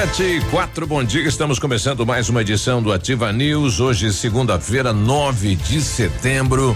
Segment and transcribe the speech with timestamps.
[0.00, 1.28] Sete e quatro, bom dia.
[1.28, 3.80] Estamos começando mais uma edição do Ativa News.
[3.80, 6.74] Hoje, segunda-feira, 9 de setembro.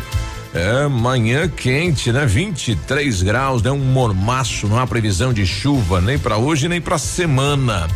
[0.52, 2.26] É, manhã quente, né?
[2.26, 3.70] 23 graus, né?
[3.70, 7.88] Um mormaço, não há previsão de chuva nem para hoje nem para semana.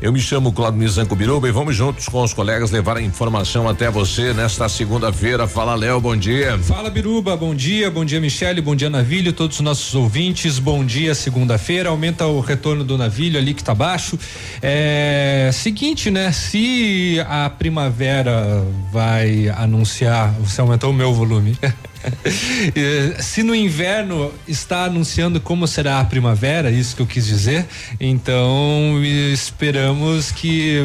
[0.00, 3.66] Eu me chamo Claudio Mizanco Biruba e vamos juntos com os colegas levar a informação
[3.66, 5.48] até você nesta segunda-feira.
[5.48, 6.58] Fala, Léo, bom dia.
[6.58, 7.90] Fala, Biruba, bom dia.
[7.90, 10.58] Bom dia, Michele, bom dia, Navilho, todos os nossos ouvintes.
[10.58, 11.88] Bom dia, segunda-feira.
[11.88, 14.18] Aumenta o retorno do Navilho ali que tá baixo.
[14.60, 16.30] É seguinte, né?
[16.30, 21.56] Se a primavera vai anunciar, você aumentou o meu volume.
[23.20, 27.66] Se no inverno está anunciando como será a primavera, isso que eu quis dizer,
[28.00, 29.00] então
[29.32, 30.78] esperamos que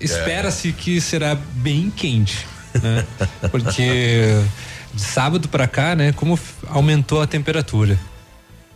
[0.00, 2.46] espera-se que será bem quente,
[2.82, 3.04] né?
[3.50, 4.40] Porque
[4.94, 7.98] de sábado para cá, né, como aumentou a temperatura.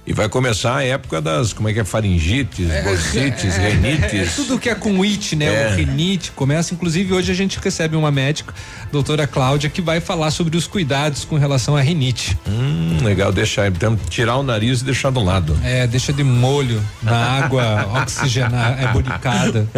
[0.08, 4.14] E vai começar a época das, como é que é, faringites, é, bursites, é, renites.
[4.14, 5.44] É, tudo que é com it, né?
[5.44, 5.68] É.
[5.68, 8.54] O rinite começa, inclusive hoje a gente recebe uma médica,
[8.90, 12.38] doutora Cláudia, que vai falar sobre os cuidados com relação à rinite.
[12.48, 15.54] Hum, legal, deixar, então tirar o nariz e deixar do lado.
[15.62, 19.68] É, deixa de molho na água oxigenada, é bonicada.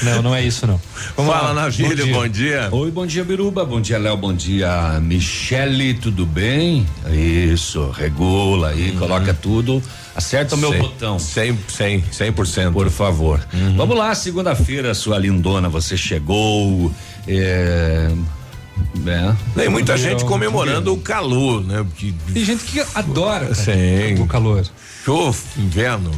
[0.00, 0.80] Não, não é isso não.
[1.16, 2.68] Vamos Fala, Navílio, bom, bom dia.
[2.70, 6.86] Oi, bom dia, Biruba, bom dia, Léo, bom dia, Michele, tudo bem?
[7.10, 8.98] Isso, regula aí, hum.
[9.00, 9.71] coloca tudo
[10.16, 11.18] acerta o meu 100, botão.
[11.18, 12.72] 100, 100, 100%.
[12.72, 13.40] Por favor.
[13.52, 13.76] Uhum.
[13.76, 16.92] Vamos lá, segunda-feira, sua lindona, você chegou.
[17.28, 18.10] É,
[19.06, 19.34] é.
[19.54, 21.84] Tem muita gente comemorando o calor, né?
[21.84, 24.20] Porque, Tem gente que adora Sim.
[24.20, 24.64] o calor.
[25.04, 26.10] Show, inverno.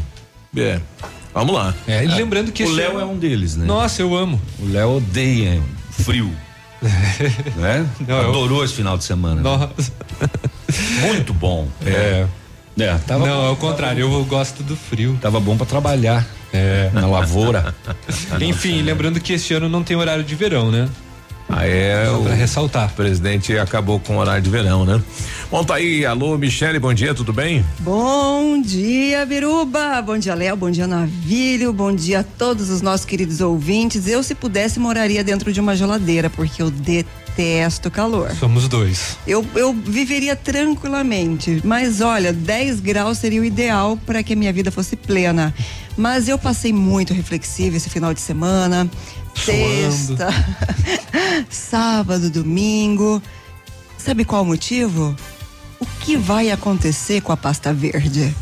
[0.56, 0.80] É.
[1.34, 1.74] Vamos lá.
[1.86, 3.66] É, e lembrando que o Léo é um deles, né?
[3.66, 4.40] Nossa, eu amo.
[4.60, 5.60] O Léo odeia
[6.02, 6.30] frio.
[7.56, 7.88] né?
[8.06, 8.64] Não, Adorou eu...
[8.64, 9.36] esse final de semana.
[9.36, 9.42] Né?
[9.42, 9.92] Nossa.
[10.20, 10.28] Né?
[11.06, 11.68] Muito bom.
[11.84, 11.90] É.
[11.90, 12.28] é.
[12.78, 15.16] É, tava Não, bom, é o contrário, eu gosto do frio.
[15.20, 16.26] Tava bom para trabalhar.
[16.52, 16.90] É.
[16.92, 17.74] Na lavoura.
[18.40, 20.88] Enfim, lembrando que este ano não tem horário de verão, né?
[21.48, 22.06] Ah, é.
[22.06, 22.86] Só pra ressaltar.
[22.88, 25.00] O presidente acabou com o horário de verão, né?
[25.50, 26.04] Bom, tá aí.
[26.04, 27.64] Alô, Michele, bom dia, tudo bem?
[27.80, 30.00] Bom dia, Biruba.
[30.02, 30.56] Bom dia, Léo.
[30.56, 31.72] Bom dia, Navílio.
[31.72, 34.08] Bom dia a todos os nossos queridos ouvintes.
[34.08, 38.30] Eu, se pudesse, moraria dentro de uma geladeira, porque eu detesto detesto calor.
[38.34, 39.18] Somos dois.
[39.26, 44.52] Eu, eu viveria tranquilamente, mas olha, 10 graus seria o ideal para que a minha
[44.52, 45.52] vida fosse plena.
[45.96, 48.88] Mas eu passei muito reflexiva esse final de semana,
[49.34, 50.28] sexta,
[51.50, 53.22] sábado, domingo.
[53.98, 55.14] Sabe qual o motivo?
[55.80, 58.34] O que vai acontecer com a pasta verde?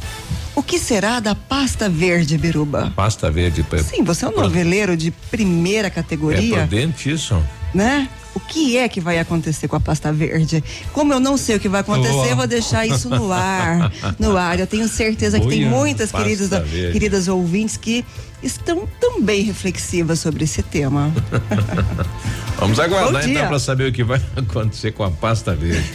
[0.54, 2.92] O que será da pasta verde, Biruba?
[2.94, 3.64] Pasta verde.
[3.82, 6.56] Sim, você é um noveleiro de primeira categoria.
[6.56, 7.42] É prudente isso.
[7.72, 8.08] Né?
[8.34, 10.62] O que é que vai acontecer com a pasta verde.
[10.92, 14.36] Como eu não sei o que vai acontecer, eu vou deixar isso no ar, no
[14.36, 14.58] ar.
[14.58, 16.50] Eu tenho certeza que tem muitas queridas,
[16.92, 18.04] queridas ouvintes que
[18.42, 21.12] estão também reflexivas sobre esse tema.
[22.58, 25.90] Vamos aguardar então para saber o que vai acontecer com a pasta verde.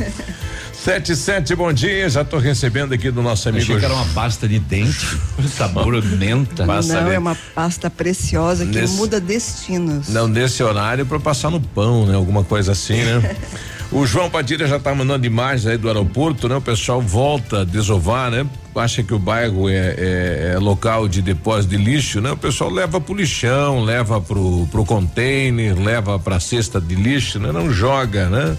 [0.84, 2.10] Sete, sete, bom dia.
[2.10, 3.64] Já estou recebendo aqui do nosso amigo.
[3.64, 5.18] Achei que era uma pasta de dente,
[5.50, 6.66] sabor menta.
[6.66, 7.16] Pasta não, de...
[7.16, 8.96] é uma pasta preciosa que Nesse...
[8.96, 10.10] muda destinos.
[10.10, 12.16] Não, desse horário para passar no pão, né?
[12.16, 13.36] Alguma coisa assim, né?
[13.90, 16.58] O João Padilha já está mandando imagens aí do aeroporto, né?
[16.58, 18.46] O pessoal volta a desovar, né?
[18.76, 22.32] Acha que o bairro é, é, é, local de depósito de lixo, né?
[22.32, 27.52] O pessoal leva pro lixão, leva pro, pro container, leva pra cesta de lixo, né?
[27.54, 28.58] Não joga, né?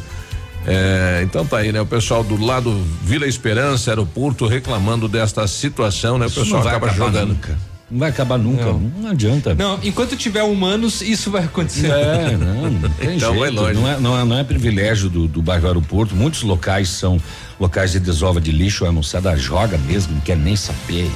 [0.69, 1.81] É, então tá aí, né?
[1.81, 2.71] O pessoal do lado
[3.03, 6.27] Vila Esperança, aeroporto, reclamando desta situação, né?
[6.27, 7.29] O pessoal acaba jogando.
[7.29, 7.59] Nunca.
[7.91, 8.79] Não vai acabar nunca, não.
[8.79, 9.11] não.
[9.11, 9.55] adianta.
[9.55, 11.91] Não, enquanto tiver humanos, isso vai acontecer.
[11.91, 13.55] É, não, não tem então jeito.
[13.55, 16.15] Não é, não é, não é privilégio do, do bairro aeroporto.
[16.15, 17.19] Muitos locais são
[17.59, 21.11] locais de desova de lixo, a moçada joga mesmo, não quer nem saber.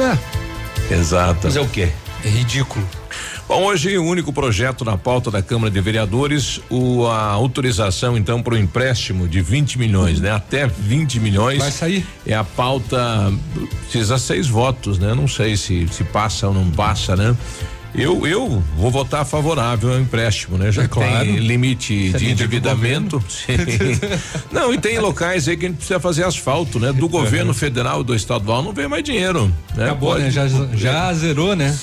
[0.00, 0.92] É.
[0.92, 1.40] Exato.
[1.44, 1.88] Mas é o quê?
[2.24, 2.84] É ridículo.
[3.48, 8.42] Bom, hoje o único projeto na pauta da Câmara de Vereadores, o, a autorização então
[8.42, 10.32] para o empréstimo de 20 milhões, né?
[10.32, 11.58] Até 20 milhões.
[11.58, 12.04] Vai sair?
[12.26, 13.32] É a pauta,
[13.82, 15.14] precisa seis votos, né?
[15.14, 17.36] Não sei se se passa ou não passa, né?
[17.94, 20.70] Eu, eu vou votar favorável ao empréstimo, né?
[20.70, 21.24] Já é claro.
[21.24, 23.22] tem limite Você de endividamento.
[24.52, 26.92] não, e tem locais aí que a gente precisa fazer asfalto, né?
[26.92, 29.50] Do governo federal e do estadual não vem mais dinheiro.
[29.74, 29.84] Né?
[29.84, 30.30] Acabou, Pode, né?
[30.30, 31.76] Já, já é, zerou, né?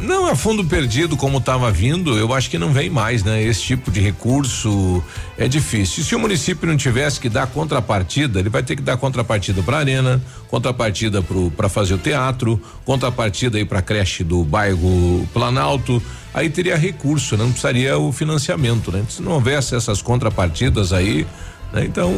[0.00, 3.42] Não, é fundo perdido como estava vindo, eu acho que não vem mais, né?
[3.42, 5.02] Esse tipo de recurso
[5.36, 6.02] é difícil.
[6.02, 9.62] E se o município não tivesse que dar contrapartida, ele vai ter que dar contrapartida
[9.62, 11.22] para arena, contrapartida
[11.56, 16.02] para fazer o teatro, contrapartida aí para creche do bairro Planalto Planalto,
[16.34, 17.42] aí teria recurso, né?
[17.42, 19.02] não precisaria o financiamento, né?
[19.08, 21.26] Se não houvesse essas contrapartidas aí,
[21.72, 21.84] né?
[21.86, 22.12] Então,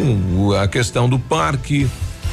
[0.60, 1.88] a questão do parque,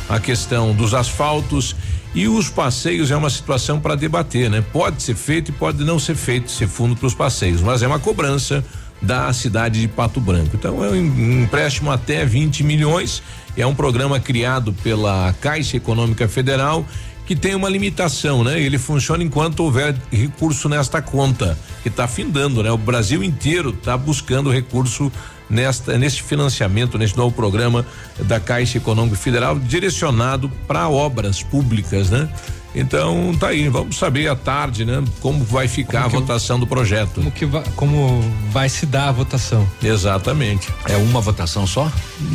[0.09, 1.75] a questão dos asfaltos
[2.15, 4.63] E os passeios é uma situação para debater, né?
[4.71, 7.87] Pode ser feito e pode não ser feito ser fundo para os passeios, mas é
[7.87, 8.63] uma cobrança
[9.01, 10.51] da cidade de Pato Branco.
[10.53, 13.21] Então é um empréstimo até 20 milhões.
[13.57, 16.85] É um programa criado pela Caixa Econômica Federal
[17.25, 18.59] que tem uma limitação, né?
[18.59, 22.71] Ele funciona enquanto houver recurso nesta conta, que está findando, né?
[22.71, 25.11] O Brasil inteiro está buscando recurso
[25.49, 27.85] nesta neste financiamento, neste novo programa
[28.19, 32.29] da Caixa Econômica Federal direcionado para obras públicas, né?
[32.75, 35.01] Então tá aí, vamos saber à tarde, né?
[35.21, 37.15] Como vai ficar como a votação do projeto.
[37.15, 39.67] Como que vai, como vai se dar a votação?
[39.81, 40.67] Exatamente.
[40.89, 41.89] É uma votação só?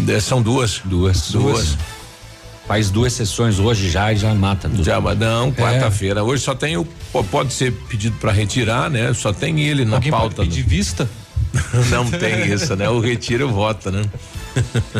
[0.08, 0.80] É, são duas.
[0.84, 1.30] Duas.
[1.30, 1.76] Duas.
[1.76, 1.99] duas.
[2.70, 4.68] Faz duas sessões hoje já e já mata.
[4.68, 4.84] Tudo.
[4.84, 6.20] Já, não, quarta-feira.
[6.20, 6.22] É.
[6.22, 6.86] Hoje só tem o
[7.28, 9.12] pode ser pedido para retirar, né?
[9.12, 10.36] Só tem ele na Alguém pauta.
[10.36, 10.68] Pode pedir do...
[10.68, 11.10] vista?
[11.90, 12.88] Não tem isso, né?
[12.88, 14.04] O retiro vota, né?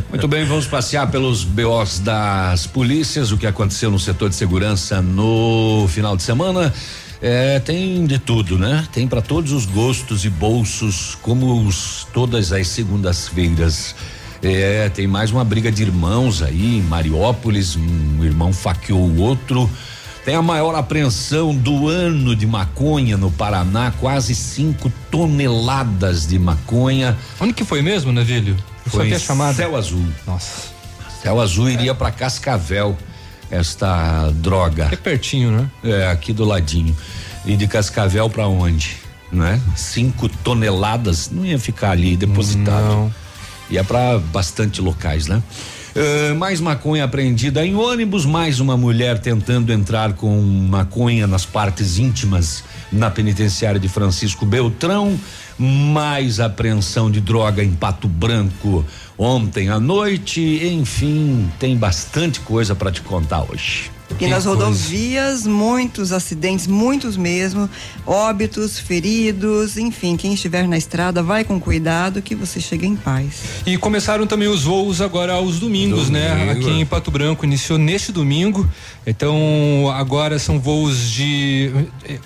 [0.09, 5.01] Muito bem, vamos passear pelos BOs das polícias, o que aconteceu no setor de segurança
[5.01, 6.75] no final de semana.
[7.23, 8.85] É, tem de tudo, né?
[8.93, 13.95] Tem para todos os gostos e bolsos, como os, todas as segundas-feiras.
[14.43, 19.71] É, tem mais uma briga de irmãos aí em Mariópolis, um irmão faqueou o outro.
[20.25, 27.17] Tem a maior apreensão do ano de maconha no Paraná, quase 5 toneladas de maconha.
[27.41, 28.57] Onde que foi mesmo, Navilho?
[28.87, 29.55] Foi em chamada.
[29.55, 30.05] Céu Azul.
[30.27, 30.69] Nossa.
[31.23, 32.97] Céu Azul iria para Cascavel
[33.51, 34.89] esta droga.
[34.91, 35.71] É pertinho, né?
[35.85, 36.97] É, aqui do ladinho.
[37.45, 38.97] E de Cascavel para onde?
[39.33, 39.61] Né?
[39.77, 42.89] Cinco toneladas, não ia ficar ali depositado.
[42.89, 43.15] Não.
[43.71, 45.43] Ia para bastante locais, né?
[45.91, 51.99] Uh, mais maconha apreendida em ônibus, mais uma mulher tentando entrar com maconha nas partes
[51.99, 52.63] íntimas
[52.93, 55.19] na penitenciária de Francisco Beltrão,
[55.59, 58.85] mais apreensão de droga em Pato Branco
[59.19, 63.91] ontem à noite, enfim, tem bastante coisa para te contar hoje.
[64.19, 67.69] E nas rodovias, muitos acidentes, muitos mesmo,
[68.07, 73.63] óbitos, feridos, enfim, quem estiver na estrada, vai com cuidado que você chega em paz.
[73.65, 76.29] E começaram também os voos agora aos domingos, né?
[76.31, 76.47] Domingo.
[76.47, 76.53] né?
[76.53, 78.69] Aqui em Pato Branco iniciou neste domingo.
[79.07, 81.71] Então, agora são voos de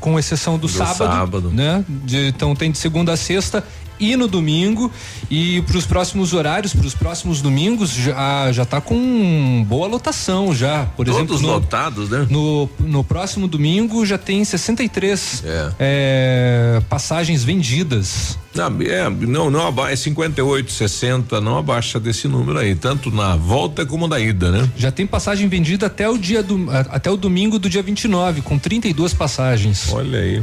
[0.01, 1.85] com exceção do, do sábado, sábado, né?
[1.89, 3.65] De, então tem de segunda a sexta
[3.99, 4.91] e no domingo.
[5.31, 10.55] E para os próximos horários, para os próximos domingos, já já está com boa lotação
[10.55, 10.87] já.
[10.97, 12.27] Por Todos exemplo, no, lotados, né?
[12.31, 15.73] No, no próximo domingo já tem 63 é.
[15.79, 18.39] É, passagens vendidas.
[18.55, 23.85] Não, é, não, não é 58, 60, não abaixa desse número aí, tanto na volta
[23.85, 24.71] como na ida, né?
[24.77, 28.57] Já tem passagem vendida até o dia do até o domingo do dia 29, com
[28.57, 29.93] 32 passagens.
[29.93, 30.43] Olha aí.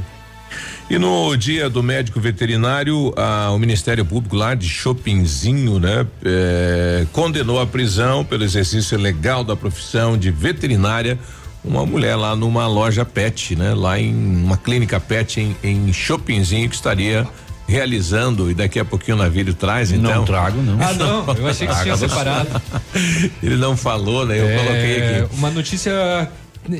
[0.92, 3.14] E no dia do médico veterinário,
[3.50, 9.56] o Ministério Público lá de Chopinzinho, né, é, condenou a prisão pelo exercício legal da
[9.56, 11.18] profissão de veterinária
[11.64, 16.68] uma mulher lá numa loja pet, né, lá em uma clínica pet em, em Chopinzinho
[16.68, 17.26] que estaria
[17.66, 20.14] realizando e daqui a pouquinho o navio traz, então.
[20.14, 20.78] Não trago, não.
[20.82, 22.50] Ah, não, eu achei que tinha separado.
[23.42, 24.38] Ele não falou, né?
[24.38, 25.36] Eu é, coloquei aqui.
[25.38, 26.30] Uma notícia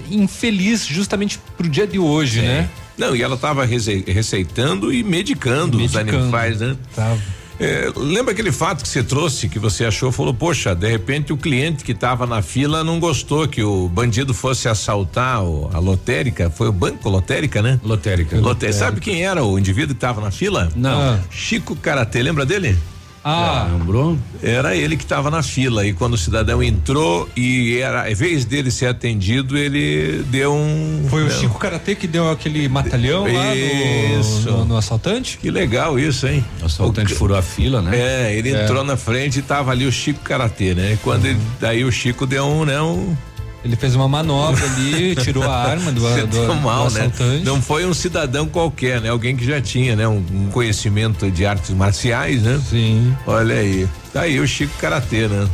[0.10, 2.44] infeliz justamente pro dia de hoje, é.
[2.44, 2.70] né?
[2.98, 6.76] Não, e ela estava receitando e medicando, medicando, os animais, né?
[6.96, 7.20] Tava.
[7.60, 11.38] É, lembra aquele fato que você trouxe, que você achou, falou, poxa, de repente o
[11.38, 16.50] cliente que estava na fila não gostou que o bandido fosse assaltar o, a lotérica,
[16.50, 17.80] foi o banco lotérica, né?
[17.84, 18.40] Lotérica.
[18.40, 18.80] lotérica.
[18.80, 20.72] Sabe quem era o indivíduo que estava na fila?
[20.76, 21.00] Não.
[21.00, 21.20] Ah.
[21.30, 22.76] Chico Karatê, lembra dele?
[23.24, 24.18] Ah, lembrou?
[24.42, 28.46] Era ele que estava na fila e quando o cidadão entrou e era, em vez
[28.46, 31.06] dele ser atendido, ele deu um.
[31.10, 34.50] Foi o Chico Karatê que deu aquele matalhão isso.
[34.50, 35.38] lá no, no, no, assaltante?
[35.38, 36.44] Que legal isso, hein?
[36.62, 37.96] O assaltante o, furou a fila, né?
[37.96, 38.64] É, ele é.
[38.64, 40.98] entrou na frente e tava ali o Chico Karatê, né?
[41.04, 41.32] Quando uhum.
[41.32, 42.82] ele, daí o Chico deu um, né?
[42.82, 43.16] Um,
[43.64, 47.02] ele fez uma manobra ali, tirou a arma do, do, do, mal, do né?
[47.02, 47.40] assaltante.
[47.40, 47.42] Né?
[47.44, 49.10] Não foi um cidadão qualquer, né?
[49.10, 50.08] Alguém que já tinha, né?
[50.08, 52.60] Um, um, conhecimento de artes marciais, né?
[52.70, 53.16] Sim.
[53.28, 53.88] Olha aí.
[54.12, 55.48] Tá aí o Chico Karatê, né?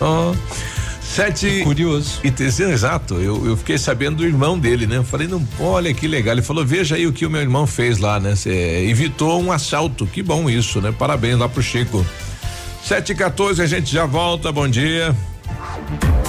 [0.00, 0.32] Ó.
[0.32, 0.82] Oh.
[1.12, 1.60] Sete.
[1.60, 2.20] É curioso.
[2.24, 3.16] E exato.
[3.16, 4.96] Eu, eu fiquei sabendo do irmão dele, né?
[4.96, 6.32] Eu falei, não, olha que legal.
[6.34, 8.34] Ele falou, veja aí o que o meu irmão fez lá, né?
[8.34, 10.06] Cê evitou um assalto.
[10.06, 10.92] Que bom isso, né?
[10.98, 12.04] Parabéns lá pro Chico.
[12.82, 14.50] Sete e 14, a gente já volta.
[14.50, 15.14] Bom dia.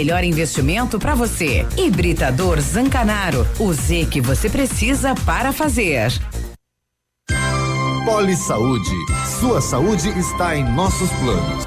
[0.00, 1.66] melhor investimento para você.
[1.76, 6.10] Hibridador Zancanaro, o Z que você precisa para fazer.
[8.06, 8.96] Poli Saúde.
[9.38, 11.66] Sua saúde está em nossos planos.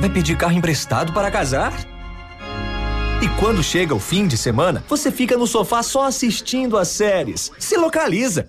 [0.00, 1.74] Vai pedir carro emprestado para casar?
[3.22, 7.52] E quando chega o fim de semana, você fica no sofá só assistindo as séries.
[7.58, 8.48] Se localiza!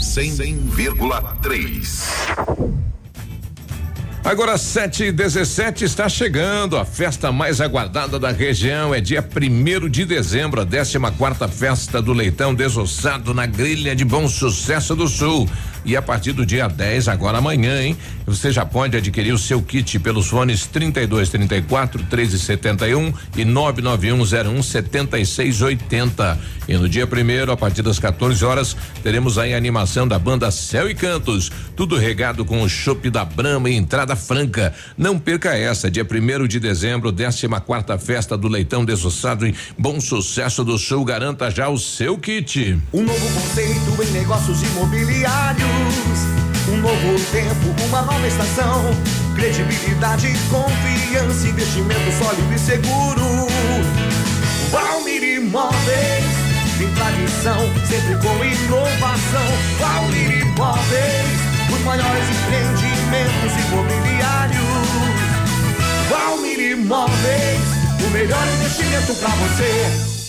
[0.00, 2.80] 100,3.
[4.22, 6.76] Agora 7 e 17 está chegando.
[6.76, 12.02] A festa mais aguardada da região é dia primeiro de dezembro, a 14 quarta festa
[12.02, 15.48] do leitão desossado na grelha de Bom Sucesso do Sul.
[15.84, 17.96] E a partir do dia 10, agora amanhã, hein?
[18.26, 24.62] Você já pode adquirir o seu kit pelos fones 32 34 13 71 e 99101
[24.62, 26.38] 7680.
[26.68, 30.50] E no dia primeiro, a partir das 14 horas, teremos aí a animação da banda
[30.50, 31.50] Céu e Cantos.
[31.74, 34.72] Tudo regado com o chopp da Brama e entrada franca.
[34.96, 40.00] Não perca essa, dia primeiro de dezembro, 14 quarta festa do Leitão Desossado em Bom
[40.00, 41.04] Sucesso do Sul.
[41.04, 42.78] Garanta já o seu kit.
[42.92, 45.69] Um novo conceito em negócios imobiliários.
[46.68, 48.84] Um novo tempo, uma nova estação.
[49.34, 53.48] Credibilidade, confiança, investimento sólido e seguro.
[54.70, 56.24] Valmir Imóveis,
[56.78, 57.58] tem tradição,
[57.88, 59.48] sempre com inovação.
[59.80, 61.40] Valmir Imóveis,
[61.72, 64.60] os maiores empreendimentos imobiliários.
[66.08, 67.60] Valmir Imóveis,
[68.06, 70.19] o melhor investimento para você.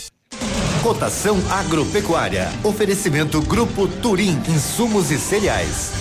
[0.82, 2.50] Cotação Agropecuária.
[2.64, 5.92] Oferecimento Grupo Turim, insumos e cereais.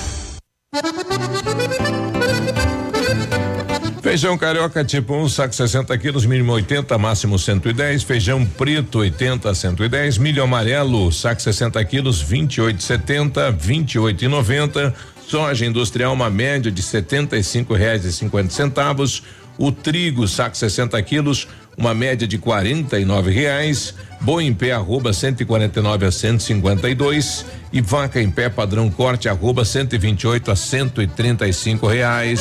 [4.01, 8.05] Feijão carioca tipo 1, um, saco 60 quilos, mínimo 80, máximo 110.
[8.05, 10.17] Feijão preto 80 a 110.
[10.17, 14.95] Milho amarelo, saco 60 quilos, 28,70, 28,90.
[15.29, 19.23] Soja industrial, uma média de R$ 75,50
[19.61, 23.95] o trigo, saco 60 quilos, uma média de quarenta e nove reais.
[24.19, 30.51] Boi em pé, arroba 149 a 152 e vaca em pé padrão corte, arroba 128
[30.51, 32.41] a 135 reais.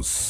[0.00, 0.29] anos.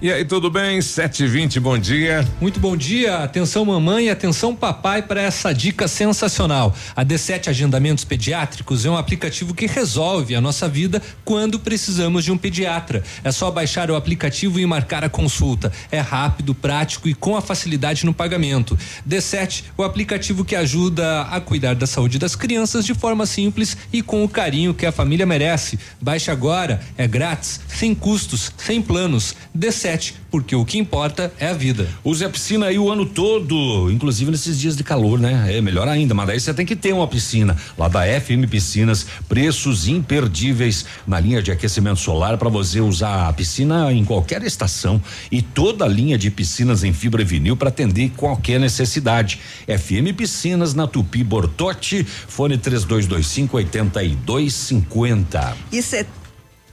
[0.00, 0.78] E aí, tudo bem?
[0.78, 2.24] 7h20, bom dia.
[2.40, 6.72] Muito bom dia, atenção mamãe e atenção papai para essa dica sensacional.
[6.94, 12.30] A D7 Agendamentos Pediátricos é um aplicativo que resolve a nossa vida quando precisamos de
[12.30, 13.02] um pediatra.
[13.24, 15.72] É só baixar o aplicativo e marcar a consulta.
[15.90, 18.78] É rápido, prático e com a facilidade no pagamento.
[19.04, 24.00] D7, o aplicativo que ajuda a cuidar da saúde das crianças de forma simples e
[24.00, 25.76] com o carinho que a família merece.
[26.00, 29.34] Baixe agora, é grátis, sem custos, sem planos.
[29.58, 29.87] D7
[30.30, 31.88] porque o que importa é a vida.
[32.04, 35.56] Use a piscina aí o ano todo, inclusive nesses dias de calor, né?
[35.56, 39.06] É melhor ainda, mas daí você tem que ter uma piscina lá da FM Piscinas,
[39.28, 45.00] preços imperdíveis na linha de aquecimento solar para você usar a piscina em qualquer estação
[45.30, 49.40] e toda a linha de piscinas em fibra e vinil para atender qualquer necessidade.
[49.66, 55.56] FM Piscinas na Tupi Bortote, fone 3225 8250.
[55.72, 56.04] Isso é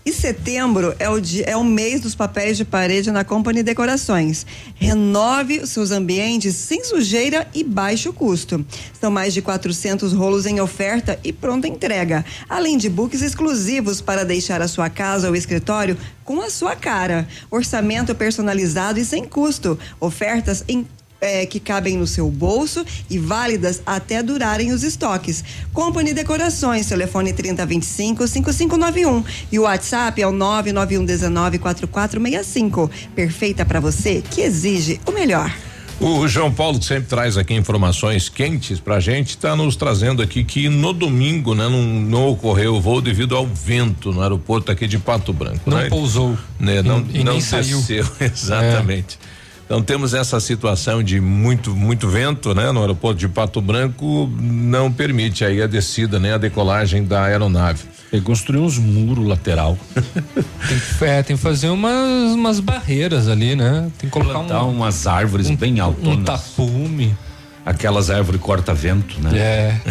[0.06, 4.46] e setembro é o, dia, é o mês dos papéis de parede na Company Decorações.
[4.76, 8.64] Renove seus ambientes sem sujeira e baixo custo.
[9.02, 12.24] São mais de 400 rolos em oferta e pronta entrega.
[12.48, 17.28] Além de books exclusivos para deixar a sua casa ou escritório com a sua cara.
[17.50, 19.78] Orçamento personalizado e sem custo.
[20.00, 20.86] Ofertas em
[21.20, 25.44] é, que cabem no seu bolso e válidas até durarem os estoques.
[25.74, 32.92] Company Decorações, telefone 3025 5591 e o WhatsApp é o 991 19 4465.
[33.16, 35.52] Perfeita para você que exige o melhor.
[36.00, 40.44] O João Paulo, que sempre traz aqui informações quentes pra gente, está nos trazendo aqui
[40.44, 44.88] que no domingo, né, não, não ocorreu o voo devido ao vento no aeroporto aqui
[44.88, 45.70] de Pato Branco.
[45.70, 45.88] Não né?
[45.88, 46.38] pousou.
[46.60, 46.82] Né?
[46.82, 48.06] Não, e não nem desceu, saiu.
[48.20, 49.18] exatamente.
[49.66, 54.92] Então temos essa situação de muito muito vento, né, no aeroporto de Pato Branco, não
[54.92, 57.84] permite aí a descida, nem a decolagem da aeronave.
[58.14, 59.78] Ele construiu uns muros lateral.
[59.96, 63.92] tem, que, é, tem que fazer umas, umas barreiras ali, né?
[63.98, 66.06] Tem que colocar um, umas árvores um, bem altas.
[66.06, 67.18] Um tapume.
[67.66, 69.38] Aquelas árvores corta-vento, né?
[69.38, 69.82] É.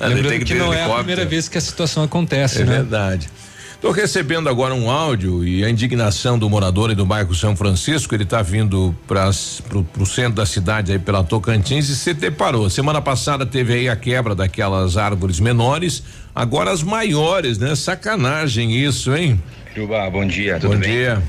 [0.06, 2.76] Lembrando que, que não é a primeira vez que a situação acontece, é né?
[2.76, 3.30] verdade.
[3.76, 8.14] Estou recebendo agora um áudio e a indignação do morador do bairro São Francisco.
[8.14, 12.70] Ele está vindo para o centro da cidade aí pela Tocantins e se deparou.
[12.70, 16.02] Semana passada teve aí a quebra daquelas árvores menores,
[16.34, 17.76] agora as maiores, né?
[17.76, 19.40] Sacanagem isso, hein?
[19.74, 20.88] Juba, bom dia, tudo bom bem?
[20.88, 21.22] Bom dia.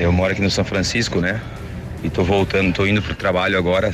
[0.00, 1.40] Eu moro aqui no São Francisco, né?
[2.02, 3.92] E tô voltando, tô indo pro trabalho agora,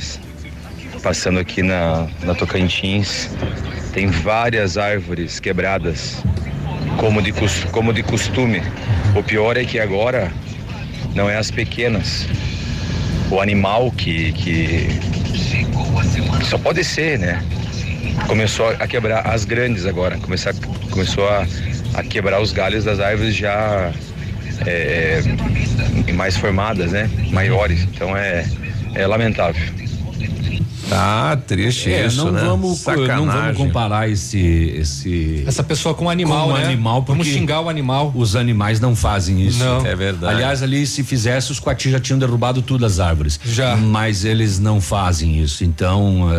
[1.03, 3.29] passando aqui na, na Tocantins.
[3.93, 6.17] Tem várias árvores quebradas
[6.97, 7.33] como de,
[7.71, 8.61] como de costume.
[9.15, 10.31] O pior é que agora
[11.15, 12.27] não é as pequenas.
[13.31, 14.87] O animal que, que
[16.45, 17.43] só pode ser, né?
[18.27, 20.17] Começou a quebrar as grandes agora.
[20.17, 20.53] Começou,
[20.89, 21.45] começou a,
[21.93, 23.91] a quebrar os galhos das árvores já
[24.65, 25.21] é,
[26.13, 27.09] mais formadas, né?
[27.31, 27.83] Maiores.
[27.83, 28.45] Então é,
[28.95, 29.86] é lamentável.
[30.89, 32.41] Tá triste é, isso, não né?
[32.41, 33.25] Vamos, Sacanagem.
[33.25, 36.65] não vamos comparar esse, esse essa pessoa com um animal, com um né?
[36.65, 38.11] animal vamos xingar o animal.
[38.15, 39.59] Os animais não fazem isso.
[39.59, 39.85] Não.
[39.85, 40.33] É verdade.
[40.33, 43.39] Aliás, ali se fizesse os coatis já tinham derrubado tudo as árvores.
[43.45, 43.75] Já.
[43.75, 45.63] Mas eles não fazem isso.
[45.63, 46.29] Então,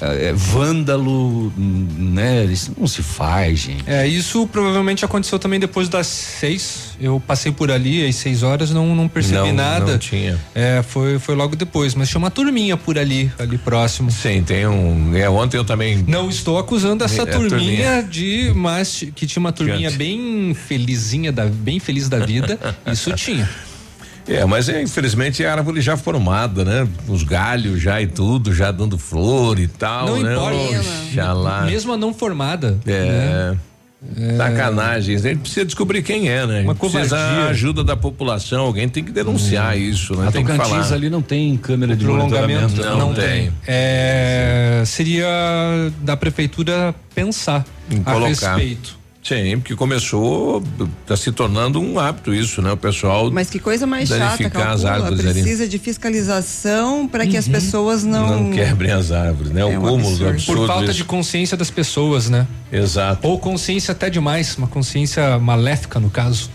[0.00, 2.44] é, é, vândalo, né?
[2.44, 3.84] Isso não se faz, gente.
[3.86, 6.93] É, isso provavelmente aconteceu também depois das seis.
[7.00, 9.92] Eu passei por ali às seis horas, não, não percebi não, nada.
[9.92, 10.38] Não tinha.
[10.54, 14.10] É, foi, foi logo depois, mas tinha uma turminha por ali, ali próximo.
[14.10, 15.14] Sim, tem um.
[15.16, 16.04] É, ontem eu também.
[16.06, 18.02] Não estou acusando essa É, turminha, turminha.
[18.02, 22.58] de, mas que tinha uma turminha bem felizinha, da, bem feliz da vida.
[22.90, 23.48] isso tinha.
[24.26, 26.88] É, mas é, infelizmente a árvore já formada, né?
[27.06, 30.32] Os galhos já e tudo, já dando flor e tal, Não né?
[30.32, 30.80] importa.
[31.10, 31.62] Oxalá.
[31.62, 32.78] Mesmo a não formada.
[32.86, 33.04] É.
[33.04, 33.58] né?
[34.36, 35.16] Sacanagem.
[35.16, 36.62] A gente precisa descobrir quem é, né?
[36.62, 38.60] Uma precisa a ajuda da população.
[38.66, 40.28] Alguém tem que denunciar isso, né?
[40.28, 40.94] A tem que Tocantins falar.
[40.94, 42.76] ali não tem câmera de prolongamento.
[42.82, 43.24] Não não, tem.
[43.24, 43.52] tem.
[43.66, 45.26] É, seria
[46.02, 48.56] da prefeitura pensar Em a colocar.
[48.56, 48.98] respeito.
[49.24, 50.62] Sim, porque começou,
[51.06, 52.70] tá se tornando um hábito isso, né?
[52.72, 53.30] O pessoal.
[53.30, 55.40] Mas que coisa mais chata, danificar as calcula, árvores ali.
[55.40, 59.62] precisa de fiscalização para que as pessoas não Não quebrem as árvores, né?
[59.62, 60.28] É o um cúmulo do absurdo.
[60.28, 60.60] absurdo.
[60.60, 60.94] Por falta isso.
[60.94, 62.46] de consciência das pessoas, né?
[62.70, 63.26] Exato.
[63.26, 66.50] Ou consciência até demais, uma consciência maléfica no caso.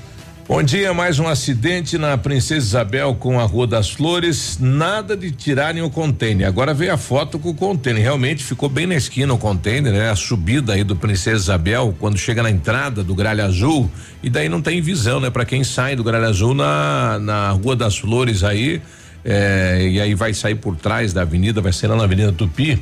[0.50, 4.58] Bom dia, mais um acidente na Princesa Isabel com a Rua das Flores.
[4.60, 6.48] Nada de tirarem o container.
[6.48, 8.02] Agora veio a foto com o container.
[8.02, 10.10] Realmente ficou bem na esquina o container, né?
[10.10, 13.92] A subida aí do Princesa Isabel, quando chega na entrada do Gralha Azul,
[14.24, 15.30] e daí não tem visão, né?
[15.30, 18.82] Para quem sai do Gralha Azul na, na Rua das Flores aí,
[19.24, 22.82] é, e aí vai sair por trás da avenida, vai ser lá na Avenida Tupi.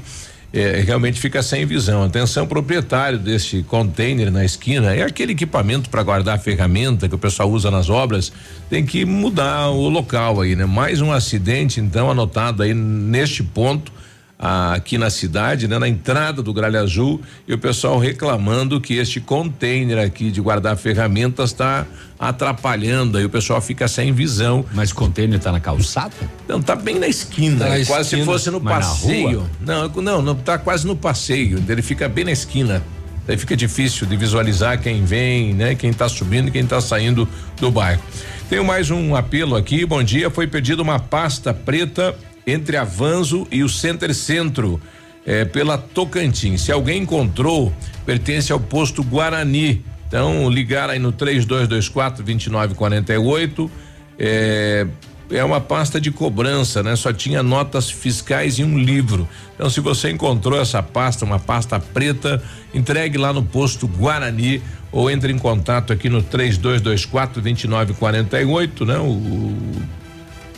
[0.59, 2.03] É, realmente fica sem visão.
[2.03, 7.49] Atenção, proprietário desse container na esquina, é aquele equipamento para guardar ferramenta que o pessoal
[7.49, 8.31] usa nas obras,
[8.69, 10.65] tem que mudar o local aí, né?
[10.65, 13.91] Mais um acidente, então, anotado aí neste ponto.
[14.39, 18.95] Ah, aqui na cidade, né, na entrada do Gralha Azul, e o pessoal reclamando que
[18.95, 21.85] este container aqui de guardar ferramentas está
[22.19, 24.63] atrapalhando, aí o pessoal fica sem visão.
[24.73, 26.13] Mas o container está na calçada?
[26.47, 29.49] Não, tá bem na esquina, Na quase esquina, se fosse no passeio.
[29.59, 32.83] Não, não, não tá quase no passeio, ele fica bem na esquina.
[33.25, 35.75] Daí fica difícil de visualizar quem vem, né?
[35.75, 37.27] Quem tá subindo e quem tá saindo
[37.59, 38.01] do bairro.
[38.49, 39.85] Tenho mais um apelo aqui.
[39.85, 42.15] Bom dia, foi pedida uma pasta preta
[42.47, 44.81] entre a Vanzo e o Center Centro,
[45.25, 46.61] eh, pela Tocantins.
[46.61, 47.73] Se alguém encontrou,
[48.05, 49.83] pertence ao posto Guarani.
[50.07, 53.69] Então, ligar aí no 3224 2948.
[54.17, 54.87] É,
[55.29, 56.95] é uma pasta de cobrança, né?
[56.95, 59.27] Só tinha notas fiscais e um livro.
[59.53, 62.41] Então, se você encontrou essa pasta, uma pasta preta,
[62.73, 68.97] entregue lá no posto Guarani ou entre em contato aqui no 3224 2948, né?
[68.97, 69.81] O, o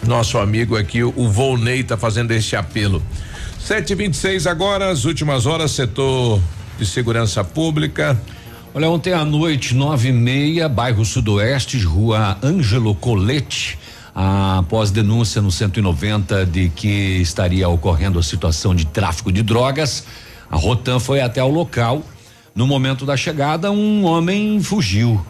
[0.05, 3.01] nosso amigo aqui, o Volney, tá fazendo esse apelo.
[3.59, 6.41] 726 agora, as últimas horas, setor
[6.77, 8.19] de segurança pública.
[8.73, 13.77] Olha, ontem à noite, nove e meia, bairro Sudoeste, rua Ângelo Colete,
[14.15, 16.87] após denúncia no 190 de que
[17.19, 20.05] estaria ocorrendo a situação de tráfico de drogas,
[20.49, 22.03] a Rotan foi até o local.
[22.55, 25.23] No momento da chegada, um homem fugiu,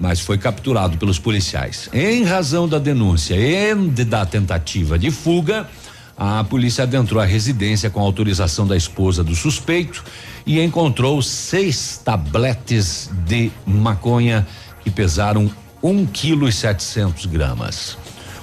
[0.00, 1.90] mas foi capturado pelos policiais.
[1.92, 5.68] Em razão da denúncia e da tentativa de fuga,
[6.16, 10.02] a polícia adentrou a residência com autorização da esposa do suspeito
[10.46, 14.46] e encontrou seis tabletes de maconha
[14.82, 15.50] que pesaram
[15.82, 17.96] um quilo e setecentos gramas.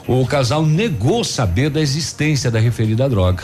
[0.08, 3.44] O casal negou saber da existência da referida droga,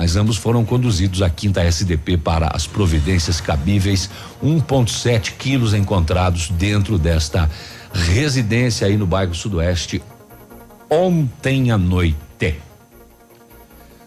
[0.00, 4.08] mas ambos foram conduzidos à quinta SDP para as providências cabíveis.
[4.42, 7.50] 1,7 quilos encontrados dentro desta
[7.92, 10.00] residência aí no bairro Sudoeste
[10.88, 12.16] ontem à noite.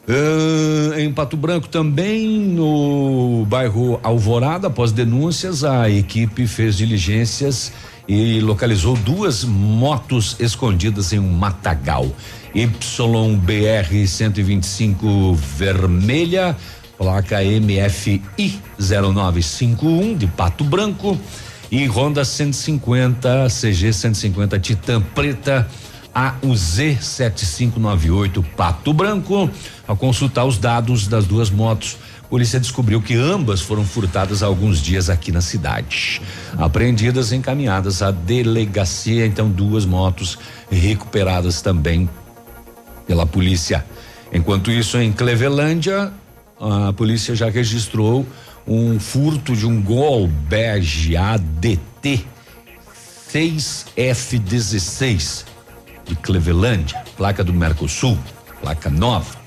[0.09, 7.71] Ah, em Pato Branco também, no bairro Alvorada, após denúncias, a equipe fez diligências
[8.07, 12.11] e localizou duas motos escondidas em um matagal.
[12.55, 16.55] YBR 125 vermelha,
[16.97, 21.19] placa MFI 0951 de Pato Branco
[21.71, 25.67] e Honda 150 CG 150 Titan preta
[26.13, 29.49] AUZ 7598 Pato Branco.
[29.87, 34.45] Ao consultar os dados das duas motos, a polícia descobriu que ambas foram furtadas há
[34.45, 36.21] alguns dias aqui na cidade.
[36.55, 40.37] Apreendidas e encaminhadas à delegacia, então duas motos
[40.69, 42.07] recuperadas também
[43.05, 43.85] pela polícia.
[44.31, 46.13] Enquanto isso, em Clevelândia,
[46.59, 48.25] a polícia já registrou
[48.67, 52.25] um furto de um Gol bege ADT
[53.33, 55.45] 6F16
[56.05, 58.17] de Clevelândia, placa do Mercosul,
[58.61, 59.43] placa nova.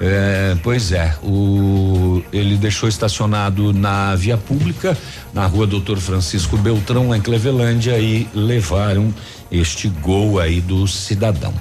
[0.00, 4.98] É, pois é, o, ele deixou estacionado na via pública,
[5.32, 9.14] na rua Doutor Francisco Beltrão, lá em Clevelândia, e levaram
[9.52, 11.54] este gol aí do cidadão.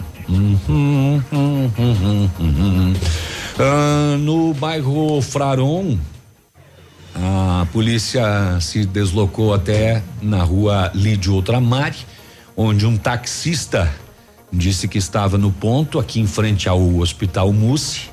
[3.59, 5.97] Ah, no bairro Fraron,
[7.15, 11.93] a polícia se deslocou até na rua Lídio Ultramar,
[12.55, 13.93] onde um taxista
[14.51, 18.09] disse que estava no ponto, aqui em frente ao Hospital Mussi,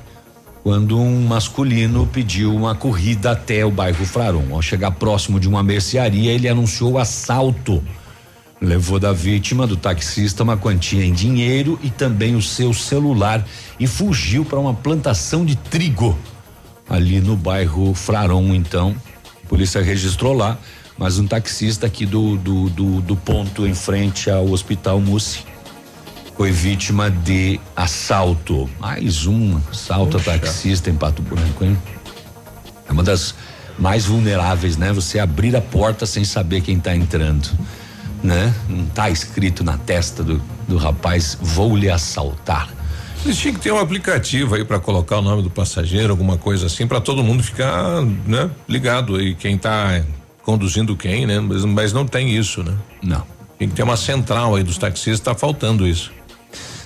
[0.63, 4.53] quando um masculino pediu uma corrida até o bairro Fraron.
[4.53, 7.83] Ao chegar próximo de uma mercearia, ele anunciou assalto.
[8.61, 13.45] Levou da vítima, do taxista, uma quantia em dinheiro e também o seu celular
[13.79, 16.17] e fugiu para uma plantação de trigo
[16.89, 18.95] ali no bairro Fraron, então.
[19.45, 20.57] A polícia registrou lá,
[20.97, 25.45] mas um taxista aqui do, do, do, do ponto em frente ao Hospital Mussi
[26.35, 28.69] foi vítima de assalto.
[28.79, 31.77] Mais um assalto a taxista em Pato Branco, hein?
[32.87, 33.35] É uma das
[33.77, 34.91] mais vulneráveis, né?
[34.91, 37.49] Você abrir a porta sem saber quem está entrando,
[38.23, 38.53] né?
[38.67, 42.69] Não tá escrito na testa do, do rapaz, vou lhe assaltar.
[43.23, 46.67] Eles tinham que ter um aplicativo aí para colocar o nome do passageiro, alguma coisa
[46.67, 50.01] assim, para todo mundo ficar, né, ligado aí quem tá
[50.41, 51.39] conduzindo quem, né?
[51.39, 52.73] Mas, mas não tem isso, né?
[53.03, 53.23] Não.
[53.57, 56.11] Tem que ter uma central aí dos taxistas, tá faltando isso.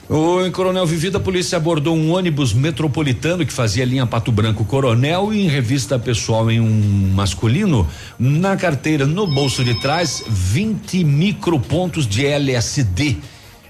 [0.09, 4.65] O em Coronel Vivida, a polícia abordou um ônibus metropolitano que fazia linha Pato Branco
[4.65, 7.87] Coronel e em revista pessoal em um masculino,
[8.19, 13.17] na carteira, no bolso de trás, 20 micropontos de LSD.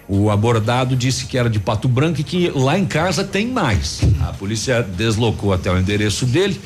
[0.07, 4.01] O abordado disse que era de Pato Branco e que lá em casa tem mais.
[4.21, 6.59] A polícia deslocou até o endereço dele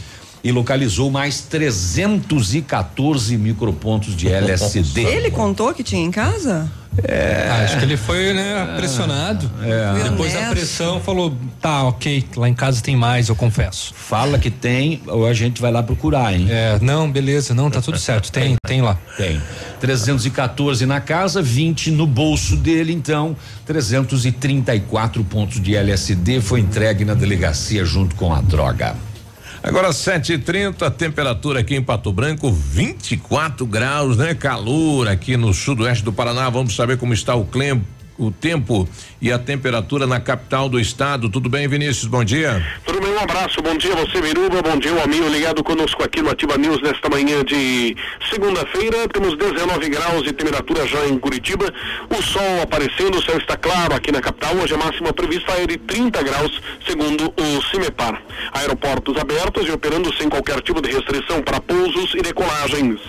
[0.44, 5.02] e localizou mais 314 micropontos de LSD.
[5.02, 6.72] Ele contou que tinha em casa?
[7.04, 7.48] É.
[7.50, 9.50] Ah, acho que ele foi, né, pressionado.
[9.62, 10.04] É.
[10.10, 13.94] Depois da pressão falou, tá, ok, lá em casa tem mais, eu confesso.
[13.96, 16.48] Fala que tem, ou a gente vai lá procurar, hein?
[16.50, 18.98] É, não, beleza, não, tá tudo certo, tem, tem lá.
[19.16, 19.42] Tem.
[19.80, 27.14] 314 na casa, 20 no bolso dele, então, 334 pontos de LSD foi entregue na
[27.14, 28.96] delegacia junto com a droga.
[29.64, 34.36] Agora 7:30, temperatura aqui em Pato Branco 24 graus, né?
[34.36, 36.50] Calor aqui no sudoeste do Paraná.
[36.50, 37.82] Vamos saber como está o clima
[38.18, 38.88] o tempo
[39.22, 41.30] e a temperatura na capital do estado.
[41.30, 42.06] Tudo bem, Vinícius?
[42.06, 42.64] Bom dia.
[42.86, 43.62] Tudo bem, um abraço.
[43.62, 44.62] Bom dia você, Biruba.
[44.62, 47.96] Bom dia, o amigo ligado conosco aqui no Ativa News nesta manhã de
[48.30, 49.08] segunda-feira.
[49.08, 51.74] Temos 19 graus de temperatura já em Curitiba.
[52.10, 54.56] O sol aparecendo, o céu está claro aqui na capital.
[54.58, 58.22] Hoje a máxima prevista é de 30 graus, segundo o CIMEPAR.
[58.54, 63.00] Aeroportos abertos e operando sem qualquer tipo de restrição para pousos e decolagens.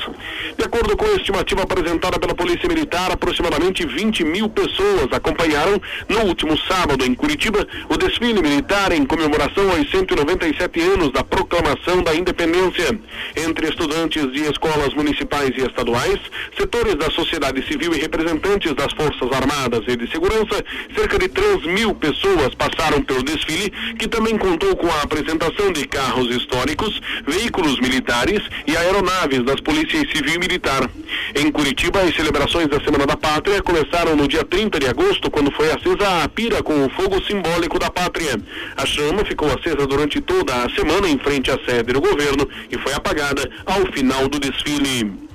[0.57, 6.20] De acordo com a estimativa apresentada pela Polícia Militar, aproximadamente 20 mil pessoas acompanharam no
[6.26, 12.14] último sábado em Curitiba o desfile militar em comemoração aos 197 anos da proclamação da
[12.14, 12.98] independência.
[13.37, 16.18] Entre estudantes de escolas municipais e estaduais,
[16.58, 21.64] setores da sociedade civil e representantes das Forças Armadas e de Segurança, cerca de 3
[21.66, 27.80] mil pessoas passaram pelo desfile, que também contou com a apresentação de carros históricos, veículos
[27.80, 30.88] militares e aeronaves das polícias civil e militar.
[31.34, 35.50] Em Curitiba, as celebrações da Semana da Pátria começaram no dia 30 de agosto, quando
[35.52, 38.37] foi acesa a pira com o fogo simbólico da pátria.
[38.77, 42.77] A chama ficou acesa durante toda a semana em frente à sede do governo e
[42.79, 45.28] foi apagada ao final do desfile.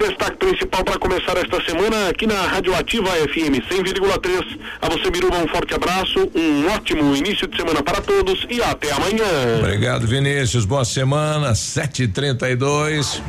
[0.00, 4.58] Destaque principal para começar esta semana aqui na Rádio Ativa FM 100,3.
[4.80, 8.90] A você, Biruba, um forte abraço, um ótimo início de semana para todos e até
[8.92, 9.58] amanhã.
[9.58, 10.64] Obrigado, Vinícius.
[10.64, 13.20] Boa semana, 7h32.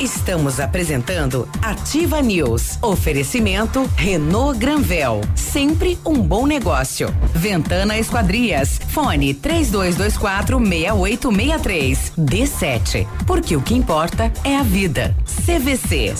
[0.00, 2.78] Estamos apresentando Ativa News.
[2.80, 5.22] Oferecimento Renault Granvel.
[5.34, 7.12] Sempre um bom negócio.
[7.34, 8.80] Ventana Esquadrias.
[8.90, 12.12] Fone 3224 6863.
[12.16, 13.06] D7.
[13.26, 15.14] Porque o que importa é a vida.
[15.44, 16.19] CVC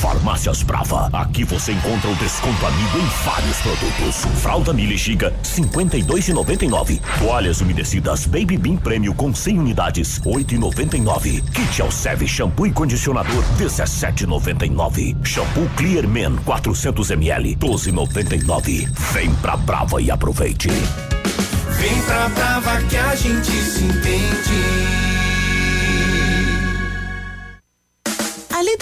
[0.00, 1.08] Farmácias Brava.
[1.12, 4.40] Aqui você encontra o desconto amigo em vários produtos.
[4.42, 7.00] Fralda Mili Giga, 52,99.
[7.18, 11.42] Toalhas umedecidas Baby Bean Prêmio com 100 unidades, 8,99.
[11.50, 15.16] Kit Alceve shampoo e condicionador, 17,99.
[15.24, 18.88] Shampoo Clear Men 400 ml, 12,99.
[19.12, 20.68] Vem pra Brava e aproveite.
[20.68, 24.85] Vem pra Brava que a gente se entende.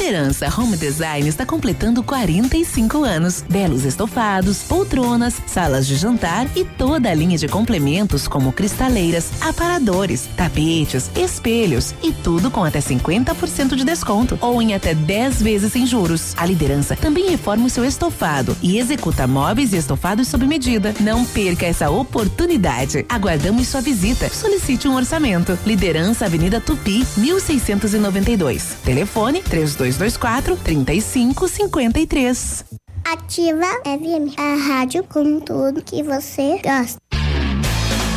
[0.04, 3.42] A Liderança Home Design está completando 45 anos.
[3.48, 10.28] Belos estofados, poltronas, salas de jantar e toda a linha de complementos como cristaleiras, aparadores,
[10.36, 15.86] tapetes, espelhos e tudo com até 50% de desconto ou em até 10 vezes sem
[15.86, 16.34] juros.
[16.36, 20.94] A Liderança também reforma o seu estofado e executa móveis e estofados sob medida.
[21.00, 23.06] Não perca essa oportunidade.
[23.08, 24.28] Aguardamos sua visita.
[24.28, 25.58] Solicite um orçamento.
[25.64, 28.76] Liderança Avenida Tupi, 1692.
[28.84, 29.40] Telefone
[29.96, 32.64] 3224 3553.
[33.04, 36.98] Ativa FM, a rádio com tudo que você gosta.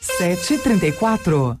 [0.00, 1.60] 734.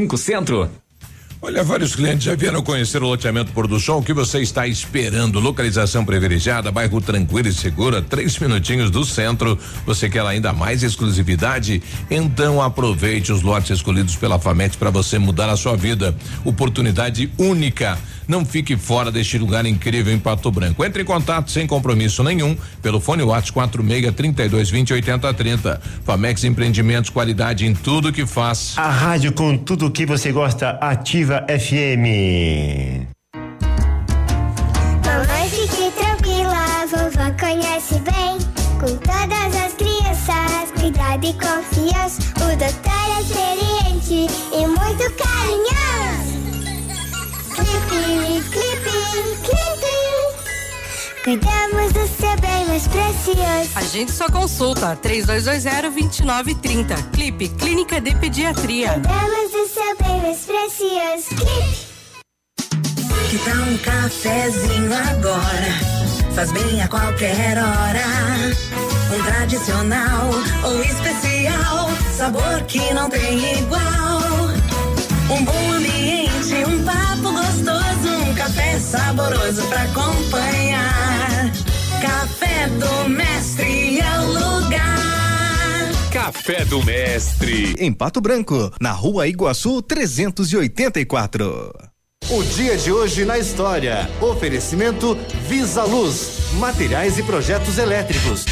[0.17, 0.69] Centro.
[1.43, 3.99] Olha, vários clientes já vieram conhecer o loteamento Pôr do Sol.
[3.99, 5.39] O que você está esperando?
[5.39, 9.57] Localização privilegiada, bairro tranquilo e segura, três minutinhos do centro.
[9.83, 11.81] Você quer ainda mais exclusividade?
[12.11, 16.15] Então aproveite os lotes escolhidos pela Famex para você mudar a sua vida.
[16.45, 17.97] Oportunidade única.
[18.27, 20.83] Não fique fora deste lugar incrível em Pato Branco.
[20.83, 25.81] Entre em contato sem compromisso nenhum pelo fone WhatsApp 46 32 20 80 30.
[26.05, 28.73] Famex Empreendimentos, qualidade em tudo que faz.
[28.77, 33.07] A rádio com tudo que você gosta, Ativa FM.
[35.05, 38.37] Mamãe, fique tranquila, vovó conhece bem.
[38.79, 42.21] Com todas as crianças, cuidado e confiança.
[42.37, 45.80] O doutor é experiente e muito carinhoso.
[51.23, 53.69] Cuidamos do seu bem mais precioso.
[53.75, 57.11] A gente só consulta 3220-2930.
[57.11, 58.93] Clipe Clínica de Pediatria.
[58.93, 61.27] Cuidamos do seu bem mais precioso.
[61.35, 61.91] Clipe.
[63.29, 65.71] Que tal um cafezinho agora?
[66.33, 68.01] Faz bem a qualquer hora.
[69.15, 70.27] Um tradicional
[70.63, 74.49] ou especial, sabor que não tem igual.
[75.29, 80.30] Um bom ambiente, um papo gostoso, um café saboroso pra acompanhar.
[82.61, 86.11] Café do Mestre é o lugar.
[86.13, 87.73] Café do Mestre.
[87.79, 91.73] Em Pato Branco, na rua Iguaçu 384.
[92.29, 94.07] O dia de hoje na história.
[94.21, 95.17] Oferecimento
[95.49, 98.45] Visa Luz, materiais e projetos elétricos.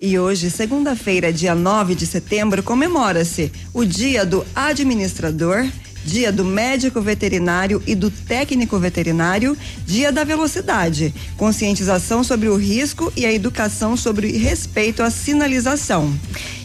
[0.00, 5.68] E hoje, segunda-feira, dia 9 de setembro, comemora-se o Dia do Administrador,
[6.04, 13.12] Dia do Médico Veterinário e do Técnico Veterinário, Dia da Velocidade, conscientização sobre o risco
[13.16, 16.12] e a educação sobre respeito à sinalização.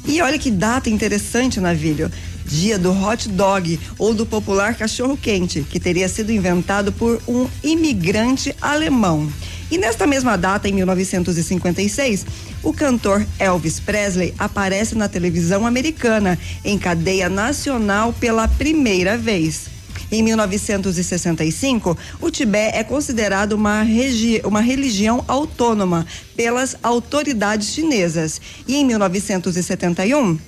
[0.05, 2.11] E olha que data interessante, Navilho.
[2.45, 7.45] Dia do hot dog ou do popular cachorro quente, que teria sido inventado por um
[7.61, 9.29] imigrante alemão.
[9.69, 12.25] E nesta mesma data, em 1956,
[12.63, 19.77] o cantor Elvis Presley aparece na televisão americana, em cadeia nacional pela primeira vez.
[20.09, 23.85] Em 1965, o Tibete é considerado uma,
[24.45, 28.39] uma religião autônoma pelas autoridades chinesas.
[28.65, 30.39] E em 1971,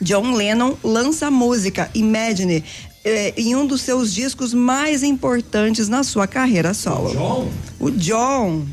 [0.00, 2.64] John Lennon lança a música Imagine
[3.04, 7.10] eh, em um dos seus discos mais importantes na sua carreira solo.
[7.12, 7.48] John?
[7.80, 8.66] O John.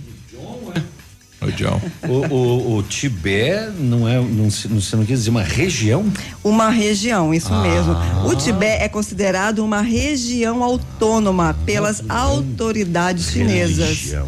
[1.42, 1.80] O John.
[2.04, 6.06] o, o, o Tibete não é, não, se- não, você não quer dizer uma região?
[6.44, 7.62] Uma região, isso Ah.
[7.62, 7.96] mesmo.
[8.30, 13.88] O Tibete é considerado uma região autônoma pelas autoridades chinesas.
[13.88, 14.28] Região.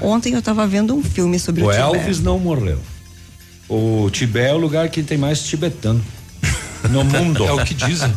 [0.00, 1.96] Ontem eu estava vendo um filme sobre o, O Tibete.
[1.96, 2.78] Elvis não morreu.
[3.68, 6.00] O Tibete é o lugar que tem mais tibetano
[6.90, 7.44] no mundo.
[7.48, 8.12] É o que dizem.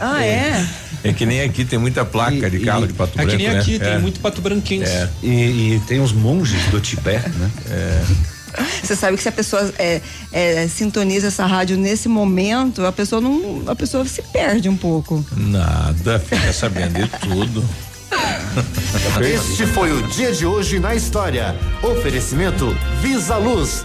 [0.00, 0.66] Ah, é?
[1.04, 3.52] É que nem aqui tem muita placa de carro de Pato É Branco, que nem
[3.54, 3.60] né?
[3.60, 3.98] aqui, tem É.
[3.98, 4.90] muito pato branquense.
[4.90, 5.08] É.
[5.22, 7.50] E, e tem os monges do Tibete, né?
[7.70, 8.02] É.
[8.82, 10.00] Você sabe que se a pessoa é,
[10.32, 15.24] é, sintoniza essa rádio nesse momento, a pessoa não, a pessoa se perde um pouco.
[15.36, 17.64] Nada, fica sabendo de tudo.
[19.20, 21.54] Este foi o dia de hoje na história.
[21.82, 23.84] Oferecimento Visa Luz.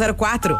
[0.01, 0.59] 6004.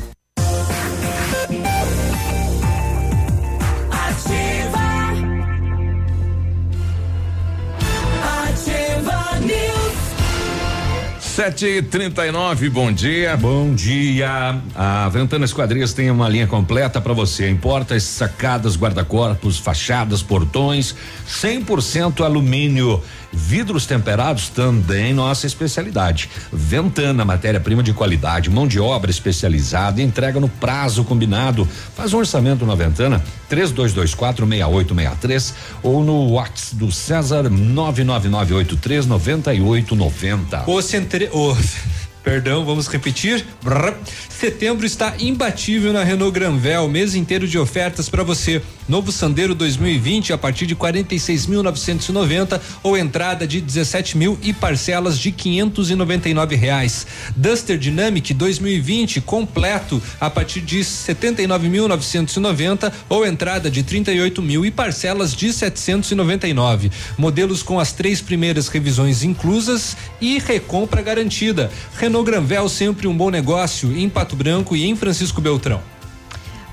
[11.41, 13.35] Sete trinta e nove, bom dia.
[13.35, 14.61] Bom dia.
[14.75, 17.49] A Ventana Esquadrias tem uma linha completa para você.
[17.49, 20.93] Importas, sacadas, guarda-corpos, fachadas, portões,
[21.27, 23.01] 100% alumínio.
[23.33, 26.29] Vidros temperados também nossa especialidade.
[26.51, 31.67] Ventana, matéria-prima de qualidade, mão de obra especializada, entrega no prazo combinado.
[31.95, 40.69] Faz um orçamento na Ventana 3224 6863 ou no WhatsApp do César 99983 9890.
[40.69, 41.30] O centre...
[41.33, 41.57] o-
[42.23, 43.43] Perdão, vamos repetir.
[43.63, 43.95] Brrr.
[44.29, 48.61] Setembro está imbatível na Renault Granvel, mês inteiro de ofertas para você.
[48.87, 55.31] Novo Sandero 2020 a partir de 46.990 ou entrada de 17 mil e parcelas de
[55.31, 57.07] 599 reais.
[57.35, 65.33] Duster Dynamic 2020 completo a partir de 79.990 ou entrada de 38 mil e parcelas
[65.33, 66.91] de 799.
[67.17, 71.71] Modelos com as três primeiras revisões inclusas e recompra garantida.
[71.97, 75.81] Renault Granvel sempre um bom negócio em Pato Branco e em Francisco Beltrão.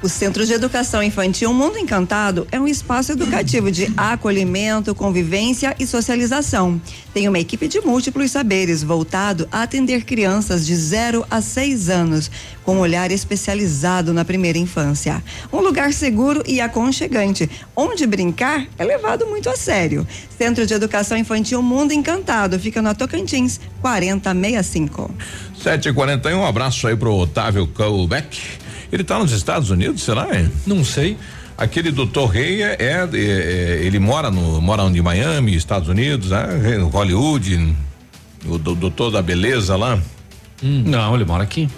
[0.00, 5.84] O Centro de Educação Infantil Mundo Encantado é um espaço educativo de acolhimento, convivência e
[5.88, 6.80] socialização.
[7.12, 12.30] Tem uma equipe de múltiplos saberes voltado a atender crianças de 0 a 6 anos,
[12.64, 15.20] com um olhar especializado na primeira infância.
[15.52, 20.06] Um lugar seguro e aconchegante, onde brincar é levado muito a sério.
[20.38, 25.10] Centro de Educação Infantil Mundo Encantado fica na Tocantins, 4065.
[25.60, 28.67] Sete e quarenta e um, um abraço aí pro Otávio Colbeck.
[28.92, 30.26] Ele tá nos Estados Unidos, será?
[30.66, 31.16] Não sei.
[31.56, 35.02] Aquele doutor Rei é, é- é- ele mora no, mora onde?
[35.02, 36.76] Miami, Estados Unidos, né?
[36.90, 37.74] Hollywood,
[38.46, 39.98] o do- doutor da beleza lá.
[40.62, 41.68] Não, ele mora aqui.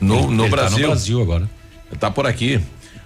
[0.00, 0.78] No, Ele- no ele tá Brasil.
[0.80, 1.50] no Brasil agora.
[1.98, 2.60] Tá por aqui.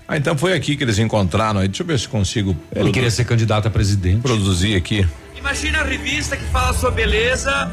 [0.07, 1.61] Ah, então foi aqui que eles encontraram.
[1.61, 2.57] Deixa eu ver se consigo.
[2.75, 4.23] Ele queria ser candidato a presidente.
[4.23, 5.07] Produzir aqui.
[5.37, 7.71] Imagina a revista que fala sua beleza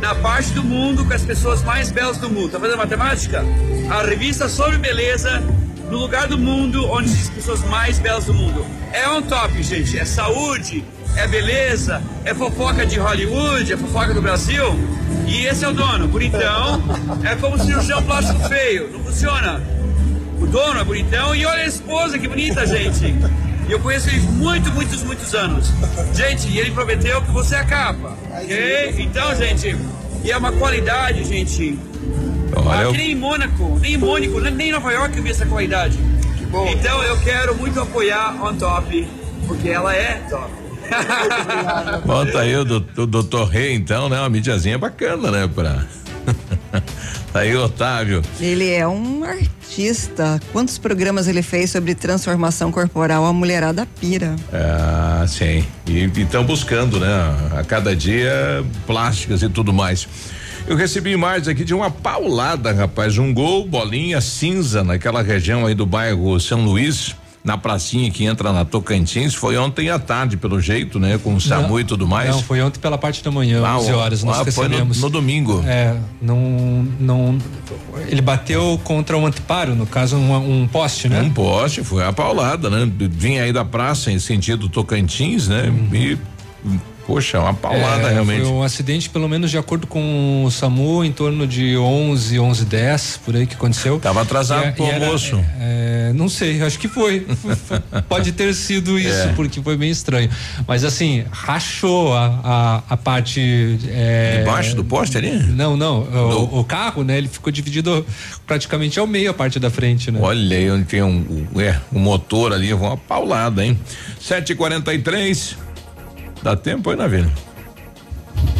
[0.00, 2.50] na parte do mundo com as pessoas mais belas do mundo.
[2.50, 3.44] Tá fazendo matemática?
[3.88, 5.42] A revista sobre beleza
[5.88, 8.66] no lugar do mundo onde as pessoas mais belas do mundo.
[8.92, 9.96] É on top, gente.
[9.96, 10.84] É saúde,
[11.14, 14.76] é beleza, é fofoca de Hollywood, é fofoca do Brasil.
[15.26, 16.82] E esse é o dono, bonitão.
[17.24, 18.90] É como cirurgião plástico feio.
[18.92, 19.62] Não funciona.
[20.40, 23.14] O dono é bonitão e olha a esposa, que bonita, gente.
[23.68, 25.72] E eu conheço ele muito, muitos, muitos anos.
[26.12, 28.16] Gente, e ele prometeu que você é a capa.
[28.32, 28.94] Ok?
[28.98, 29.76] Então, gente,
[30.24, 31.78] e é uma qualidade, gente.
[32.54, 35.46] Olha, Aqui nem em Mônaco, nem em Mônaco, nem em Nova York eu vi essa
[35.46, 35.98] qualidade.
[36.70, 39.08] Então eu quero muito apoiar On Top,
[39.46, 40.50] porque ela é top.
[42.04, 44.18] Bota aí o, do- o doutor Rei, então, né?
[44.20, 45.50] Uma mídiazinha bacana, né?
[45.52, 45.84] Pra.
[47.32, 48.22] tá aí, Otávio.
[48.40, 50.40] Ele é um artista.
[50.52, 53.24] Quantos programas ele fez sobre transformação corporal?
[53.26, 54.36] A mulherada pira.
[54.52, 55.64] Ah, sim.
[55.88, 57.08] E estão buscando, né?
[57.58, 60.06] A cada dia plásticas e tudo mais.
[60.66, 63.16] Eu recebi imagens aqui de uma paulada, rapaz.
[63.18, 67.14] Um gol, bolinha cinza naquela região aí do bairro São Luís,
[67.44, 69.32] na pracinha que entra na Tocantins.
[69.32, 71.20] Foi ontem à tarde, pelo jeito, né?
[71.22, 72.30] Com o SAMU Não, e tudo mais.
[72.34, 75.08] Não, foi ontem pela parte da manhã, Ah, 11 horas, nós ah, foi no- no
[75.08, 75.62] domingo.
[75.64, 77.38] É, não, não,
[78.08, 81.22] ele bateu contra um anteparo, no caso um, um poste, né?
[81.22, 82.90] Um poste, foi a paulada, né?
[83.08, 85.72] Vinha aí da praça em sentido Tocantins, né?
[85.92, 86.18] E,
[87.06, 88.42] poxa, uma paulada É, realmente.
[88.42, 92.64] Foi um acidente, pelo menos de acordo com o SAMU, em torno de 11, 11,
[92.64, 93.98] 10, por aí que aconteceu.
[94.00, 95.40] Tava atrasado E é- pro e era- almoço.
[95.60, 97.26] é, não sei, acho que foi.
[98.08, 99.32] Pode ter sido isso, É.
[99.34, 100.28] porque foi bem estranho.
[100.66, 103.78] Mas assim, rachou a, a, a parte.
[103.88, 105.30] É, Debaixo do poste ali?
[105.32, 106.00] Não, não.
[106.02, 107.16] O, o carro, né?
[107.18, 108.04] Ele ficou dividido
[108.46, 110.18] praticamente ao meio a parte da frente, né?
[110.22, 113.78] Olha aí onde tem um, um, é, um motor ali, uma paulada, hein?
[114.20, 115.56] 7h43.
[116.46, 117.32] Dá tempo aí, Navilho?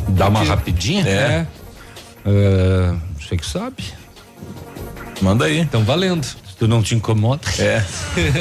[0.09, 1.07] Dá uma rapidinha?
[1.07, 1.47] É.
[2.25, 3.77] É, Você que sabe.
[5.23, 5.61] Manda aí.
[5.61, 6.27] Então valendo.
[6.59, 7.43] Tu não te incomoda.
[7.61, 7.85] É.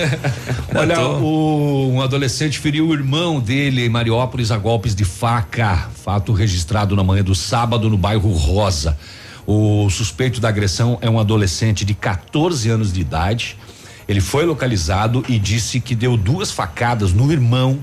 [0.76, 5.89] Olha, o, um adolescente feriu o irmão dele em Mariópolis a golpes de faca.
[5.93, 8.98] Fato registrado na manhã do sábado no bairro Rosa.
[9.46, 13.60] O suspeito da agressão é um adolescente de 14 anos de idade.
[14.08, 17.80] Ele foi localizado e disse que deu duas facadas no irmão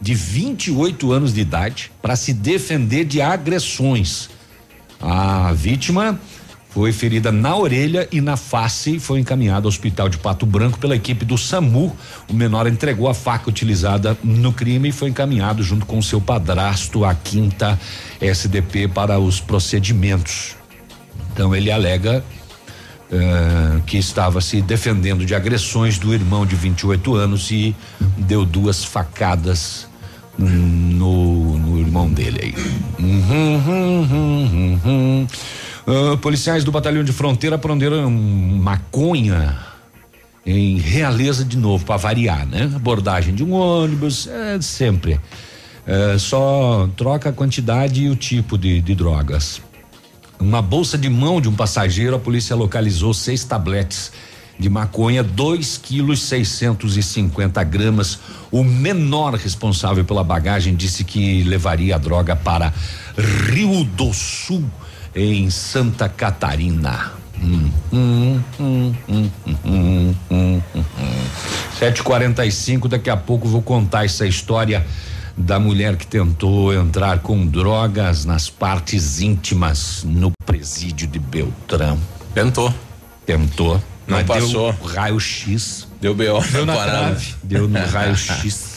[0.00, 4.30] de 28 anos de idade para se defender de agressões.
[5.00, 6.18] A vítima
[6.76, 10.78] foi ferida na orelha e na face e foi encaminhado ao hospital de Pato Branco
[10.78, 11.96] pela equipe do SAMU.
[12.28, 17.02] O menor entregou a faca utilizada no crime e foi encaminhado junto com seu padrasto
[17.02, 17.80] à quinta
[18.20, 20.54] SDP para os procedimentos.
[21.32, 22.22] Então ele alega
[23.10, 27.74] eh, que estava se defendendo de agressões do irmão de 28 anos e
[28.16, 29.86] deu duas facadas
[30.38, 32.54] no, no irmão dele aí.
[32.98, 35.26] Uhum, uhum, uhum.
[35.86, 39.56] Uh, policiais do batalhão de fronteira prenderam maconha
[40.44, 42.70] em Realeza de novo, para variar, né?
[42.74, 45.20] Abordagem de um ônibus, é, sempre.
[45.86, 49.60] É, só troca a quantidade e o tipo de, de drogas.
[50.38, 54.12] Uma bolsa de mão de um passageiro, a polícia localizou seis tabletes
[54.58, 58.18] de maconha, 2 quilos 650 gramas.
[58.50, 62.72] O menor responsável pela bagagem disse que levaria a droga para
[63.50, 64.64] Rio do Sul
[65.14, 67.12] em Santa Catarina.
[67.42, 69.32] Hum, hum, hum,
[71.78, 74.86] 7h45, daqui a pouco vou contar essa história
[75.36, 81.98] da mulher que tentou entrar com drogas nas partes íntimas no presídio de Beltrão.
[82.34, 82.72] Tentou.
[83.24, 83.74] Tentou.
[84.06, 84.72] Não mas passou.
[84.72, 85.88] Deu raio-x.
[86.00, 86.40] Deu B.O.
[86.40, 86.98] Deu na parada.
[87.10, 87.34] trave.
[87.42, 88.75] Deu no raio-x.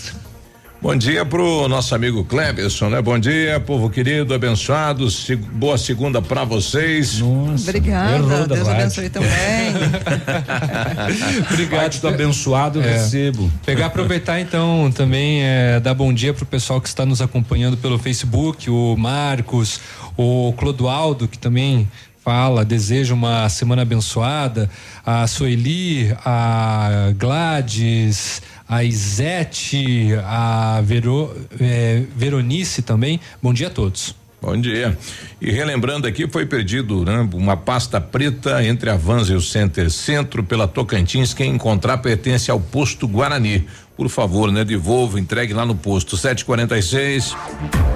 [0.81, 3.01] Bom dia pro nosso amigo Cleberson, né?
[3.01, 5.11] Bom dia, povo querido, abençoado.
[5.11, 7.19] se- boa segunda pra vocês.
[7.19, 7.69] Nossa.
[7.69, 9.29] Obrigada, Deus abençoe também.
[11.51, 11.99] Obrigado.
[11.99, 12.93] do abençoado É.
[12.93, 13.51] recebo.
[13.65, 17.99] Pegar aproveitar então também é, dar bom dia pro pessoal que está nos acompanhando pelo
[17.99, 19.81] Facebook, o Marcos,
[20.15, 21.89] o Clodoaldo que também
[22.23, 24.69] fala, deseja uma semana abençoada,
[25.05, 33.19] a Sueli, a Gladys, a Isete, a Vero, é, Veronice também.
[33.41, 34.15] Bom dia a todos.
[34.39, 34.97] Bom dia.
[35.41, 39.89] E relembrando aqui, foi perdido né, uma pasta preta entre a Vans e o Center
[39.91, 41.33] Centro pela Tocantins.
[41.33, 43.67] Quem encontrar pertence ao posto Guarani.
[43.99, 44.63] Por favor, né?
[44.63, 47.35] Devolva, entregue lá no posto 746.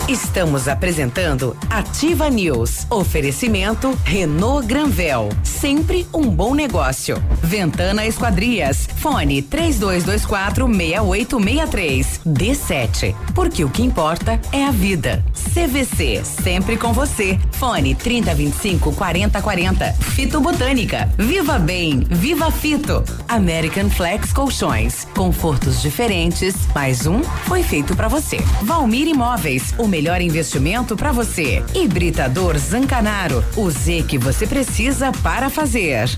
[0.10, 2.86] Estamos apresentando Ativa News.
[2.90, 5.30] Oferecimento Renault Granvel.
[5.44, 7.24] Sempre um bom negócio.
[7.42, 8.86] Ventana Esquadrias.
[8.98, 12.20] Fone 3224 6863.
[12.28, 13.16] D7.
[13.34, 15.24] Porque o que importa é a vida.
[15.54, 16.22] CVC.
[16.26, 17.40] Sempre com você.
[17.54, 19.94] Fone 3025 4040.
[19.94, 21.10] Fito Botânica.
[21.18, 22.06] Viva Bem.
[22.10, 23.06] Viva Fito.
[23.30, 25.08] American Flex Colchões.
[25.16, 26.56] Confortos diferentes.
[26.74, 28.38] Mais um foi feito pra você.
[28.64, 29.76] Valmir Imóveis.
[29.78, 31.64] O melhor investimento pra você.
[31.76, 33.46] Hibridador Zancanaro.
[33.56, 36.10] O Z que você precisa para fazer.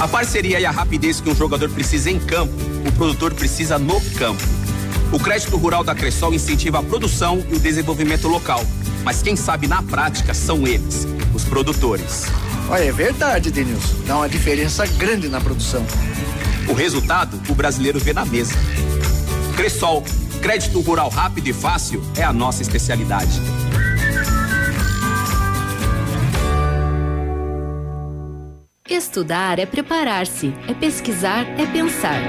[0.00, 2.52] A parceria e a rapidez que um jogador precisa em campo,
[2.84, 4.42] o produtor precisa no campo.
[5.12, 8.60] O crédito rural da Cressol incentiva a produção e o desenvolvimento local.
[9.04, 12.24] Mas quem sabe na prática são eles, os produtores.
[12.68, 13.94] Olha, é verdade, Denilson.
[14.04, 15.86] Dá uma diferença grande na produção.
[16.68, 18.54] O resultado, o brasileiro vê na mesa.
[19.56, 20.02] Cressol,
[20.40, 23.40] crédito rural rápido e fácil é a nossa especialidade.
[28.88, 32.20] Estudar é preparar-se, é pesquisar, é pensar.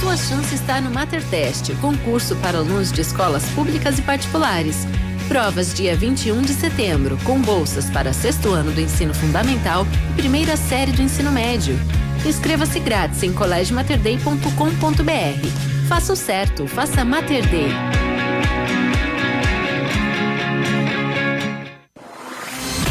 [0.00, 4.86] Sua chance está no MaterTest, concurso para alunos de escolas públicas e particulares.
[5.28, 10.56] Provas dia 21 de setembro, com bolsas para sexto ano do ensino fundamental e primeira
[10.56, 11.78] série do ensino médio.
[12.26, 15.88] Inscreva-se grátis em colégiomaterday.com.br.
[15.88, 17.68] Faça o certo, faça Mater Day.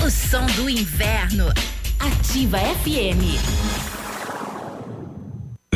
[0.05, 1.47] O som do inverno.
[1.99, 3.92] Ativa FM.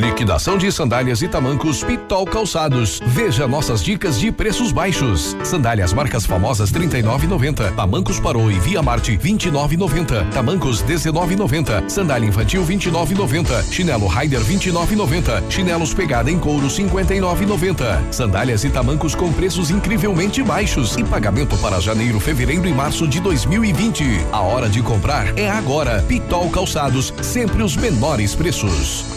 [0.07, 3.01] Liquidação de sandálias e tamancos Pitol Calçados.
[3.07, 5.35] Veja nossas dicas de preços baixos.
[5.43, 7.75] Sandálias marcas famosas 39,90.
[7.75, 10.31] Tamancos Parou e Via Marte 29,90.
[10.31, 11.89] Tamancos 19,90.
[11.89, 13.69] Sandália infantil 29,90.
[13.69, 15.51] Chinelo Rider 29,90.
[15.51, 18.13] Chinelos pegada em couro 59,90.
[18.13, 23.19] Sandálias e tamancos com preços incrivelmente baixos e pagamento para janeiro, fevereiro e março de
[23.19, 24.25] 2020.
[24.31, 26.01] A hora de comprar é agora.
[26.07, 29.16] Pitol Calçados, sempre os menores preços.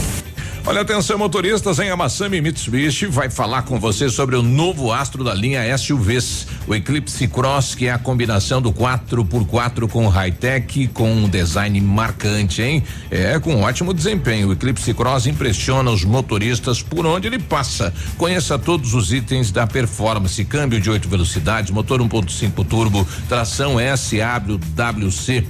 [0.63, 5.33] Olha, atenção, motoristas em Amassami Mitsubishi vai falar com você sobre o novo astro da
[5.33, 11.27] linha SUVs, o Eclipse Cross, que é a combinação do 4x4 com high-tech, com um
[11.27, 12.83] design marcante, hein?
[13.09, 14.49] É, com ótimo desempenho.
[14.49, 17.91] O Eclipse Cross impressiona os motoristas por onde ele passa.
[18.15, 25.43] Conheça todos os itens da performance: câmbio de oito velocidades, motor 1.5 turbo, tração SAWC.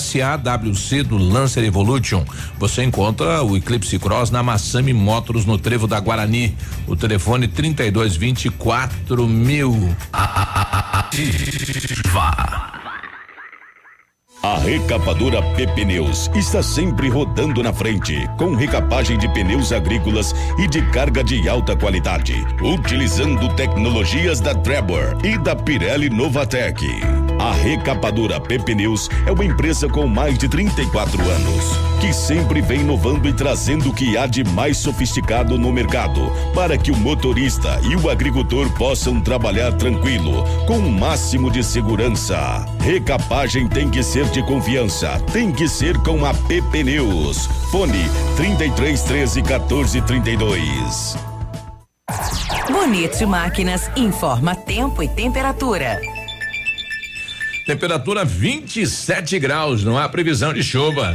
[0.00, 2.24] SAWC do Lancer Evolution.
[2.58, 6.56] Você encontra o Eclipse Cross na Massami Motors no Trevo da Guarani.
[6.86, 9.94] O telefone 3224 mil.
[14.44, 20.68] A recapadora P Pneus está sempre rodando na frente, com recapagem de pneus agrícolas e
[20.68, 26.84] de carga de alta qualidade, utilizando tecnologias da Trevor e da Pirelli Novatec.
[27.64, 31.64] Recapadora P Pneus é uma empresa com mais de 34 anos,
[31.98, 36.76] que sempre vem inovando e trazendo o que há de mais sofisticado no mercado, para
[36.76, 42.66] que o motorista e o agricultor possam trabalhar tranquilo, com o máximo de segurança.
[42.80, 47.46] Recapagem tem que ser de confiança, tem que ser com a P Pneus.
[47.70, 48.04] Fone
[48.36, 51.16] 33 13 14 32.
[52.70, 55.98] Bonito Máquinas informa tempo e temperatura.
[57.66, 61.14] Temperatura 27 graus, não há previsão de chuva.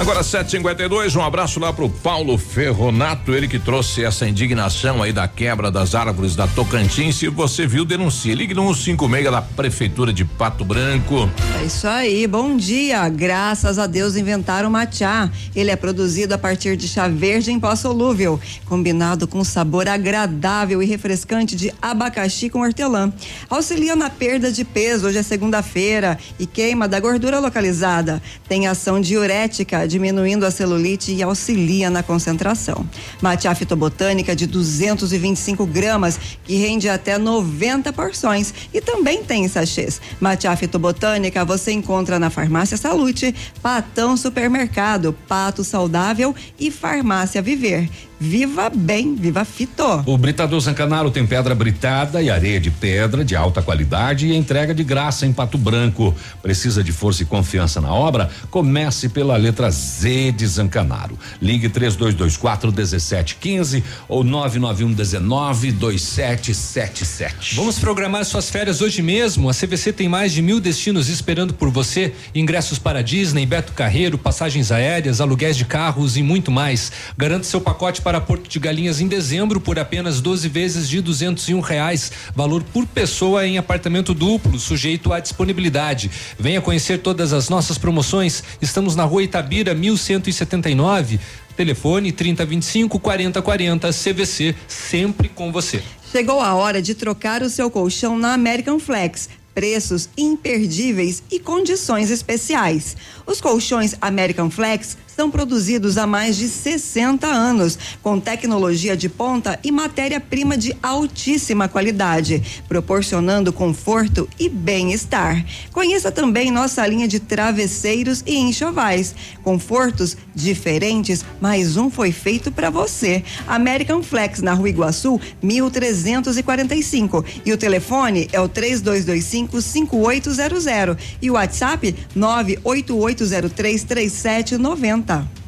[0.00, 5.28] Agora 752, um abraço lá pro Paulo Ferronato, ele que trouxe essa indignação aí da
[5.28, 7.16] quebra das árvores da Tocantins.
[7.16, 8.34] Se você viu, denuncie.
[8.34, 11.28] Ligue no 156 da Prefeitura de Pato Branco.
[11.60, 13.06] É isso aí, bom dia.
[13.10, 15.30] Graças a Deus inventaram o matcha.
[15.54, 20.82] Ele é produzido a partir de chá verde em pó solúvel, combinado com sabor agradável
[20.82, 23.12] e refrescante de abacaxi com hortelã.
[23.50, 28.22] Auxilia na perda de peso, hoje é segunda-feira, e queima da gordura localizada.
[28.48, 32.88] Tem ação diurética, diminuindo a celulite e auxilia na concentração.
[33.20, 38.54] Matcha fitobotânica de 225 gramas, que rende até 90 porções.
[38.72, 40.00] E também tem sachês.
[40.20, 48.09] Matcha fitobotânica você encontra na Farmácia Salute, Patão Supermercado, Pato Saudável e Farmácia Viver.
[48.22, 49.82] Viva bem, viva Fito.
[50.04, 54.74] O Britador Zancanaro tem pedra britada e areia de pedra de alta qualidade e entrega
[54.74, 56.14] de graça em Pato Branco.
[56.42, 58.28] Precisa de força e confiança na obra?
[58.50, 61.18] Comece pela letra Z de Zancanaro.
[61.40, 67.56] Ligue 3224 1715 ou 991 19 2777.
[67.56, 69.48] Vamos programar suas férias hoje mesmo.
[69.48, 74.18] A CVC tem mais de mil destinos esperando por você: ingressos para Disney, Beto Carreiro,
[74.18, 76.92] passagens aéreas, aluguéis de carros e muito mais.
[77.16, 81.58] Garante seu pacote para Porto de Galinhas em dezembro por apenas 12 vezes de 201
[81.58, 86.10] um reais, valor por pessoa em apartamento duplo, sujeito à disponibilidade.
[86.38, 88.42] Venha conhecer todas as nossas promoções.
[88.62, 91.20] Estamos na Rua Itabira, 1179.
[91.54, 95.82] Telefone 3025 4040 CVC, sempre com você.
[96.10, 99.28] Chegou a hora de trocar o seu colchão na American Flex.
[99.54, 102.96] Preços imperdíveis e condições especiais.
[103.30, 109.56] Os colchões American Flex são produzidos há mais de 60 anos, com tecnologia de ponta
[109.62, 115.44] e matéria-prima de altíssima qualidade, proporcionando conforto e bem-estar.
[115.72, 119.14] Conheça também nossa linha de travesseiros e enxovais.
[119.44, 123.22] Confortos diferentes, mas um foi feito para você.
[123.46, 127.24] American Flex na Rua Iguaçu, 1345.
[127.44, 135.40] E o telefone é o 3225 5800 e o WhatsApp 98803 3790.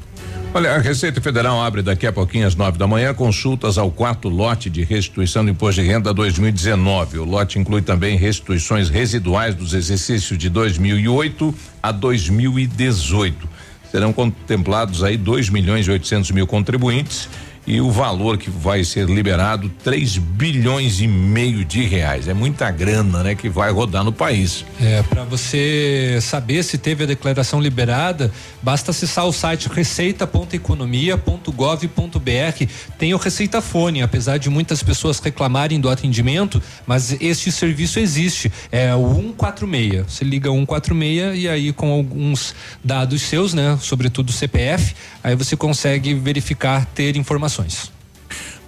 [0.55, 4.29] Olha, a Receita Federal abre daqui a pouquinho às nove da manhã consultas ao quarto
[4.29, 7.21] lote de restituição do Imposto de Renda 2019.
[7.21, 13.49] O lote inclui também restituições residuais dos exercícios de 2008 a 2018.
[13.91, 17.31] Serão contemplados aí 2 milhões e 800 mil contribuintes
[17.67, 22.27] e o valor que vai ser liberado 3 bilhões e meio de reais.
[22.27, 24.65] É muita grana, né, que vai rodar no país.
[24.81, 32.67] É, para você saber se teve a declaração liberada, basta acessar o site receita.economia.gov.br.
[32.99, 38.51] Tem o Receita Fone, apesar de muitas pessoas reclamarem do atendimento, mas este serviço existe.
[38.73, 40.05] É o 146.
[40.09, 46.13] Você liga 146 e aí com alguns dados seus, né, sobretudo CPF, aí você consegue
[46.15, 47.93] verificar ter informações informações.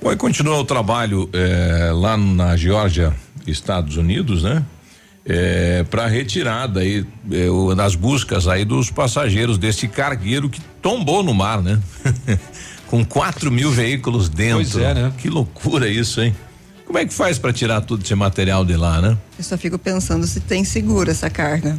[0.02, 3.14] Bom, e continua o trabalho eh, lá na Geórgia,
[3.46, 4.62] Estados Unidos, né?
[5.26, 11.32] É, para retirada aí é, nas buscas aí dos passageiros desse cargueiro que tombou no
[11.32, 11.80] mar, né?
[12.88, 14.56] Com 4 mil veículos dentro.
[14.56, 15.12] Pois é, né?
[15.16, 16.36] Que loucura isso, hein?
[16.84, 19.16] Como é que faz para tirar todo esse material de lá, né?
[19.38, 21.78] Eu só fico pensando se tem seguro essa carga.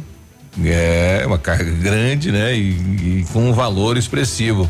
[0.64, 2.52] É, uma carga grande, né?
[2.56, 4.68] E, e com um valor expressivo.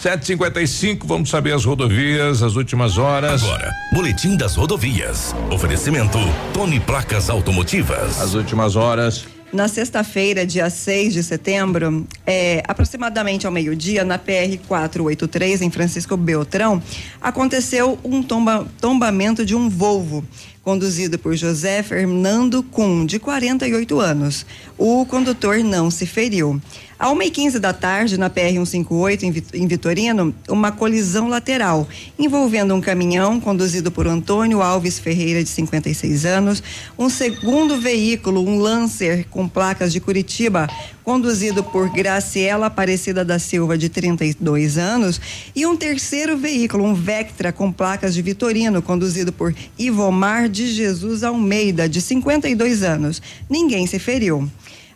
[0.00, 3.42] 755, vamos saber as rodovias, as últimas horas.
[3.42, 5.34] Agora, Boletim das Rodovias.
[5.50, 6.18] Oferecimento
[6.54, 8.20] Tony Placas Automotivas.
[8.20, 9.26] As últimas horas.
[9.52, 16.16] Na sexta-feira, dia 6 de setembro, é, aproximadamente ao meio-dia, na PR 483, em Francisco
[16.16, 16.80] Beltrão,
[17.20, 20.24] aconteceu um tomba, tombamento de um Volvo
[20.68, 24.44] conduzido por José Fernando Kuhn, de 48 anos.
[24.76, 26.60] O condutor não se feriu.
[26.98, 31.88] À 1h15 da tarde, na PR-158, em Vitorino, uma colisão lateral
[32.18, 36.62] envolvendo um caminhão conduzido por Antônio Alves Ferreira, de 56 anos,
[36.98, 40.68] um segundo veículo, um Lancer com placas de Curitiba,
[41.08, 45.18] conduzido por Graciela Aparecida da Silva, de 32 anos,
[45.56, 51.24] e um terceiro veículo, um Vectra com placas de Vitorino, conduzido por Ivomar de Jesus
[51.24, 53.22] Almeida, de 52 anos.
[53.48, 54.50] Ninguém se feriu.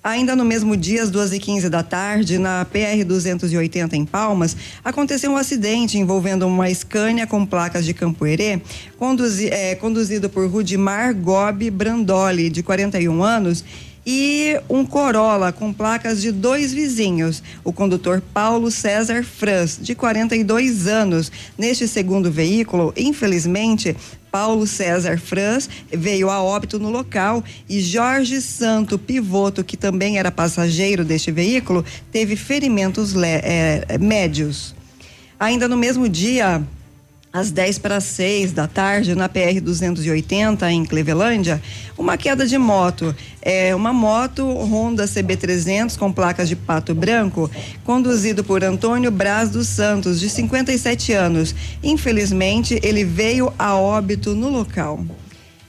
[0.04, 4.54] Ainda no mesmo dia, às duas e quinze da tarde, na PR 280 em Palmas,
[4.84, 8.60] aconteceu um acidente envolvendo uma Scania com placas de Campoerê,
[8.98, 13.64] conduzi, é, conduzido por Rudimar Gobi Brandoli, de 41 anos,
[14.04, 20.86] e um Corolla com placas de dois vizinhos, o condutor Paulo César Franz, de 42
[20.86, 21.30] anos.
[21.56, 23.96] Neste segundo veículo, infelizmente,
[24.30, 30.30] Paulo César Franz veio a óbito no local e Jorge Santo Pivoto, que também era
[30.30, 34.74] passageiro deste veículo, teve ferimentos é, médios.
[35.38, 36.62] Ainda no mesmo dia,
[37.32, 41.62] às 10 para 6 da tarde, na PR 280, em Clevelândia,
[41.96, 43.14] uma queda de moto.
[43.40, 47.50] É uma moto Honda CB300 com placas de pato branco,
[47.84, 51.54] conduzido por Antônio Braz dos Santos, de 57 anos.
[51.82, 55.00] Infelizmente, ele veio a óbito no local.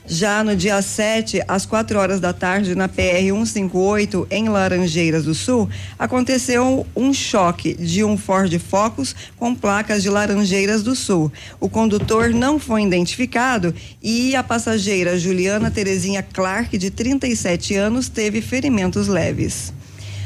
[0.06, 5.34] Já no dia 7, às 4 horas da tarde, na PR 158, em Laranjeiras do
[5.34, 5.66] Sul,
[5.98, 11.32] aconteceu um choque de um Ford Focus com placas de Laranjeiras do Sul.
[11.58, 18.42] O condutor não foi identificado e a passageira Juliana Terezinha Clark, de 37 anos, teve
[18.42, 19.72] ferimentos leves.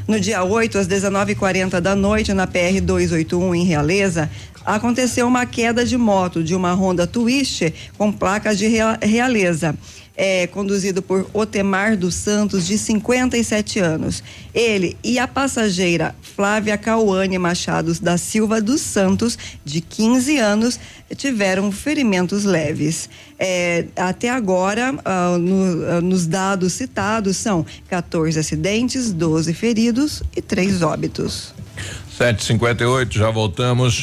[0.09, 4.31] No dia 8, às 19h40 da noite, na PR 281, em Realeza,
[4.65, 8.67] aconteceu uma queda de moto de uma Honda Twist com placas de
[9.03, 9.77] realeza.
[10.21, 14.21] É, conduzido por Otemar dos Santos, de 57 anos.
[14.53, 20.81] Ele e a passageira Flávia Cauane Machados da Silva dos Santos, de 15 anos,
[21.16, 23.09] tiveram ferimentos leves.
[23.39, 30.43] É, até agora, ah, no, ah, nos dados citados, são 14 acidentes, 12 feridos e
[30.43, 31.55] três óbitos.
[32.19, 34.03] 758, já voltamos.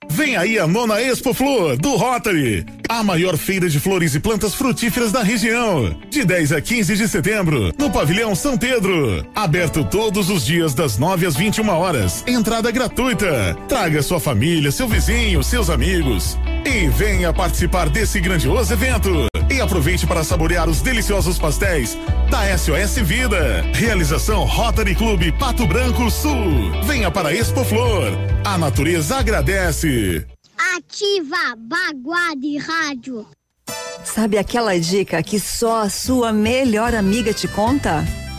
[0.11, 4.53] Vem aí a nona Expo Flor do Rotary, a maior feira de flores e plantas
[4.53, 5.95] frutíferas da região.
[6.09, 9.25] De 10 a 15 de setembro, no Pavilhão São Pedro.
[9.33, 12.21] Aberto todos os dias das 9 às 21 horas.
[12.27, 13.55] Entrada gratuita.
[13.69, 16.37] Traga sua família, seu vizinho, seus amigos.
[16.65, 19.27] E venha participar desse grandioso evento.
[19.49, 21.97] E aproveite para saborear os deliciosos pastéis
[22.29, 23.65] da SOS Vida.
[23.73, 26.73] Realização Rotary Clube Pato Branco Sul.
[26.83, 28.11] Venha para a Expo Flor.
[28.43, 30.25] A natureza agradece.
[30.75, 33.25] Ativa Baguá de Rádio.
[34.03, 38.03] Sabe aquela dica que só a sua melhor amiga te conta?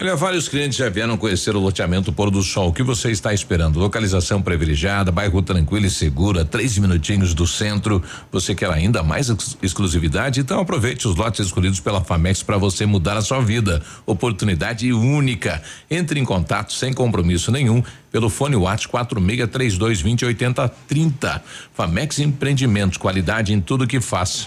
[0.00, 2.68] Olha, vários clientes já vieram conhecer o loteamento Pôr do Sol.
[2.68, 3.80] O que você está esperando?
[3.80, 8.00] Localização privilegiada, bairro tranquilo e seguro, a três minutinhos do centro.
[8.30, 10.38] Você quer ainda mais ex exclusividade?
[10.38, 13.82] Então aproveite os lotes escolhidos pela Famex para você mudar a sua vida.
[14.06, 15.60] Oportunidade única.
[15.90, 17.82] Entre em contato sem compromisso nenhum
[18.12, 21.40] pelo fone WhatsApp 4632208030.
[21.74, 24.46] Famex Empreendimentos, qualidade em tudo que faz.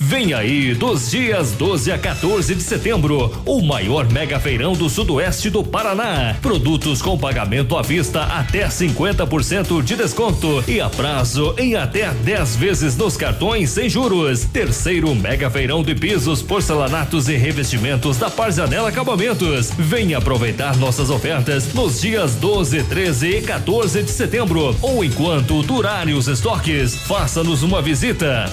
[0.00, 5.50] Vem aí, dos dias 12 a 14 de setembro, o maior mega feirão do sudoeste
[5.50, 6.36] do Paraná.
[6.40, 12.54] Produtos com pagamento à vista até 50% de desconto e a prazo em até 10
[12.54, 14.44] vezes nos cartões sem juros.
[14.44, 19.72] Terceiro mega feirão de pisos, porcelanatos e revestimentos da Parzanela Acabamentos.
[19.76, 26.14] Venha aproveitar nossas ofertas nos dias 12, 13 e 14 de setembro ou enquanto durarem
[26.14, 26.94] os estoques.
[26.94, 28.48] Faça-nos uma visita.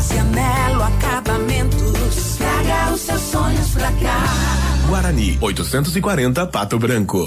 [0.00, 2.36] Passianello Acabamentos.
[2.38, 4.24] Traga os seus sonhos pra cá.
[4.88, 7.26] Guarani, 840 Pato Branco.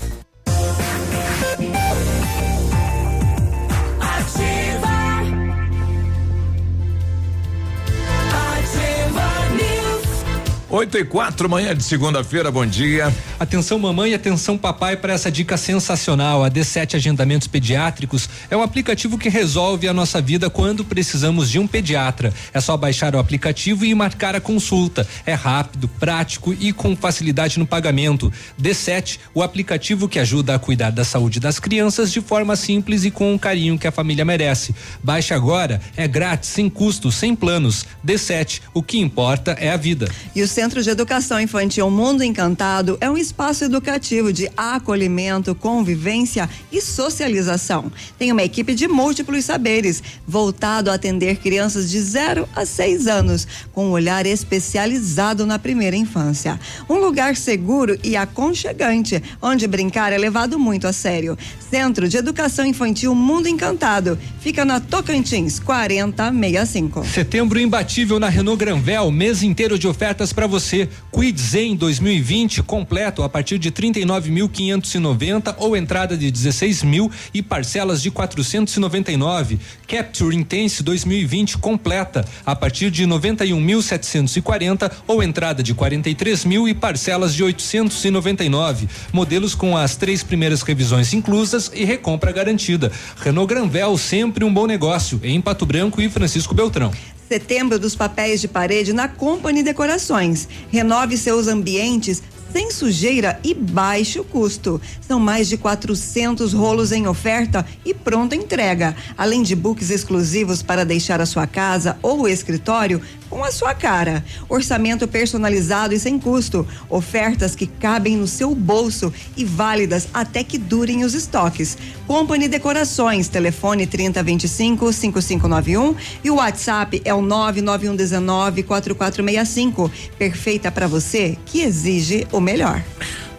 [10.73, 13.13] 8 e 4, manhã de segunda-feira, bom dia.
[13.37, 16.45] Atenção mamãe, atenção papai para essa dica sensacional.
[16.45, 21.59] A D7 Agendamentos Pediátricos é um aplicativo que resolve a nossa vida quando precisamos de
[21.59, 22.33] um pediatra.
[22.53, 25.05] É só baixar o aplicativo e marcar a consulta.
[25.25, 28.31] É rápido, prático e com facilidade no pagamento.
[28.57, 33.11] D7, o aplicativo que ajuda a cuidar da saúde das crianças de forma simples e
[33.11, 34.73] com o carinho que a família merece.
[35.03, 37.85] Baixe agora, é grátis, sem custo, sem planos.
[38.05, 40.09] D7, o que importa é a vida.
[40.33, 46.47] E o Centro de Educação Infantil Mundo Encantado é um espaço educativo de acolhimento, convivência
[46.71, 47.91] e socialização.
[48.15, 53.47] Tem uma equipe de múltiplos saberes, voltado a atender crianças de 0 a 6 anos,
[53.73, 56.59] com um olhar especializado na primeira infância.
[56.87, 61.35] Um lugar seguro e aconchegante, onde brincar é levado muito a sério.
[61.71, 64.15] Centro de Educação Infantil Mundo Encantado.
[64.41, 67.03] Fica na Tocantins, 4065.
[67.05, 70.87] Setembro imbatível na Renault Granvel, mês inteiro de ofertas para você.
[71.11, 78.01] Quid Zen 2020 completo a partir de 39.590 ou entrada de 16 mil e parcelas
[78.01, 79.57] de 499.
[79.87, 87.33] Capture Intense 2020 completa a partir de 91.740 ou entrada de 43 mil e parcelas
[87.33, 88.87] de 899.
[89.11, 92.91] Modelos com as três primeiras revisões inclusas e recompra garantida.
[93.17, 96.91] Renault Granvel sempre um bom negócio em Pato Branco e Francisco Beltrão.
[97.31, 100.49] Setembro dos papéis de parede na Company Decorações.
[100.69, 102.21] Renove seus ambientes
[102.51, 104.81] sem sujeira e baixo custo.
[104.99, 110.85] São mais de 400 rolos em oferta e pronta entrega, além de books exclusivos para
[110.85, 114.23] deixar a sua casa ou escritório com a sua cara.
[114.49, 116.67] Orçamento personalizado e sem custo.
[116.89, 121.77] Ofertas que cabem no seu bolso e válidas até que durem os estoques.
[122.05, 125.95] Company Decorações, telefone 3025 5591
[126.25, 129.89] e o WhatsApp é o 99119 4465.
[130.17, 132.81] Perfeita para você que exige o melhor.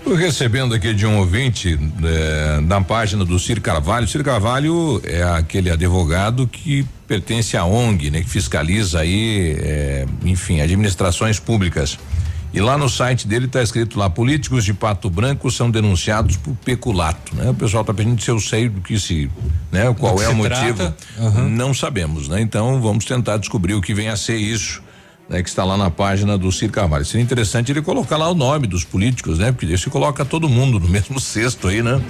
[0.04, 4.08] Tô recebendo aqui de um ouvinte eh, da página do Ciro Carvalho.
[4.08, 8.20] Ciro Carvalho é aquele advogado que pertence à ONG, né?
[8.20, 11.98] Que fiscaliza aí, eh, enfim, administrações públicas.
[12.52, 16.54] E lá no site dele está escrito lá: políticos de Pato Branco são denunciados por
[16.56, 17.50] peculato, né?
[17.50, 19.30] O pessoal está pedindo se eu sei do que se,
[19.70, 19.94] né?
[19.98, 20.92] Qual é o motivo?
[21.18, 21.48] Aham.
[21.48, 22.40] Não sabemos, né?
[22.40, 24.82] Então vamos tentar descobrir o que vem a ser isso.
[25.28, 27.04] Né, que está lá na página do Ciro Carvalho.
[27.04, 29.50] Seria interessante ele colocar lá o nome dos políticos, né?
[29.52, 32.02] Porque se coloca todo mundo no mesmo cesto aí, né?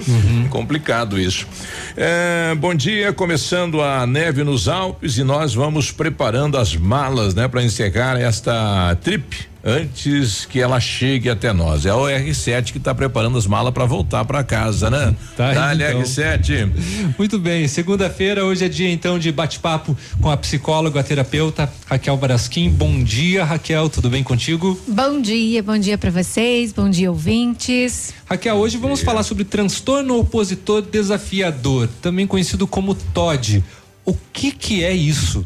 [0.49, 1.47] Complicado isso.
[1.95, 7.47] É, bom dia, começando a neve nos Alpes e nós vamos preparando as malas, né?
[7.47, 11.85] Para encerrar esta trip antes que ela chegue até nós.
[11.85, 15.15] É o R7 que está preparando as malas para voltar para casa, né?
[15.37, 16.01] Tá, Dale, então.
[16.01, 16.69] R7.
[17.17, 22.15] Muito bem, segunda-feira, hoje é dia então de bate-papo com a psicóloga, a terapeuta Raquel
[22.17, 22.69] Barasquim.
[22.69, 24.79] Bom dia, Raquel, tudo bem contigo?
[24.87, 28.13] Bom dia, bom dia para vocês, bom dia ouvintes.
[28.25, 33.63] Raquel, hoje vamos falar sobre transtorno opositor desafiador, também conhecido como TOD.
[34.05, 35.45] O que que é isso?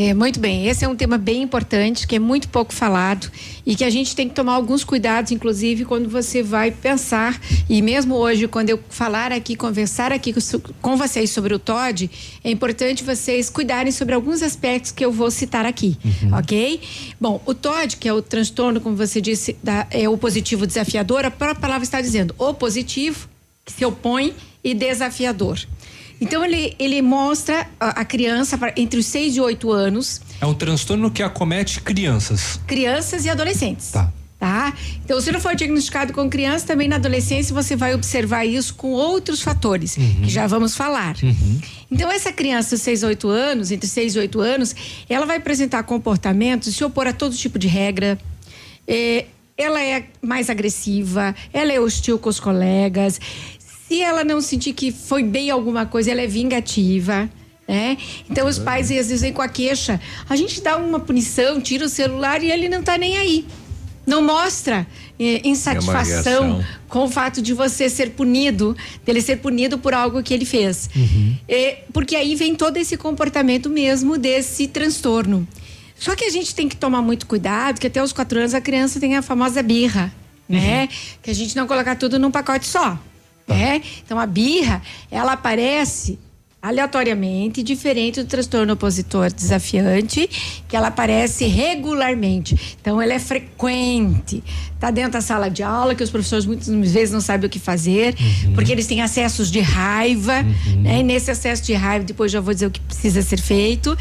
[0.00, 3.28] É, muito bem, esse é um tema bem importante, que é muito pouco falado
[3.66, 7.36] e que a gente tem que tomar alguns cuidados, inclusive quando você vai pensar,
[7.68, 10.32] e mesmo hoje, quando eu falar aqui, conversar aqui
[10.80, 12.08] com, vocês sobre o TOD,
[12.44, 15.98] é importante vocês cuidarem sobre alguns aspectos que eu vou citar aqui,
[16.32, 16.80] ok?
[17.20, 21.24] Bom, o TOD, que é o transtorno, como você disse, da, é o positivo desafiador,
[21.24, 23.28] a própria palavra está dizendo opositivo,
[23.64, 24.32] que se opõe,
[24.62, 25.58] e desafiador.
[26.20, 30.46] Então ele, ele mostra a, a criança pra- entre os 6 e 8 anos, É
[30.46, 32.58] um transtorno que acomete crianças.
[32.66, 33.90] crianças e adolescentes.
[33.92, 34.12] Tá.
[34.38, 34.72] Tá?
[35.04, 38.92] Então, se não for diagnosticado com criança, também na adolescência você vai observar isso com
[38.92, 41.16] outros fatores, que já vamos falar.
[41.90, 44.76] Então, essa criança de 6 a 8 anos, entre 6 e 8 anos,
[45.08, 48.16] ela vai apresentar comportamentos, se opor a todo tipo de regra.
[48.86, 49.24] É,
[49.56, 53.20] ela é mais agressiva, ela é hostil com os colegas.
[53.88, 57.28] Se ela não sentir que foi bem alguma coisa, ela é vingativa.
[57.66, 57.96] né?
[58.28, 61.86] Então os pais às vezes vêm com a queixa, a gente dá uma punição, tira
[61.86, 63.46] o celular e ele não tá nem aí.
[64.06, 64.86] Não mostra
[65.20, 66.64] eh, insatisfação reação.
[66.88, 68.74] com o fato de você ser punido,
[69.04, 70.88] dele ser punido por algo que ele fez.
[71.46, 75.46] Eh, porque aí vem todo esse comportamento mesmo desse transtorno.
[75.98, 78.60] Só que a gente tem que tomar muito cuidado, que até os quatro anos a
[78.60, 80.10] criança tem a famosa birra,
[80.48, 80.88] né?
[81.22, 82.98] Que a gente não colocar tudo num pacote só,
[83.48, 83.82] né?
[84.04, 86.18] Então a birra, ela aparece
[86.60, 90.28] aleatoriamente, diferente do transtorno opositor desafiante,
[90.68, 92.76] que ela aparece regularmente.
[92.80, 94.42] Então ela é frequente.
[94.78, 97.60] Tá dentro da sala de aula que os professores muitas vezes não sabem o que
[97.60, 98.14] fazer,
[98.54, 100.42] porque eles têm acessos de raiva,
[100.78, 101.00] né?
[101.00, 103.96] E nesse acesso de raiva, depois já vou dizer o que precisa ser feito.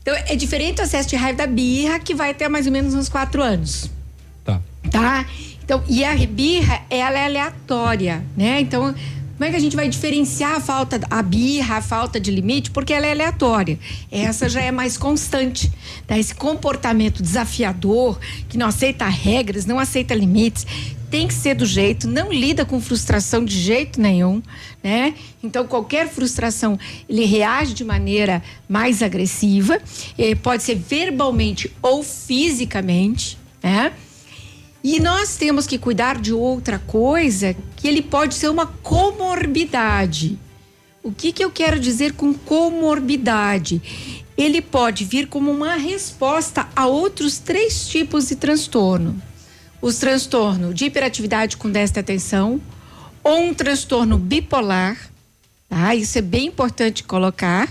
[0.00, 2.94] Então, é diferente o acesso de raiva da birra, que vai até mais ou menos
[2.94, 3.90] uns quatro anos.
[4.42, 4.60] Tá.
[4.90, 5.26] Tá?
[5.68, 8.58] Então, e a birra, ela é aleatória, né?
[8.58, 8.94] Então,
[9.36, 12.70] como é que a gente vai diferenciar a falta, a birra, a falta de limite?
[12.70, 13.78] Porque ela é aleatória.
[14.10, 15.70] Essa já é mais constante.
[16.06, 16.18] Tá?
[16.18, 20.66] Esse comportamento desafiador, que não aceita regras, não aceita limites,
[21.10, 24.42] tem que ser do jeito, não lida com frustração de jeito nenhum,
[24.82, 25.14] né?
[25.42, 29.78] Então qualquer frustração ele reage de maneira mais agressiva,
[30.18, 33.92] eh, pode ser verbalmente ou fisicamente, né?
[34.82, 40.38] E nós temos que cuidar de outra coisa que ele pode ser uma comorbidade.
[41.02, 43.82] O que, que eu quero dizer com comorbidade?
[44.36, 49.20] Ele pode vir como uma resposta a outros três tipos de transtorno:
[49.82, 52.60] os transtorno de hiperatividade com déficit de atenção,
[53.24, 54.96] ou um transtorno bipolar,
[55.68, 55.92] tá?
[55.94, 57.68] Isso é bem importante colocar.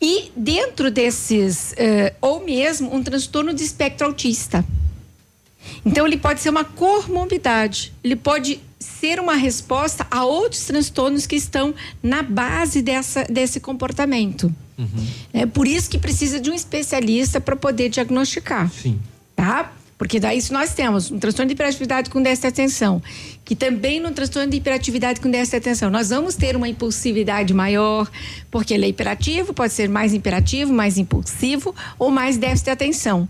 [0.00, 4.64] E dentro desses, eh, ou mesmo um transtorno de espectro autista.
[5.84, 11.36] Então, ele pode ser uma comorbidade, ele pode ser uma resposta a outros transtornos que
[11.36, 14.52] estão na base dessa, desse comportamento.
[15.32, 18.70] É por isso que precisa de um especialista para poder diagnosticar.
[18.70, 18.98] Sim.
[19.34, 19.72] Tá?
[19.96, 23.02] Porque daí se nós temos um transtorno de hiperatividade com déficit de atenção,
[23.44, 27.52] que também no transtorno de hiperatividade com déficit de atenção, nós vamos ter uma impulsividade
[27.52, 28.08] maior,
[28.48, 33.28] porque ele é hiperativo, pode ser mais imperativo, mais impulsivo ou mais déficit de atenção.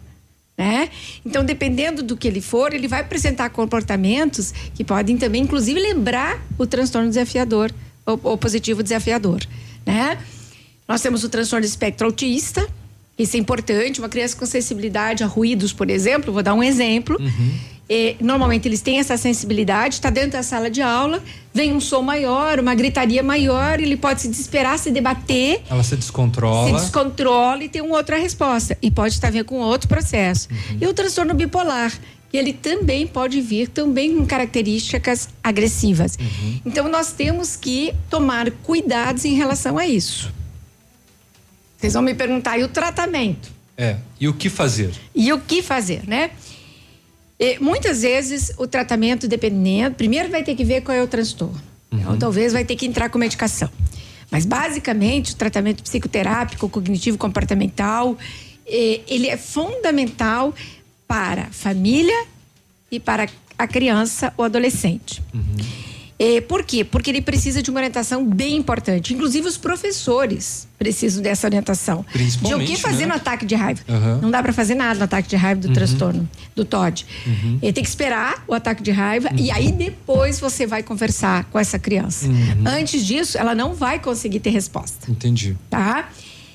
[0.59, 0.90] Né?
[1.24, 6.44] Então, dependendo do que ele for, ele vai apresentar comportamentos que podem também, inclusive, lembrar
[6.59, 7.72] o transtorno desafiador,
[8.04, 9.40] ou positivo desafiador,
[9.86, 10.18] né?
[10.88, 12.66] Nós temos o transtorno de espectro autista,
[13.18, 17.18] isso é importante, uma criança com sensibilidade a ruídos, por exemplo, vou dar um exemplo.
[17.91, 21.22] E, normalmente eles têm essa sensibilidade, está dentro da sala de aula,
[21.55, 25.97] vem um som maior, uma gritaria maior, ele pode se desesperar, se debater, Ela se
[25.97, 26.78] descontrola.
[26.78, 28.76] se descontrola e tem uma outra resposta.
[28.82, 30.49] E pode estar vindo com outro processo.
[30.78, 31.99] E o transtorno bipolar,
[32.30, 36.18] que ele também pode vir também com características agressivas.
[36.66, 40.30] Então nós temos que tomar cuidados em relação a isso.
[41.78, 43.51] Vocês vão me perguntar, e o tratamento?
[43.78, 43.97] É.
[44.20, 44.91] E o que fazer?
[45.14, 46.32] E o que fazer, né?
[47.39, 51.62] E, muitas vezes o tratamento, dependendo, primeiro vai ter que ver qual é o transtorno.
[51.91, 53.70] Então, talvez vai ter que entrar com medicação.
[54.30, 58.18] Mas, basicamente, o tratamento psicoterápico, cognitivo, comportamental,
[58.66, 60.55] ele é fundamental
[61.07, 62.26] para a família
[62.91, 63.26] e para
[63.57, 65.22] a criança ou adolescente.
[66.21, 66.83] Eh, por quê?
[66.85, 69.14] Porque ele precisa de uma orientação bem importante.
[69.14, 71.99] Inclusive, os professores precisam dessa orientação.
[72.03, 73.07] De o Principalmente, que fazer né?
[73.07, 73.81] no ataque de raiva.
[73.89, 74.19] Aham.
[74.23, 75.75] Não dá para fazer nada no ataque de raiva do Uhum.
[75.75, 77.07] transtorno, do TOD.
[77.25, 77.59] Uhum.
[77.62, 81.59] Ele tem que esperar o ataque de raiva e aí depois você vai conversar com
[81.59, 82.27] essa criança.
[82.27, 82.64] Uhum.
[82.66, 85.57] Antes disso, ela não vai conseguir ter resposta, Entendi.
[85.71, 86.09] tá?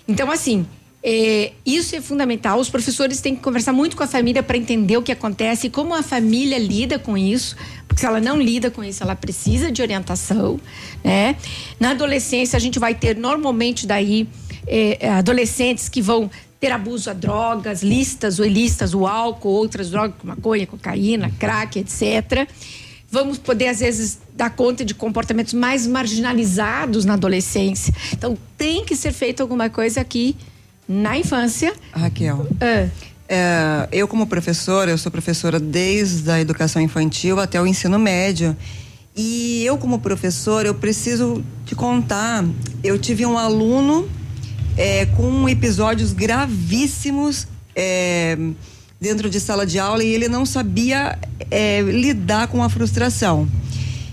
[0.08, 0.66] Então, assim,
[1.06, 2.58] é, isso é fundamental.
[2.58, 5.70] Os professores têm que conversar muito com a família para entender o que acontece e
[5.70, 7.58] como a família lida com isso.
[7.86, 10.58] Porque se ela não lida com isso, ela precisa de orientação,
[11.04, 11.36] né?
[11.78, 14.30] Na adolescência, a gente vai ter normalmente daí
[14.66, 20.16] é, adolescentes que vão ter abuso a drogas, listas ou ilícitas, o álcool, outras drogas,
[20.18, 22.48] como maconha, cocaína, crack, etc.
[23.12, 27.94] Vamos poder, às vezes, dar conta de comportamentos mais marginalizados na adolescência.
[28.14, 30.38] Então, tem que ser feito alguma coisa aqui
[30.88, 31.74] na infância.
[31.92, 32.48] Raquel.
[33.28, 38.56] É, eu, como professora, eu sou professora desde a educação infantil até o ensino médio.
[39.16, 42.44] E eu, como professora, eu preciso te contar.
[42.84, 44.10] Eu tive um aluno
[44.78, 48.38] é, com episódios gravíssimos é,
[49.00, 51.18] dentro de sala de aula e ele não sabia
[51.52, 53.48] é, lidar com a frustração.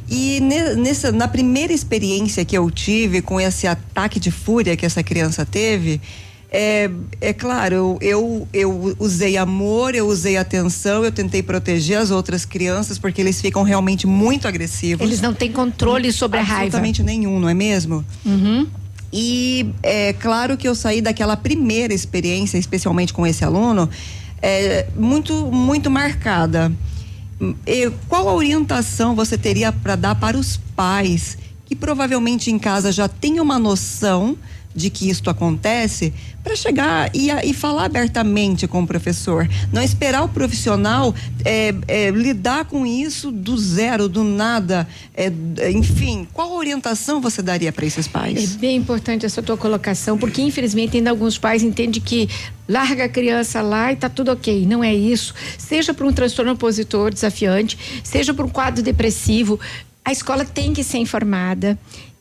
[0.09, 4.85] E ne- nessa, na primeira experiência que eu tive com esse ataque de fúria que
[4.85, 6.01] essa criança teve,
[6.53, 6.91] é,
[7.21, 12.99] é claro, eu, eu, usei amor, eu usei atenção, eu tentei proteger as outras crianças,
[12.99, 15.07] porque eles ficam realmente muito agressivos.
[15.07, 16.63] Eles não têm controle sobre a raiva.
[16.63, 18.05] Absolutamente nenhum, não é mesmo?
[18.27, 18.67] Uhum.
[19.13, 23.89] E é claro que eu saí daquela primeira experiência, especialmente com esse aluno,
[24.43, 26.73] é, muito, muito marcada.
[27.65, 32.91] E qual a orientação você teria para dar para os pais que provavelmente em casa
[32.91, 34.37] já têm uma noção
[34.75, 39.49] de que isto acontece para chegar e, e, falar abertamente com o professor.
[39.73, 41.15] Não esperar o profissional
[41.45, 44.89] é, é, lidar com isso do zero, do nada.
[45.15, 45.31] É,
[45.71, 48.55] enfim, qual orientação você daria para esses pais?
[48.55, 52.29] É bem importante essa tua colocação, porque infelizmente ainda alguns pais entendem que
[52.69, 54.65] larga a criança lá e tá tudo ok.
[54.67, 55.35] Não é isso.
[55.59, 59.59] Seja por um transtorno opositor desafiante, seja por um quadro depressivo,
[60.05, 61.79] a escola tem que ser informada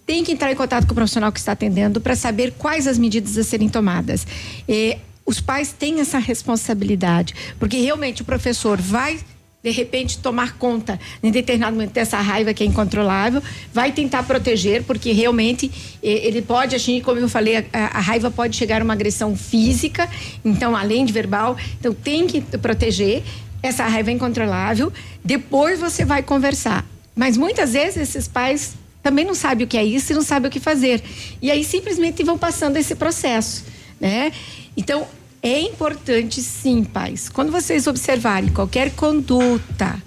[0.09, 2.97] tem que entrar em contato com o profissional que está atendendo para saber quais as
[2.97, 4.25] medidas a serem tomadas.
[4.67, 9.19] E os pais têm essa responsabilidade, porque realmente o professor vai
[9.61, 14.81] de repente tomar conta em determinado momento dessa raiva que é incontrolável, vai tentar proteger,
[14.83, 15.69] porque realmente
[16.01, 20.09] ele pode agir, como eu falei, a, a, raiva pode chegar a uma agressão física,
[20.43, 23.21] então além de verbal, então tem que proteger.
[23.61, 24.91] Essa raiva é incontrolável.
[25.23, 26.83] Depois você vai conversar.
[27.15, 30.47] Mas muitas vezes esses pais também não sabe o que é isso e não sabe
[30.47, 31.01] o que fazer.
[31.41, 33.65] E aí simplesmente vão passando esse processo,
[33.99, 34.31] né?
[34.75, 35.07] Então,
[35.41, 40.01] é importante sim, pais, quando vocês observarem qualquer conduta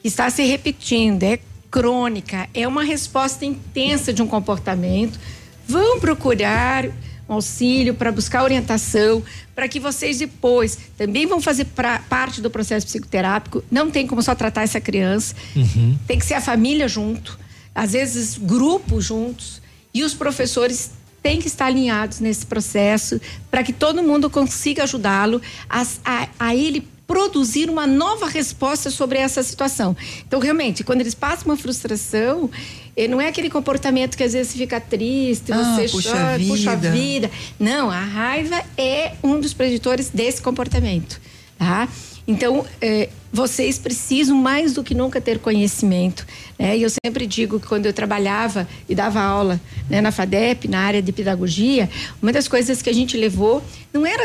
[0.00, 1.40] que está se repetindo, é
[1.70, 5.18] crônica, é uma resposta intensa de um comportamento,
[5.66, 6.86] vão procurar
[7.28, 9.22] um auxílio para buscar orientação,
[9.54, 13.64] para que vocês depois também vão fazer pra, parte do processo psicoterápico.
[13.68, 15.98] Não tem como só tratar essa criança, uhum.
[16.06, 17.36] tem que ser a família junto
[17.76, 19.60] às vezes grupos juntos,
[19.92, 20.90] e os professores
[21.22, 23.20] têm que estar alinhados nesse processo
[23.50, 29.18] para que todo mundo consiga ajudá-lo a, a, a ele produzir uma nova resposta sobre
[29.18, 29.96] essa situação.
[30.26, 32.50] Então, realmente, quando eles passam uma frustração,
[32.96, 36.50] eh, não é aquele comportamento que às vezes fica triste, ah, você puxa chora, vida.
[36.50, 37.30] puxa vida.
[37.60, 41.20] Não, a raiva é um dos preditores desse comportamento,
[41.56, 41.88] tá?
[42.26, 46.26] Então, eh, vocês precisam mais do que nunca ter conhecimento.
[46.58, 46.78] Né?
[46.78, 50.80] E eu sempre digo que quando eu trabalhava e dava aula né, na FADEP, na
[50.80, 51.88] área de pedagogia,
[52.20, 53.62] uma das coisas que a gente levou
[53.92, 54.24] não era.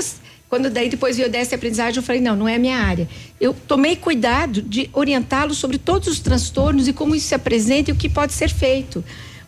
[0.49, 3.07] Quando daí depois veio dessa aprendizagem, eu falei, não, não é a minha área.
[3.39, 7.93] Eu tomei cuidado de orientá-los sobre todos os transtornos e como isso se apresenta e
[7.93, 9.03] o que pode ser feito.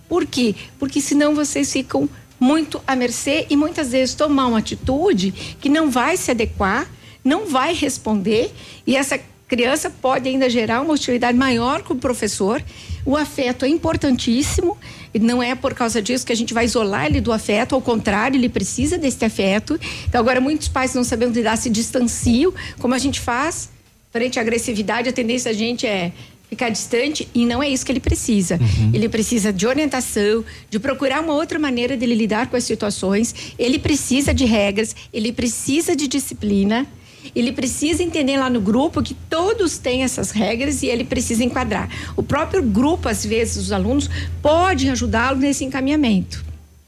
[0.08, 0.56] Por quê?
[0.78, 2.08] Porque senão vocês ficam
[2.40, 6.88] muito à mercê e muitas vezes tomar uma atitude que não vai se adequar
[7.24, 8.52] não vai responder
[8.86, 12.64] e essa criança pode ainda gerar uma hostilidade maior com o professor.
[13.06, 14.78] O afeto é importantíssimo,
[15.14, 17.82] e não é por causa disso que a gente vai isolar ele do afeto, ao
[17.82, 19.80] contrário, ele precisa desse afeto.
[20.08, 23.70] Então, agora, muitos pais não sabendo lidar, se distanciam, como a gente faz
[24.12, 26.12] frente à agressividade, a tendência da gente é
[26.50, 28.60] ficar distante e não é isso que ele precisa.
[28.62, 28.92] Uhum.
[28.94, 33.54] Ele precisa de orientação, de procurar uma outra maneira dele lidar com as situações.
[33.58, 36.88] Ele precisa de regras, ele precisa de disciplina
[37.36, 41.90] ele precisa entender lá no grupo que todos têm essas regras e ele precisa enquadrar.
[42.16, 44.10] O próprio grupo, às vezes, os alunos,
[44.42, 46.44] podem ajudá-lo nesse encaminhamento.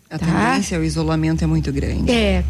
[0.09, 0.25] A tá?
[0.25, 2.11] tendência, o isolamento é muito grande.
[2.11, 2.43] É.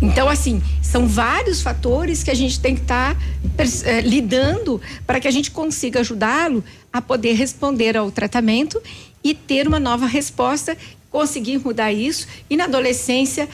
[0.00, 5.18] Então, assim, são vários fatores que a gente tem que estar tá, é, lidando para
[5.18, 6.62] que a gente consiga ajudá-lo
[6.92, 8.80] a poder responder ao tratamento
[9.24, 10.76] e ter uma nova resposta,
[11.10, 13.48] conseguir mudar isso e na adolescência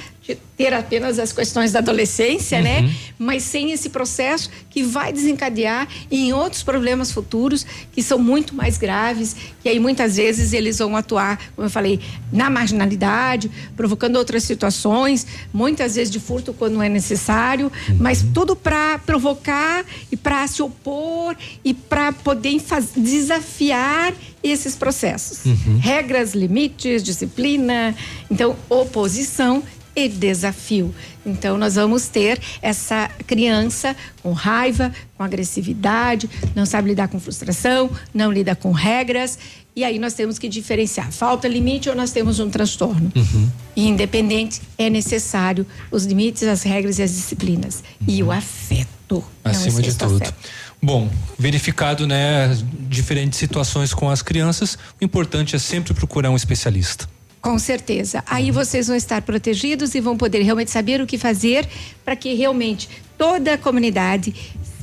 [0.57, 2.81] ter apenas as questões da adolescência, né?
[2.81, 2.86] uhum.
[2.86, 2.94] né?
[3.19, 8.78] Mas sem esse processo que vai desencadear em outros problemas futuros que são muito mais
[8.78, 11.99] graves, que aí muitas vezes eles vão atuar, como eu falei,
[12.32, 17.97] na marginalidade, provocando outras situações, muitas vezes de furto quando é necessário, uhum.
[17.99, 22.53] mas tudo para provocar e para se opor e para poder
[22.97, 25.44] desafiar esses processos.
[25.44, 25.78] Uhum.
[25.78, 27.94] Regras, limites, disciplina,
[28.31, 29.62] então oposição
[29.94, 30.94] e desafio.
[31.24, 37.90] Então, nós vamos ter essa criança com raiva, com agressividade, não sabe lidar com frustração,
[38.12, 39.39] não lida com regras.
[39.74, 41.10] E aí nós temos que diferenciar.
[41.10, 43.10] Falta limite ou nós temos um transtorno.
[43.14, 43.51] Uhum.
[43.74, 47.82] E independente, é necessário os limites, as regras e as disciplinas.
[48.01, 48.14] Uhum.
[48.14, 49.24] E o afeto.
[49.44, 50.16] Acima de tudo.
[50.16, 50.35] Afeto.
[50.82, 51.09] Bom,
[51.39, 52.59] verificado, né,
[52.89, 57.09] diferentes situações com as crianças, o importante é sempre procurar um especialista.
[57.43, 58.23] Com certeza.
[58.24, 58.55] Aí uhum.
[58.55, 61.69] vocês vão estar protegidos e vão poder realmente saber o que fazer
[62.05, 62.89] para que realmente
[63.19, 64.32] toda a comunidade,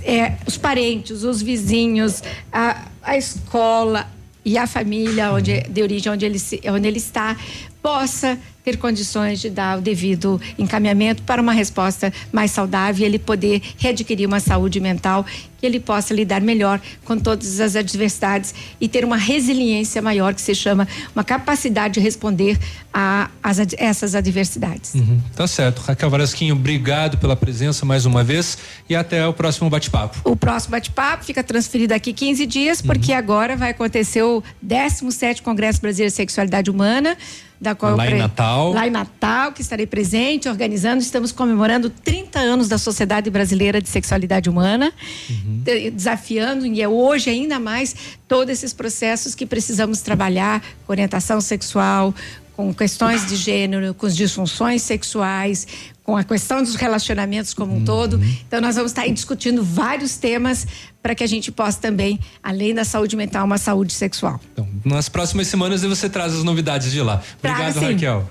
[0.04, 2.22] é, os parentes, os vizinhos,
[2.52, 4.08] a, a escola,
[4.44, 6.40] e a família onde de origem onde ele,
[6.72, 7.38] onde ele está
[7.82, 13.18] possa ter condições de dar o devido encaminhamento para uma resposta mais saudável e ele
[13.18, 15.26] poder readquirir uma saúde mental
[15.58, 20.42] que ele possa lidar melhor com todas as adversidades e ter uma resiliência maior que
[20.42, 22.58] se chama uma capacidade de responder
[22.94, 24.94] a, as, essas adversidades.
[24.94, 25.80] Uhum, tá certo.
[25.80, 28.58] Raquel Varasquinho, obrigado pela presença mais uma vez
[28.88, 30.20] e até o próximo bate-papo.
[30.24, 33.18] O próximo bate-papo fica transferido aqui 15 dias, porque uhum.
[33.18, 37.18] agora vai acontecer o 17 Congresso Brasileiro de Sexualidade Humana
[37.60, 38.72] da qual lá em Natal.
[38.72, 41.02] Lá em Natal, que estarei presente, organizando.
[41.02, 44.94] Estamos comemorando 30 anos da Sociedade Brasileira de Sexualidade Humana,
[45.30, 45.64] uhum.
[45.94, 47.96] desafiando, e é hoje ainda mais,
[48.28, 52.14] todos esses processos que precisamos trabalhar, com orientação sexual,
[52.56, 55.68] com questões de gênero, com as disfunções sexuais,
[56.10, 57.86] com a questão dos relacionamentos como um uhum.
[57.86, 58.20] todo.
[58.48, 60.66] Então, nós vamos estar aí discutindo vários temas
[61.04, 64.40] para que a gente possa também, além da saúde mental, uma saúde sexual.
[64.54, 67.22] Então, nas próximas semanas você traz as novidades de lá.
[67.38, 68.30] Obrigado, Traga, Raquel.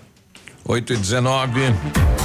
[0.68, 1.60] 8 e 19.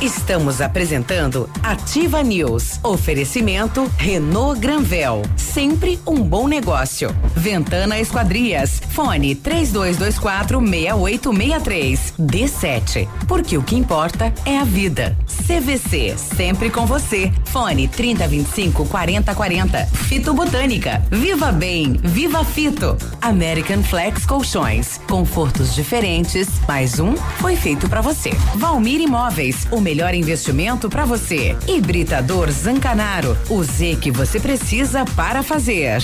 [0.01, 2.77] Estamos apresentando Ativa News.
[2.83, 5.21] Oferecimento Renault Granvel.
[5.37, 7.15] Sempre um bom negócio.
[7.33, 8.81] Ventana Esquadrias.
[8.89, 12.13] Fone 3224 6863.
[12.19, 13.07] D7.
[13.29, 15.17] Porque o que importa é a vida.
[15.47, 16.15] CVC.
[16.17, 17.31] Sempre com você.
[17.45, 19.85] Fone 3025 4040.
[19.85, 21.01] Fito Botânica.
[21.09, 21.93] Viva Bem.
[22.03, 22.97] Viva Fito.
[23.21, 24.99] American Flex Colchões.
[25.07, 26.49] Confortos diferentes.
[26.67, 28.32] Mais um foi feito para você.
[28.55, 31.55] Valmir Imóveis, o melhor investimento para você.
[31.67, 36.03] Hibridador Zancanaro, o Z que você precisa para fazer.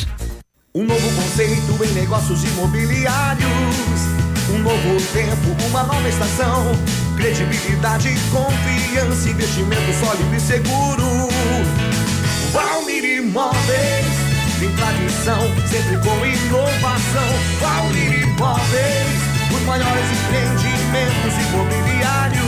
[0.73, 3.49] Um novo conceito em negócios imobiliários.
[4.53, 6.65] Um novo tempo, uma nova estação.
[7.17, 11.29] Credibilidade, confiança, investimento sólido e seguro.
[12.51, 14.05] Valmir Imóveis,
[14.59, 17.29] tem tradição, sempre com inovação.
[17.59, 19.18] Valmir Imóveis
[19.53, 22.39] os maiores empreendimentos imobiliários.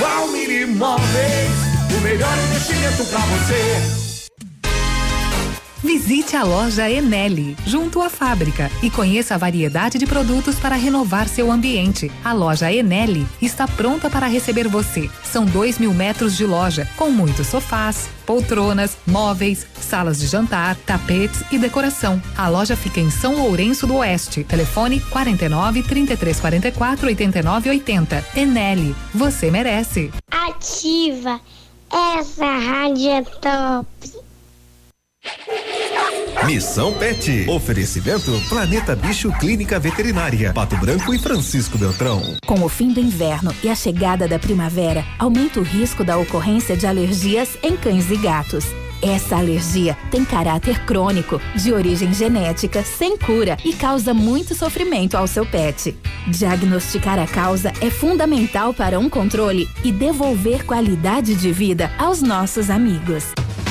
[0.00, 1.58] Valmir Imóveis,
[1.96, 4.07] o melhor investimento para você.
[5.82, 11.28] Visite a loja Enel, junto à fábrica, e conheça a variedade de produtos para renovar
[11.28, 12.10] seu ambiente.
[12.24, 15.08] A loja Enel está pronta para receber você.
[15.22, 21.44] São dois mil metros de loja, com muitos sofás, poltronas, móveis, salas de jantar, tapetes
[21.52, 22.20] e decoração.
[22.36, 24.42] A loja fica em São Lourenço do Oeste.
[24.42, 28.24] Telefone 49 33 44 89 80.
[28.34, 30.10] Enel, você merece.
[30.28, 31.40] Ativa,
[31.88, 34.27] essa rádio é top.
[36.44, 37.46] Missão Pet.
[37.48, 40.52] Oferecimento Planeta Bicho Clínica Veterinária.
[40.52, 42.22] Pato Branco e Francisco Beltrão.
[42.46, 46.76] Com o fim do inverno e a chegada da primavera, aumenta o risco da ocorrência
[46.76, 48.64] de alergias em cães e gatos.
[49.02, 55.26] Essa alergia tem caráter crônico, de origem genética, sem cura e causa muito sofrimento ao
[55.26, 55.94] seu pet.
[56.28, 62.70] Diagnosticar a causa é fundamental para um controle e devolver qualidade de vida aos nossos
[62.70, 63.24] amigos.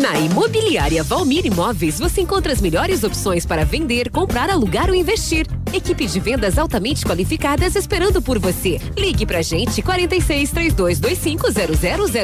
[0.00, 5.44] Na Imobiliária Valmir Imóveis, você encontra as melhores opções para vender, comprar, alugar ou investir.
[5.72, 8.80] Equipe de vendas altamente qualificadas esperando por você.
[8.96, 11.46] Ligue pra gente 46 3225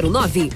[0.09, 0.51] 0009.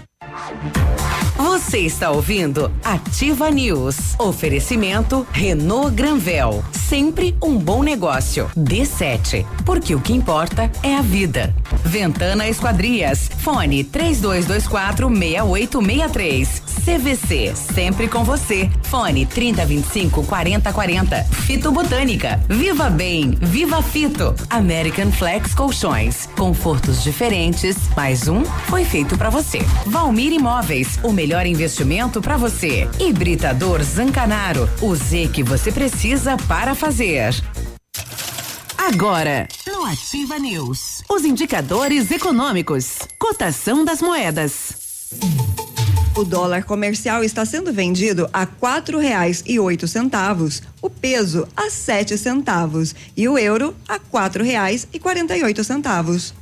[1.36, 4.16] Você está ouvindo Ativa News.
[4.18, 6.64] Oferecimento Renault Granvel.
[6.72, 8.50] Sempre um bom negócio.
[8.58, 9.46] D7.
[9.66, 11.54] Porque o que importa é a vida.
[11.84, 13.30] Ventana Esquadrias.
[13.40, 16.69] Fone 3224 6863.
[16.80, 17.53] CVC.
[17.56, 18.69] Sempre com você.
[18.84, 21.23] Fone 3025 4040.
[21.23, 22.39] Fito Botânica.
[22.49, 23.31] Viva Bem.
[23.39, 24.34] Viva Fito.
[24.49, 26.27] American Flex Colchões.
[26.38, 27.77] Confortos diferentes.
[27.95, 29.60] Mais um foi feito para você.
[29.85, 30.99] Valmir Imóveis.
[31.03, 32.89] O melhor investimento para você.
[32.99, 34.69] Hibridador Zancanaro.
[34.81, 37.34] O Z que você precisa para fazer.
[38.77, 44.73] Agora, no Ativa News, os indicadores econômicos, cotação das moedas.
[46.20, 51.70] O dólar comercial está sendo vendido a quatro reais e oito centavos, o peso a
[51.70, 56.34] sete centavos e o euro a quatro reais e quarenta e oito centavos.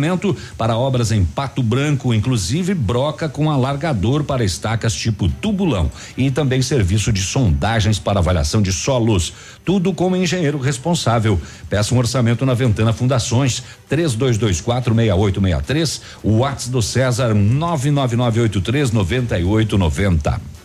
[0.56, 6.62] para obras em Pato Branco, inclusive broca com alargador para estacas tipo tubulão e também
[6.62, 9.32] serviço de sondagens para avaliação de solos.
[9.64, 11.40] Tudo com engenheiro responsável.
[11.68, 20.59] Peça um orçamento na Ventana Fundações 3224 6863, o WhatsApp do César 99983 9890.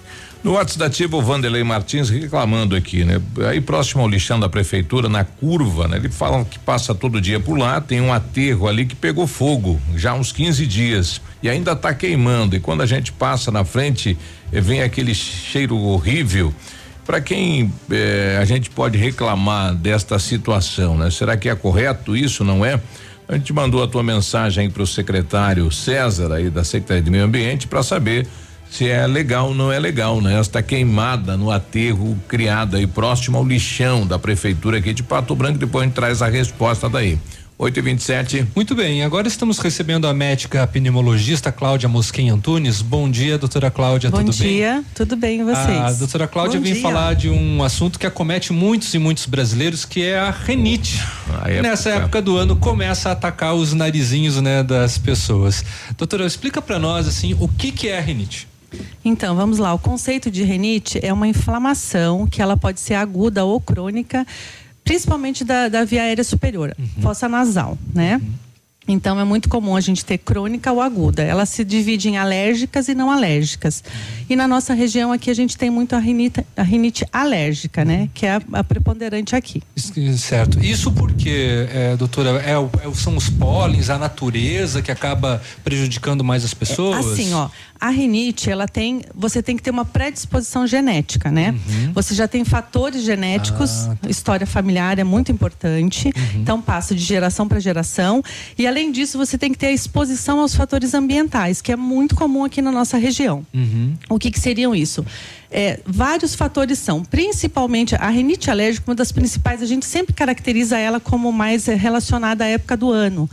[0.46, 3.20] No WhatsApp da Ativa, o Vanderlei Martins reclamando aqui, né?
[3.50, 5.98] Aí próximo ao lixão da prefeitura, na curva, né?
[5.98, 9.82] Ele fala que passa todo dia por lá, tem um aterro ali que pegou fogo
[9.96, 12.56] já há uns 15 dias e ainda está queimando.
[12.56, 14.16] E quando a gente passa na frente,
[14.54, 16.54] eh, vem aquele cheiro horrível.
[17.08, 21.10] Para quem eh, a gente pode reclamar desta situação, né?
[21.10, 22.44] Será que é correto isso?
[22.44, 22.80] Não é?
[23.28, 27.24] A gente mandou a tua mensagem para o secretário César aí da Secretaria de Meio
[27.24, 28.28] Ambiente para saber
[28.70, 30.40] se é legal ou não é legal, né?
[30.40, 35.58] Esta queimada no aterro criado aí próximo ao lixão da prefeitura aqui de Pato Branco,
[35.58, 37.18] depois a gente traz a resposta daí.
[37.58, 42.82] 8 e 27 Muito bem, agora estamos recebendo a médica pneumologista Cláudia Mosquem Antunes.
[42.82, 44.52] Bom dia, doutora Cláudia, Bom tudo dia, bem?
[44.52, 45.78] Bom dia, tudo bem e vocês?
[45.80, 46.82] A doutora Cláudia Bom vem dia.
[46.82, 51.00] falar de um assunto que acomete muitos e muitos brasileiros, que é a renite.
[51.46, 55.64] época- Nessa época do ano começa a atacar os narizinhos, né, das pessoas.
[55.98, 58.50] Doutora, explica para nós assim, o que que é a renite?
[59.04, 59.74] Então, vamos lá.
[59.74, 64.26] O conceito de renite é uma inflamação que ela pode ser aguda ou crônica,
[64.84, 68.22] principalmente da, da via aérea superior, fossa nasal, né?
[68.88, 71.24] Então é muito comum a gente ter crônica ou aguda.
[71.24, 73.84] Ela se divide em alérgicas e não alérgicas.
[74.30, 78.10] E na nossa região aqui a gente tem muito a rinite, a rinite alérgica, né?
[78.14, 79.64] Que é a, a preponderante aqui.
[80.18, 80.64] Certo.
[80.64, 86.46] Isso porque, é, doutora, é, é são os pólens, a natureza que acaba prejudicando mais
[86.46, 87.06] as pessoas?
[87.06, 87.50] Assim, ó,
[87.80, 91.54] a rinite, ela tem, você tem que ter uma predisposição genética, né?
[91.94, 97.60] Você já tem fatores genéticos, história familiar é muito importante, então passa de geração para
[97.60, 98.24] geração.
[98.58, 102.16] E além disso, você tem que ter a exposição aos fatores ambientais, que é muito
[102.16, 103.46] comum aqui na nossa região.
[104.10, 105.06] O que, que seriam isso?
[105.52, 110.78] É, vários fatores são, principalmente a rinite alérgica, uma das principais, a gente sempre caracteriza
[110.78, 113.30] ela como mais é, relacionada à época do ano.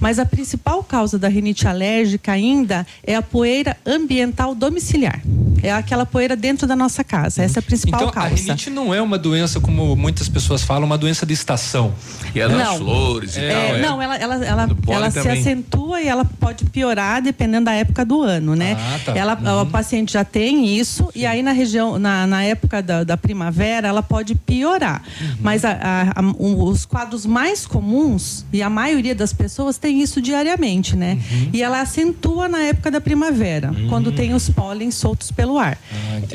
[0.00, 5.22] Mas a principal causa da rinite alérgica ainda é a poeira ambiental domiciliar.
[5.66, 7.42] É aquela poeira dentro da nossa casa.
[7.42, 8.34] Essa é a principal Então, a causa.
[8.34, 11.92] rinite não é uma doença, como muitas pessoas falam, uma doença de estação.
[12.34, 13.76] E é das flores e É, tal.
[13.76, 13.80] é.
[13.80, 18.04] Não, ela, ela, ela, pólen ela se acentua e ela pode piorar dependendo da época
[18.04, 18.76] do ano, né?
[18.78, 19.16] Ah, tá.
[19.16, 23.16] Ela, O paciente já tem isso e aí na região, na, na época da, da
[23.16, 25.02] primavera, ela pode piorar.
[25.20, 25.36] Uhum.
[25.40, 30.00] Mas a- a- a- um- os quadros mais comuns, e a maioria das pessoas tem
[30.02, 31.18] isso diariamente, né?
[31.30, 31.50] Uhum.
[31.52, 35.76] E ela acentua na época da primavera, quando tem os pólens soltos pelo Ah,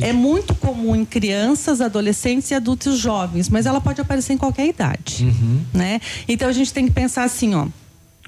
[0.02, 4.68] é muito comum em crianças, adolescentes e adultos jovens, mas ela pode aparecer em qualquer
[4.68, 5.62] idade Uhum.
[5.74, 6.00] né?
[6.28, 7.68] Então a gente tem que pensar assim, ó.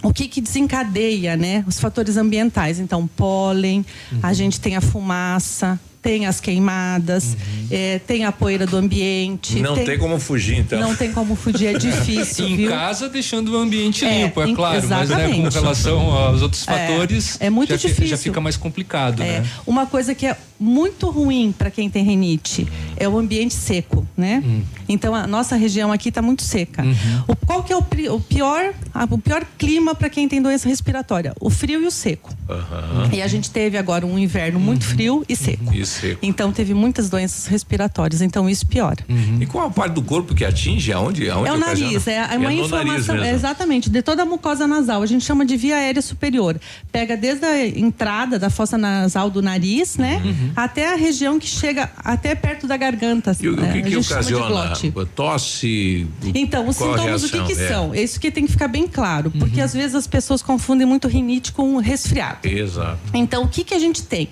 [0.04, 1.64] O que, que desencadeia, né?
[1.66, 2.78] Os fatores ambientais.
[2.78, 3.86] Então, pólen,
[4.22, 7.36] a gente tem a fumaça, tem as queimadas,
[7.72, 9.60] eh, tem a poeira do ambiente.
[9.62, 10.80] Não tem como fugir, então.
[10.80, 12.46] Não tem como fugir, é difícil.
[12.50, 12.70] em viu?
[12.70, 14.86] casa, deixando o ambiente É, limpo, é claro.
[14.88, 15.54] Mas né, com exatamente.
[15.54, 18.08] relação aos outros É, fatores, é muito já, difícil.
[18.08, 19.50] já fica mais complicado, É, né?
[19.66, 22.68] uma coisa que é muito ruim para quem tem rinite
[22.98, 24.44] é o ambiente seco, né?
[24.46, 24.62] Hum.
[24.94, 26.84] Então a nossa região aqui está muito seca.
[26.84, 27.24] Uhum.
[27.28, 27.84] O, qual que é o,
[28.16, 31.34] o pior, a- o pior clima para quem tem doença respiratória?
[31.40, 32.34] O frio e o seco.
[32.50, 33.10] Aham.
[33.12, 35.74] E a gente teve agora um inverno muito frio e seco.
[35.74, 36.20] E seco.
[36.22, 38.22] Então teve muitas doenças respiratórias.
[38.22, 39.04] Então isso piora.
[39.40, 40.92] E qual a parte do corpo que atinge?
[40.94, 41.30] Aonde?
[41.30, 44.68] aonde É o nariz, é, é uma no inflamação, é exatamente, de toda a mucosa
[44.68, 45.02] nasal.
[45.02, 46.60] A gente chama de via aérea superior.
[46.92, 50.22] Pega desde a entrada da fossa nasal do nariz, né,
[50.56, 53.32] até a região que chega até perto da garganta.
[53.32, 53.38] Uhum.
[53.42, 53.72] E o, o né?
[53.74, 54.46] que, A que de ocasiona?
[54.90, 55.12] Glote.
[55.16, 56.08] Tosse?
[56.36, 57.68] Então, os sintomas, o que, que É.
[57.68, 57.94] são?
[57.96, 61.52] Isso que tem que ficar bem claro, porque às vezes as pessoas confundem muito rinite
[61.52, 62.48] com resfriado.
[62.48, 63.00] Exato.
[63.14, 64.30] Então, o que, que a gente tem?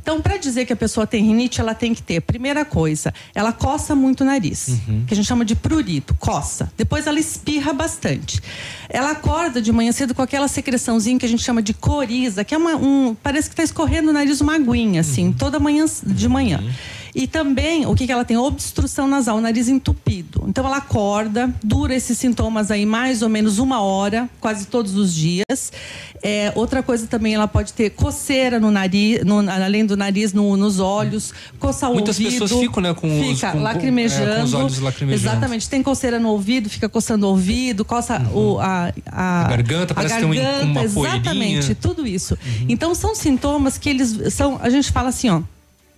[0.00, 3.52] Então, para dizer que a pessoa tem rinite, ela tem que ter, primeira coisa, ela
[3.52, 6.72] coça muito o nariz, que a gente chama de prurito, coça.
[6.76, 8.40] Depois ela espirra bastante.
[8.88, 12.52] Ela acorda de manhã cedo com aquela secreçãozinha que a gente chama de coriza, que
[12.52, 16.28] é uma, um, parece que está escorrendo no nariz uma aguinha, assim, toda manhã de
[16.28, 16.60] manhã.
[17.14, 18.36] E também, o que, que ela tem?
[18.38, 20.44] Obstrução nasal, o nariz entupido.
[20.48, 25.14] Então, ela acorda, dura esses sintomas aí mais ou menos uma hora, quase todos os
[25.14, 25.70] dias.
[26.22, 30.56] É, outra coisa também, ela pode ter coceira no nariz, no- além do nariz, no-
[30.56, 32.40] nos olhos, coçar o Muitas ouvido.
[32.40, 34.30] pessoas ficam, né, com os- Fica com- com- lacrimejando.
[34.30, 35.26] é, com os olhos lacrimejando.
[35.32, 35.68] Exatamente.
[35.68, 40.14] Tem coceira no ouvido, fica coçando o ouvido, coça o, a, a, A garganta, parece
[40.14, 41.60] que tem um- garganta, uma Exatamente, poeirinha.
[41.68, 41.74] Uhum.
[41.78, 42.38] tudo isso.
[42.68, 45.42] Então, são sintomas que eles são, a gente fala assim, ó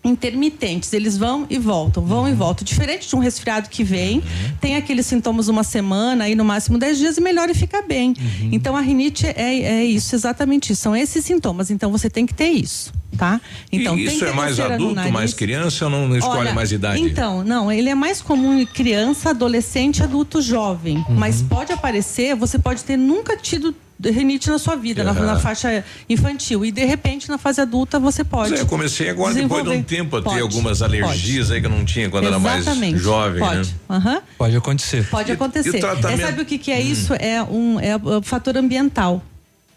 [0.05, 2.29] intermitentes, eles vão e voltam, vão Uhum.
[2.29, 2.65] e voltam.
[2.65, 4.23] Diferente de um resfriado que vem,
[4.61, 8.11] tem aqueles sintomas uma semana, aí no máximo 10 dias e melhora e fica bem.
[8.11, 8.51] Uhum.
[8.53, 10.83] Então a rinite é, é isso, exatamente isso.
[10.83, 11.71] São esses sintomas.
[11.71, 13.41] Então você tem que ter isso, tá?
[13.73, 17.01] Então, e isso é mais adulto, mais criança ou não, não escolhe Olha, mais idade?
[17.03, 20.99] Então, não, ele é mais comum em criança, adolescente, adulto, jovem.
[21.09, 21.15] Uhum.
[21.17, 25.27] Mas pode aparecer, você pode ter nunca tido rinite na sua vida, na, Aham.
[25.27, 26.65] na faixa infantil.
[26.65, 28.55] E de repente, na fase adulta, você pode.
[28.55, 31.67] É, eu comecei agora, depois de um tempo, a ter Pode, algumas alergias aí que
[31.67, 33.69] eu não tinha quando era mais Exatamente, jovem, pode.
[33.69, 33.75] né?
[33.89, 34.23] Aham.
[34.39, 35.09] Pode acontecer.
[35.11, 35.75] Pode E- acontecer.
[35.75, 36.21] e o tratamento?
[36.21, 36.81] É, sabe o que, que é Hum.
[36.81, 37.15] isso?
[37.15, 39.23] É um é o fator ambiental.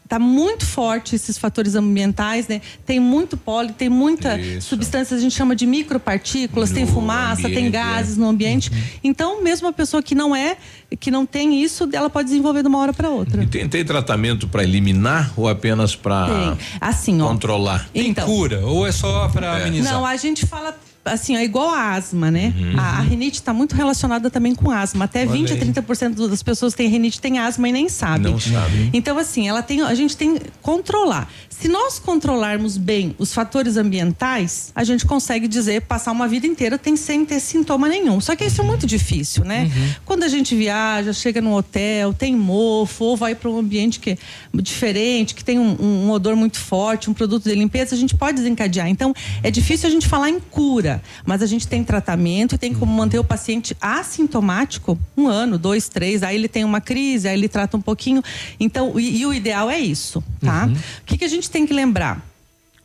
[0.07, 2.61] Tá muito forte esses fatores ambientais, né?
[2.85, 4.69] Tem muito pólen, tem muita Isso.
[4.69, 8.19] substância, a gente chama de micropartículas, tem No fumaça, tem ambiente, gases é.
[8.19, 8.71] no ambiente.
[9.03, 10.57] Então, mesmo a pessoa que não é,
[10.99, 13.43] que não tem isso, ela pode desenvolver de uma hora para outra.
[13.43, 16.57] E tem, tem tratamento para eliminar ou apenas para Tem.
[16.79, 17.27] Assim, ó.
[17.27, 17.89] controlar?
[17.93, 18.25] Tem Então.
[18.25, 19.93] cura ou é só para amenizar?
[19.93, 20.77] Não, a gente fala
[21.07, 22.53] assim, é igual a asma, né?
[22.57, 22.79] Uhum.
[22.79, 25.05] A, a rinite está muito relacionada também com asma.
[25.05, 25.61] Até Olha 20 a aí.
[25.61, 28.31] 30% das pessoas que têm rinite têm asma e nem sabem.
[28.31, 28.89] Não sabem.
[28.93, 31.29] Então, assim, ela tem, a gente tem que controlar.
[31.49, 36.77] Se nós controlarmos bem os fatores ambientais, a gente consegue dizer, passar uma vida inteira
[36.77, 38.21] tem, sem ter sintoma nenhum.
[38.21, 39.71] Só que isso é muito difícil, né?
[40.05, 44.11] Quando a gente viaja, chega num hotel, tem mofo, ou vai para um ambiente que
[44.11, 44.17] é
[44.53, 48.37] diferente, que tem um, um odor muito forte, um produto de limpeza, a gente pode
[48.37, 48.87] desencadear.
[48.87, 50.96] Então, é difícil a gente falar em cura.
[50.97, 55.57] Cura, mas a gente tem tratamento e tem como manter o paciente assintomático um ano,
[55.57, 56.23] dois, três.
[56.23, 58.21] Aí ele tem uma crise, aí ele trata um pouquinho.
[58.59, 60.65] Então, e, e o ideal é isso, tá?
[60.65, 60.73] Uhum.
[60.73, 62.25] O que, que a gente tem que lembrar?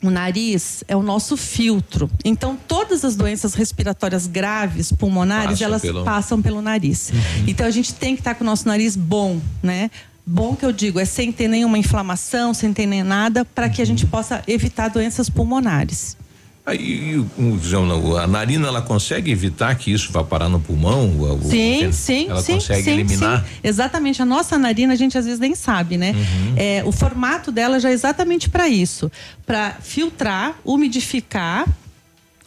[0.03, 2.11] O nariz é o nosso filtro.
[2.25, 7.13] Então, todas as doenças respiratórias graves, pulmonares, Passam elas pelo- passam pelo nariz.
[7.47, 9.91] Então, a gente tem que estar com o nosso nariz bom, né?
[10.27, 13.81] Bom que eu digo, é sem ter nenhuma inflamação, sem ter nem nada, para que
[13.83, 16.17] a gente possa evitar doenças pulmonares.
[16.65, 16.79] Aí,
[17.15, 21.09] e o- a narina ela consegue evitar que isso vá parar no pulmão?
[21.19, 23.41] O- o- Sim, sim, Ela sim, consegue sim, eliminar?
[23.45, 23.51] sim.
[23.65, 24.23] Exatamente.
[24.23, 26.13] A nossa narina a gente às vezes nem sabe, né?
[26.13, 26.55] Uhum.
[26.57, 29.11] É, o formato dela já é exatamente para isso,
[29.45, 31.67] para filtrar, umidificar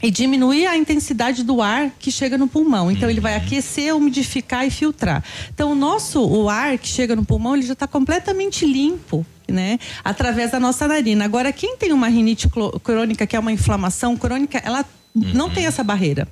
[0.02, 2.90] e diminuir a intensidade do ar que chega no pulmão.
[2.90, 3.24] Então ele Uhum.
[3.24, 5.22] vai aquecer, umidificar e filtrar.
[5.54, 9.26] Então o nosso o ar que chega no pulmão ele já está completamente limpo.
[9.48, 9.80] Né?
[10.04, 11.26] Através da nossa narina.
[11.26, 12.50] Agora, quem tem uma rinite
[12.84, 14.84] crônica, que é uma inflamação crônica, ela
[15.16, 16.28] não tem essa barreira.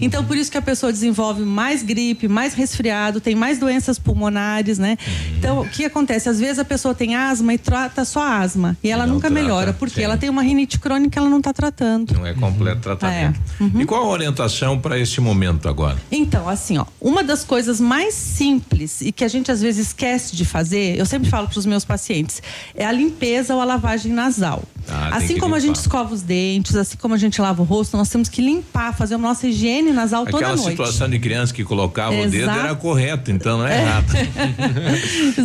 [0.00, 4.78] Então, por isso que a pessoa desenvolve mais gripe, mais resfriado, tem mais doenças pulmonares,
[4.78, 4.98] né?
[5.38, 6.28] Então, o que acontece?
[6.28, 8.76] Às vezes a pessoa tem asma e trata só asma.
[8.82, 10.02] E ela Não nunca trata, melhora, porque sim.
[10.02, 12.12] ela tem uma rinite crônica que ela não está tratando.
[12.12, 13.40] Não é completo tratamento.
[13.60, 13.80] Uhum.
[13.80, 15.96] E qual a orientação para esse momento agora?
[16.10, 20.34] Então, assim, ó, uma das coisas mais simples e que a gente às vezes esquece
[20.34, 22.42] de fazer, eu sempre falo para os meus pacientes,
[22.74, 24.62] é a limpeza ou a lavagem nasal.
[24.88, 25.60] Ah, tem assim como a limpar.
[25.68, 28.94] gente escova os dentes, assim como a gente lava o rosto, nós temos que limpar,
[28.94, 30.70] fazer a nossa higiene nasal toda Aquela noite.
[30.70, 32.58] situação de criança que colocava o dedo Exato.
[32.58, 34.06] era correto, então não é errado.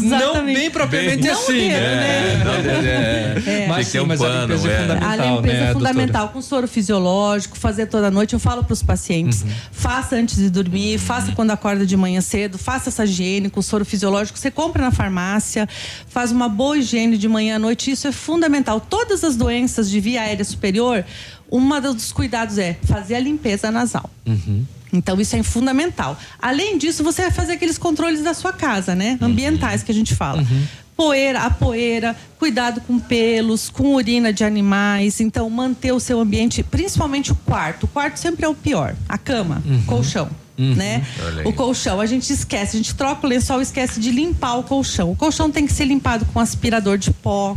[0.02, 2.44] Não bem propriamente Bem- assim, É, né?
[2.44, 3.34] não, é, é.
[3.38, 3.42] É.
[3.42, 4.80] Tem Mas sim, ter um mas a pano, limpeza é é.
[4.82, 5.10] fundamental.
[5.10, 5.74] A limpeza né, é doutora?
[5.94, 8.34] fundamental, com soro fisiológico, fazer toda noite.
[8.34, 9.50] Eu falo para os pacientes: Uhum.
[9.72, 13.86] faça antes de dormir, faça quando acorda de manhã cedo, faça essa higiene com soro
[13.86, 14.38] fisiológico.
[14.38, 15.68] Você compra na farmácia,
[16.08, 17.92] faz uma boa higiene de manhã à noite.
[17.92, 18.80] Isso é fundamental.
[18.80, 21.06] Todas as doenças de via aérea superior,
[21.50, 24.10] uma dos cuidados é fazer a limpeza nasal.
[24.26, 24.66] Uhum.
[24.92, 26.18] Então, isso é fundamental.
[26.42, 29.18] Além disso, você vai fazer aqueles controles da sua casa, né?
[29.22, 30.44] Ambientais que a gente fala.
[30.96, 35.22] Poeira, a poeira, cuidado com pelos, com urina de animais.
[35.22, 37.84] Então, manter o seu ambiente, principalmente o quarto.
[37.84, 38.96] O quarto sempre é o pior.
[39.08, 40.30] A cama, colchão.
[40.58, 41.06] Né?
[41.24, 41.48] Olha aí.
[41.48, 44.64] O colchão, a gente esquece, a gente troca o lençol e esquece de limpar o
[44.64, 45.10] colchão.
[45.12, 47.56] O colchão tem que ser limpado com aspirador de pó.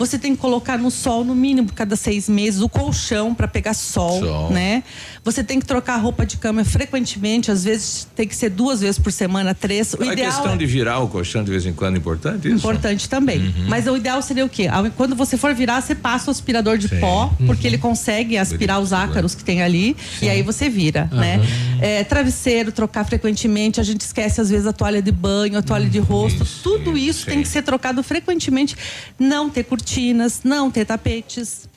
[0.00, 3.74] Você tem que colocar no sol no mínimo cada seis meses o colchão para pegar
[3.74, 4.50] sol, Sol.
[4.50, 4.82] né?
[5.22, 8.80] Você tem que trocar a roupa de cama frequentemente, às vezes tem que ser duas
[8.80, 9.92] vezes por semana, três.
[9.92, 12.48] O A ideal questão é de virar o colchão de vez em quando é importante
[12.48, 12.56] isso?
[12.56, 13.38] importante também.
[13.38, 13.66] Uhum.
[13.68, 14.66] Mas o ideal seria o quê?
[14.96, 17.00] Quando você for virar, você passa o aspirador de Sim.
[17.00, 17.46] pó, Uhum.
[17.46, 21.38] porque ele consegue aspirar os ácaros que tem ali, e aí você vira, né?
[21.80, 25.88] É, travesseiro, trocar frequentemente, a gente esquece às vezes a toalha de banho, a toalha
[25.88, 28.74] de rosto, tudo isso tem que ser trocado frequentemente.
[29.18, 31.68] Não ter cortinas, não ter tapetes.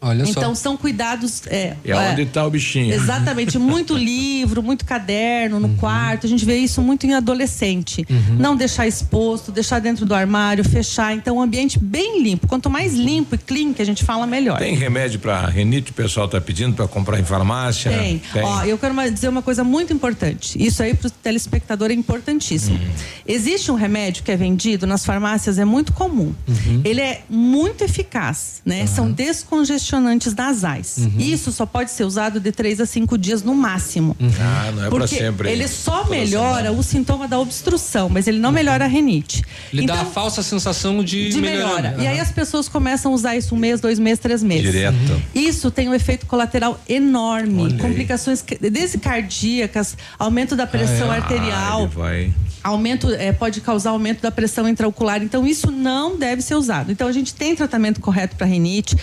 [0.00, 0.30] Olha só.
[0.30, 1.42] então são cuidados.
[1.46, 2.94] É, É onde está o bichinho.
[2.94, 5.62] Exatamente, muito livro, muito caderno Uhum.
[5.68, 6.26] no quarto.
[6.26, 8.06] A gente vê isso muito em adolescente.
[8.38, 11.14] Não deixar exposto, deixar dentro do armário, fechar.
[11.14, 12.46] Então, um ambiente bem limpo.
[12.46, 14.58] Quanto mais limpo e clean que a gente fala, melhor.
[14.58, 17.90] Tem remédio para renite, o pessoal está pedindo para comprar em farmácia?
[17.90, 18.22] Tem.
[18.42, 20.62] Ó, eu quero dizer uma coisa muito importante.
[20.64, 22.76] Isso aí para o telespectador é importantíssimo.
[22.78, 22.90] Hum.
[23.26, 26.32] Existe um remédio que é vendido nas farmácias, é muito comum.
[26.48, 26.80] Uhum.
[26.84, 28.86] Ele é muito eficaz, né?
[28.86, 30.98] São descongestionantes nasais.
[30.98, 31.14] Uhum.
[31.18, 34.16] Isso só pode ser usado de três a cinco dias no máximo.
[34.40, 35.50] Ah, não é para sempre.
[35.50, 39.42] ele só melhora o sintoma da obstrução, mas ele não melhora a renite.
[39.72, 41.96] Ele então, dá a falsa sensação de, de melhora.
[41.98, 44.70] E aí as pessoas começam a usar isso um mês, dois meses, três meses.
[44.70, 45.22] Direto.
[45.34, 47.62] Isso tem um efeito colateral enorme.
[47.62, 47.80] Olha aí.
[47.80, 51.88] Complicações desde cardíacas, aumento da pressão arterial.
[51.88, 52.32] vai.
[52.62, 56.92] Aumento eh, pode causar aumento da pressão intraocular, então isso não deve ser usado.
[56.92, 58.94] Então a gente tem tratamento correto para rinite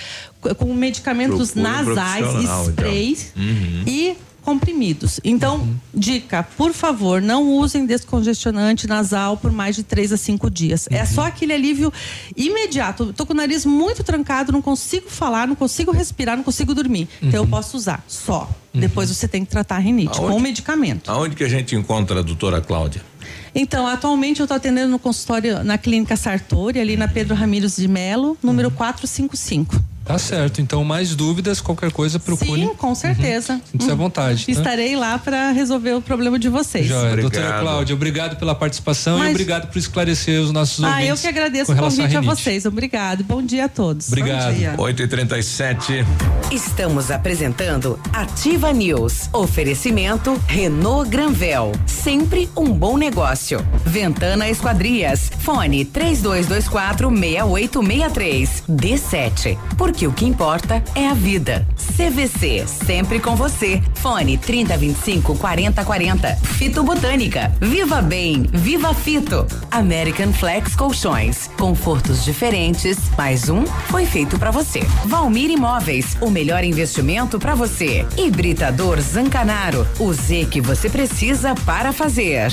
[0.58, 2.70] com medicamentos um nasais, profissional, então.
[2.74, 3.84] sprays Uhum.
[3.86, 5.20] e comprimidos.
[5.26, 10.88] Então, dica, por favor, não usem descongestionante nasal por mais de três a cinco dias.
[10.90, 11.92] É só aquele alívio
[12.34, 13.12] imediato.
[13.12, 17.10] Tô com o nariz muito trancado, não consigo falar, não consigo respirar, não consigo dormir.
[17.22, 18.50] Então eu posso usar só.
[18.74, 20.44] Depois você tem que tratar a rinite com Aonde?
[20.44, 21.10] medicamento.
[21.12, 23.02] Aonde que a gente encontra a doutora Cláudia?
[23.54, 27.88] Então, atualmente eu estou atendendo no consultório na Clínica Sartori, ali na Pedro Ramires de
[27.88, 29.76] Melo, número 455.
[30.08, 30.62] Tá certo.
[30.62, 32.62] Então, mais dúvidas, qualquer coisa, procure.
[32.62, 33.54] Sim, com certeza.
[33.54, 33.62] Uhum.
[33.74, 34.46] Sinta-se à vontade.
[34.46, 34.52] tá?
[34.52, 36.86] Estarei lá para resolver o problema de vocês.
[36.88, 37.18] Joia.
[37.18, 41.10] Doutora Cláudia, obrigado pela participação e Mas- obrigado por esclarecer os nossos Ah, ouvintes.
[41.10, 42.26] eu que agradeço com o convite a rinite.
[42.26, 42.66] vocês.
[42.66, 43.24] Obrigado.
[43.24, 44.08] Bom dia a todos.
[44.08, 44.52] Obrigado.
[44.54, 44.76] Bom dia.
[44.78, 46.06] 8 e 37
[46.52, 49.30] Estamos apresentando Ativa News.
[49.34, 51.72] Oferecimento Renault Granvel.
[51.86, 53.60] Sempre um bom negócio.
[53.86, 55.30] Ventana Esquadrias.
[55.40, 58.64] Fone 3224 6863.
[58.70, 59.58] D7.
[59.78, 61.68] Porque porque o que importa é a vida.
[61.76, 63.82] CVC, sempre com você.
[63.96, 66.36] Fone 3025 4040.
[66.36, 67.52] Fito Botânica.
[67.60, 69.48] Viva Bem, Viva Fito.
[69.72, 71.50] American Flex Colchões.
[71.58, 74.82] Confortos diferentes, mais um foi feito para você.
[75.06, 78.06] Valmir Imóveis, o melhor investimento para você.
[78.16, 82.52] Hibridador Zancanaro, o Z que você precisa para fazer.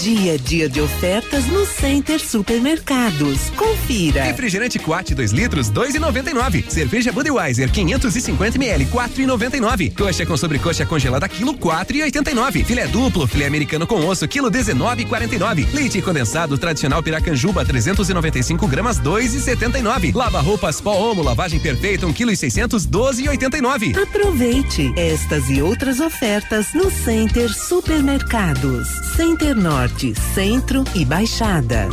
[0.00, 3.50] Dia, dia de ofertas no Center Supermercados.
[3.54, 4.24] Confira.
[4.24, 6.70] Refrigerante Quat 2 litros, 2,99.
[6.70, 9.94] Cerveja Budweiser 550 ml, 4,99.
[9.94, 12.64] Coxa com sobrecoxa congelada quilo, 4,89.
[12.64, 15.70] Filé duplo, filé americano com osso, quilo 19,49.
[15.74, 20.14] Leite condensado tradicional Piracanjuba 395 gramas, 2,79.
[20.14, 24.02] Lava roupas pó Omo, lavagem perfeita, 1 quilo e 600, 12,89.
[24.02, 28.88] Aproveite estas e outras ofertas no Center Supermercados.
[29.14, 31.88] Center Norte, Centro e Baixada.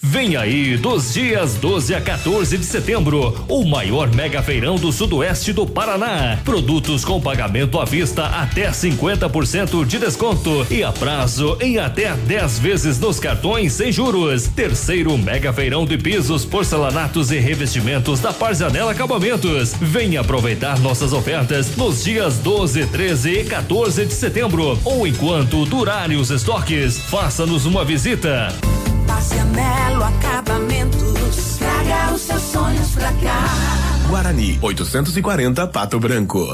[0.00, 5.52] Vem aí, dos dias 12 a 14 de setembro, o maior mega feirão do sudoeste
[5.52, 6.38] do Paraná.
[6.44, 12.60] Produtos com pagamento à vista até 50% de desconto e a prazo em até 10
[12.60, 14.46] vezes nos cartões sem juros.
[14.46, 19.74] Terceiro mega feirão de pisos, porcelanatos e revestimentos da Parzanela Acabamentos.
[19.80, 26.18] Venha aproveitar nossas ofertas nos dias 12, 13 e 14 de setembro ou enquanto durarem
[26.18, 26.98] os estoques.
[26.98, 28.54] Faça-nos uma visita.
[29.08, 31.58] Passianello Acabamentos.
[31.58, 33.44] Traga os seus sonhos pra cá.
[34.08, 36.46] Guarani, 840 Pato Branco.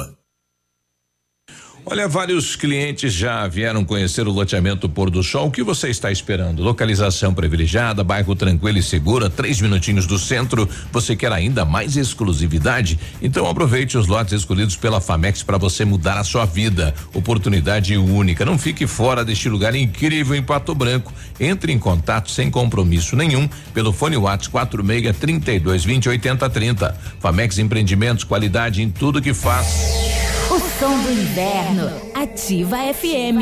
[1.86, 5.48] Olha, vários clientes já vieram conhecer o loteamento Pôr do Sol.
[5.48, 6.62] O que você está esperando?
[6.62, 10.66] Localização privilegiada, bairro tranquilo e segura, três minutinhos do centro.
[10.90, 12.98] Você quer ainda mais exclusividade?
[13.20, 16.94] Então aproveite os lotes escolhidos pela Famex para você mudar a sua vida.
[17.12, 18.46] Oportunidade única.
[18.46, 21.12] Não fique fora deste lugar incrível em Pato Branco.
[21.38, 26.98] Entre em contato sem compromisso nenhum pelo fone WhatsApp 46 32 20 80 30.
[27.20, 30.24] Famex Empreendimentos, qualidade em tudo que faz.
[30.50, 31.73] O som do inverno.
[32.14, 33.40] Ativa FM.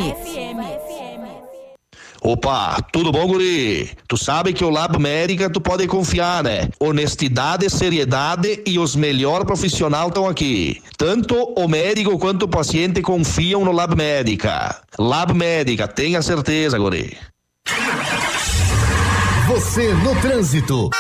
[2.24, 3.90] Opa, tudo bom, guri?
[4.06, 6.68] Tu sabe que o Lab Médica tu pode confiar, né?
[6.78, 10.80] Honestidade, seriedade e os melhores profissionais estão aqui.
[10.96, 14.80] Tanto o médico quanto o paciente confiam no Lab Médica.
[14.98, 17.16] Lab Médica, tenha certeza, guri.
[19.48, 20.90] Você no trânsito.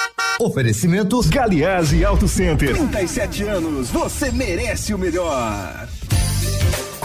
[0.40, 2.74] Oferecimentos Galiase Auto Center.
[2.74, 5.88] 37 anos, você merece o melhor.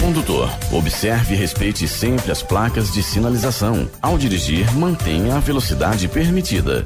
[0.08, 3.90] Condutor, observe e respeite sempre as placas de sinalização.
[4.02, 6.86] Ao dirigir, mantenha a velocidade permitida.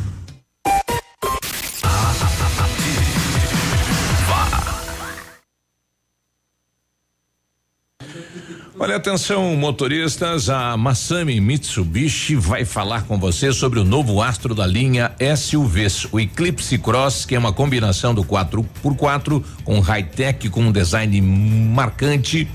[8.83, 14.65] Olha, atenção, motoristas, a Massami Mitsubishi vai falar com você sobre o novo astro da
[14.65, 20.71] linha SUVs, o Eclipse Cross, que é uma combinação do 4x4 com high-tech, com um
[20.71, 22.49] design marcante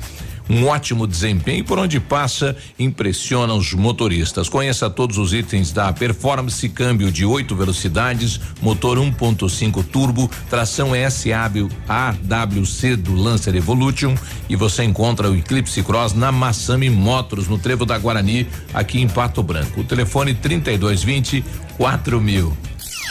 [0.49, 4.49] um ótimo desempenho por onde passa impressiona os motoristas.
[4.49, 11.69] Conheça todos os itens da Performance câmbio de oito velocidades, motor 1.5 turbo, tração SAW
[11.89, 14.15] AWC do Lancer Evolution
[14.49, 19.09] e você encontra o Eclipse Cross na Massami Motors no Trevo da Guarani, aqui em
[19.09, 19.81] Pato Branco.
[19.81, 21.45] O telefone 3220
[21.77, 22.76] 4000.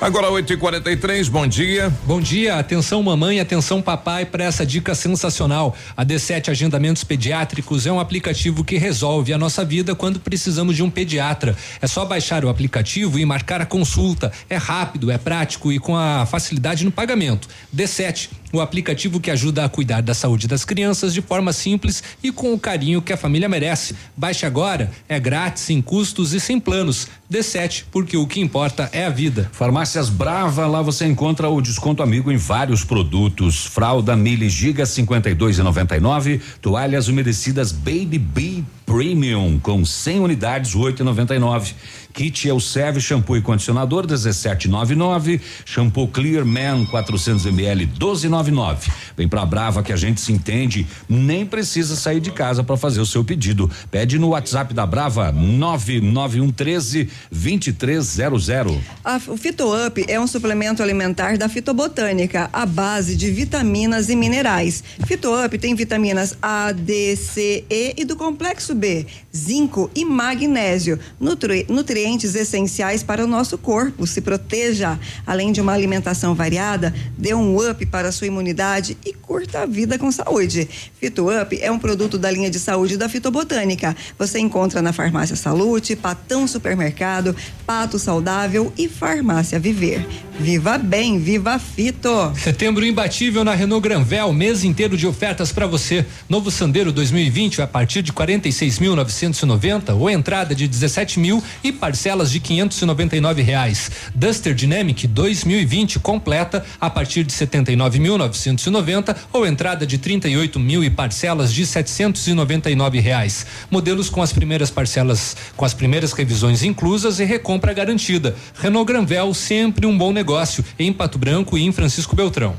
[0.00, 1.92] Agora 8h43, bom dia.
[2.04, 5.76] Bom dia, atenção mamãe, atenção papai para essa dica sensacional.
[5.96, 10.84] A D7 Agendamentos Pediátricos é um aplicativo que resolve a nossa vida quando precisamos de
[10.84, 11.56] um pediatra.
[11.82, 14.30] É só baixar o aplicativo e marcar a consulta.
[14.48, 17.48] É rápido, é prático e com a facilidade no pagamento.
[17.74, 22.32] D7 o aplicativo que ajuda a cuidar da saúde das crianças de forma simples e
[22.32, 23.94] com o carinho que a família merece.
[24.16, 27.08] Baixe agora, é grátis, sem custos e sem planos.
[27.30, 29.50] D7, porque o que importa é a vida.
[29.52, 33.66] Farmácias Brava, lá você encontra o desconto amigo em vários produtos.
[33.66, 41.74] Fralda Mili Giga 52,99, toalhas umedecidas Baby Bee Premium com 100 unidades 8,99.
[42.18, 45.40] Kit Elsev shampoo e condicionador 17,99.
[45.64, 48.90] Shampoo Clear Man 400 ml 12,99.
[49.16, 53.00] Vem pra Brava que a gente se entende, nem precisa sair de casa para fazer
[53.00, 53.70] o seu pedido.
[53.88, 58.80] Pede no WhatsApp da Brava 99113 2300.
[59.04, 64.82] A- o FitoUp é um suplemento alimentar da fitobotânica, à base de vitaminas e minerais.
[65.06, 71.64] FitoUp tem vitaminas A, D, C, E e do complexo B, zinco e magnésio, nutri-
[71.68, 74.06] nutrientes essenciais para o nosso corpo.
[74.06, 79.12] Se proteja, além de uma alimentação variada, dê um up para a sua imunidade e
[79.12, 80.68] curta a vida com saúde.
[80.98, 83.94] FitoUp é um produto da linha de saúde da fitobotânica.
[84.18, 87.34] Você encontra na Farmácia Salute, Patão Supermercado,
[87.66, 90.06] Pato Saudável e Farmácia Viver.
[90.40, 92.32] Viva bem, viva Fito!
[92.36, 96.06] Setembro imbatível na Renault Granvel, mês inteiro de ofertas para você.
[96.28, 102.38] Novo Sandero 2020 a partir de 46.990 ou entrada de 17 mil e parcelas de
[102.38, 103.90] 599 reais.
[104.14, 111.52] Duster Dynamic 2020 completa a partir de 79.990 ou entrada de 38 mil e parcelas
[111.52, 113.44] de 799 reais.
[113.68, 118.36] Modelos com as primeiras parcelas, com as primeiras revisões inclusas e recompra garantida.
[118.54, 122.54] Renault Granvel sempre um bom negócio em Pato Branco e em Francisco Beltrão.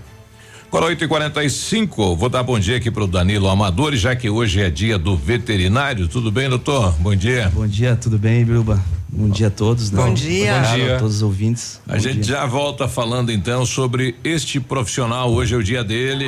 [0.72, 4.62] Agora 8 e 45 vou dar bom dia aqui pro Danilo Amador, já que hoje
[4.62, 6.08] é dia do veterinário.
[6.08, 6.94] Tudo bem, doutor?
[7.00, 7.52] Bom dia.
[7.52, 8.80] Bom dia, tudo bem, Bilba?
[9.12, 10.00] Bom dia a todos, né?
[10.00, 10.54] Bom dia.
[10.62, 10.96] Bom dia.
[10.96, 11.82] a todos os ouvintes.
[11.90, 12.36] A Bom gente dia.
[12.36, 15.32] já volta falando então sobre este profissional.
[15.32, 16.28] Hoje é o dia dele.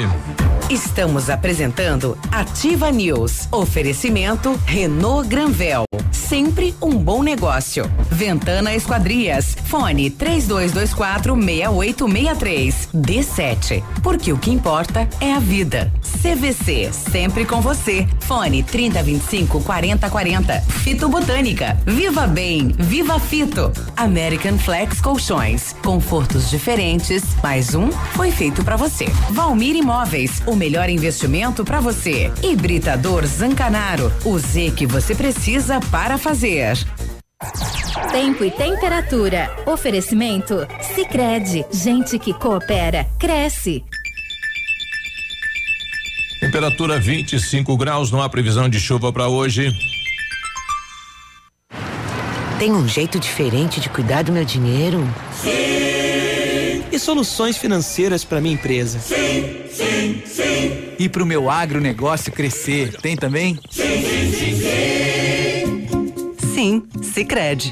[0.71, 3.47] Estamos apresentando Ativa News.
[3.51, 5.83] Oferecimento Renault Granvel.
[6.11, 7.91] Sempre um bom negócio.
[8.09, 9.55] Ventana Esquadrias.
[9.65, 12.89] Fone 3224 6863.
[12.95, 13.83] D7.
[14.01, 15.91] Porque o que importa é a vida.
[16.21, 16.91] CVC.
[16.91, 18.07] Sempre com você.
[18.21, 20.61] Fone 3025 4040.
[20.61, 21.77] Fito Botânica.
[21.85, 22.73] Viva Bem.
[22.77, 23.71] Viva Fito.
[23.97, 25.73] American Flex Colchões.
[25.83, 27.23] Confortos diferentes.
[27.43, 29.05] Mais um foi feito para você.
[29.31, 30.41] Valmir Imóveis.
[30.45, 32.31] O melhor investimento para você.
[32.43, 34.11] Hibridador Zancanaro.
[34.23, 36.77] O Z que você precisa para fazer.
[38.11, 39.49] Tempo e temperatura.
[39.65, 40.67] Oferecimento?
[40.93, 43.83] Sicredi Gente que coopera, cresce.
[46.51, 49.71] Temperatura 25 graus, não há previsão de chuva para hoje.
[52.59, 55.01] Tem um jeito diferente de cuidar do meu dinheiro?
[56.91, 58.99] E soluções financeiras para minha empresa?
[58.99, 60.89] Sim, sim, sim.
[60.99, 63.57] E pro meu agronegócio crescer, tem também?
[63.69, 66.53] Sim, sim, sim, sim.
[66.53, 67.71] Sim, Sicredi.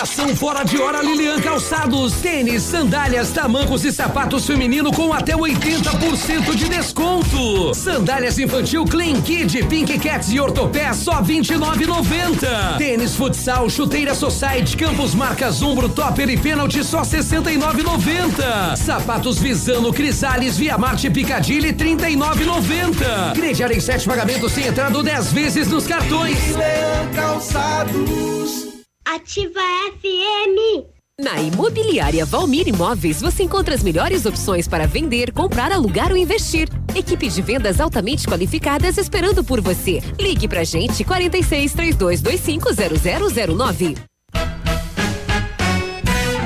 [0.00, 2.14] Liquidação fora de hora Lilian Calçados.
[2.22, 7.74] Tênis, sandálias, tamancos e sapatos feminino com até 80% de desconto.
[7.74, 12.78] Sandálias infantil Clean Kid, Pink Cats e Ortopé só 29,90.
[12.78, 18.76] Tênis futsal, chuteira Society, Campos Marcas Umbro, Topper e Pênalti só 69,90.
[18.76, 23.34] Sapatos Visano, Crisales, Via Marte Picadilly 39,90.
[23.34, 26.38] Crediar em sete pagamentos sem entrada ou 10 vezes nos cartões.
[27.14, 28.69] Calçados.
[29.06, 29.60] Ativa
[29.98, 30.84] FM.
[31.20, 36.68] Na Imobiliária Valmir Imóveis, você encontra as melhores opções para vender, comprar, alugar ou investir.
[36.94, 40.00] Equipe de vendas altamente qualificadas esperando por você.
[40.18, 42.68] Ligue pra gente 46 3225
[43.56, 43.96] 0009.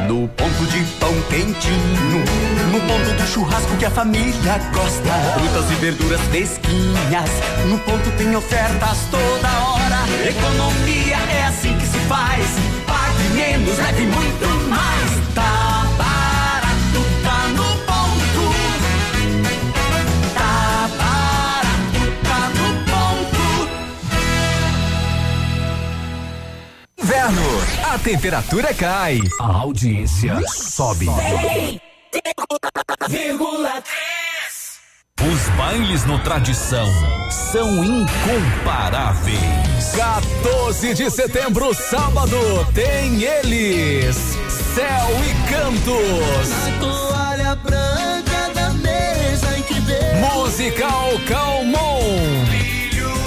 [0.09, 2.25] No ponto de pão quentinho,
[2.73, 5.13] no ponto do churrasco que a família gosta.
[5.39, 7.31] Frutas e verduras fresquinhas,
[7.69, 10.29] no ponto tem ofertas toda hora.
[10.29, 12.47] Economia é assim que se faz.
[12.87, 15.11] Pague menos, leve muito mais.
[15.35, 18.43] Tá barato, tá no ponto.
[20.35, 23.45] Tá barato, tá no ponto.
[27.03, 27.49] Inverno,
[27.93, 31.07] a temperatura cai, a audiência sobe.
[35.23, 36.91] Os bailes no Tradição
[37.31, 39.39] são incomparáveis.
[39.97, 42.37] 14 de setembro, sábado,
[42.75, 44.17] tem eles,
[44.75, 46.49] Céu e Cantos.
[46.81, 49.81] Toalha branca da mesa em que
[50.21, 52.01] Musical Calmon.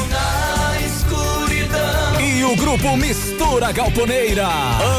[0.09, 2.21] na escuridão.
[2.21, 2.97] E o grupo
[3.47, 4.47] Mistura Galponeira.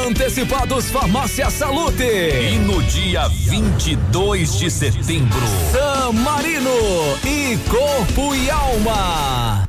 [0.06, 2.02] Antecipados Farmácia Salute.
[2.02, 5.38] E no dia 22 de setembro,
[5.70, 6.70] San Marino
[7.24, 9.68] e Corpo e Alma.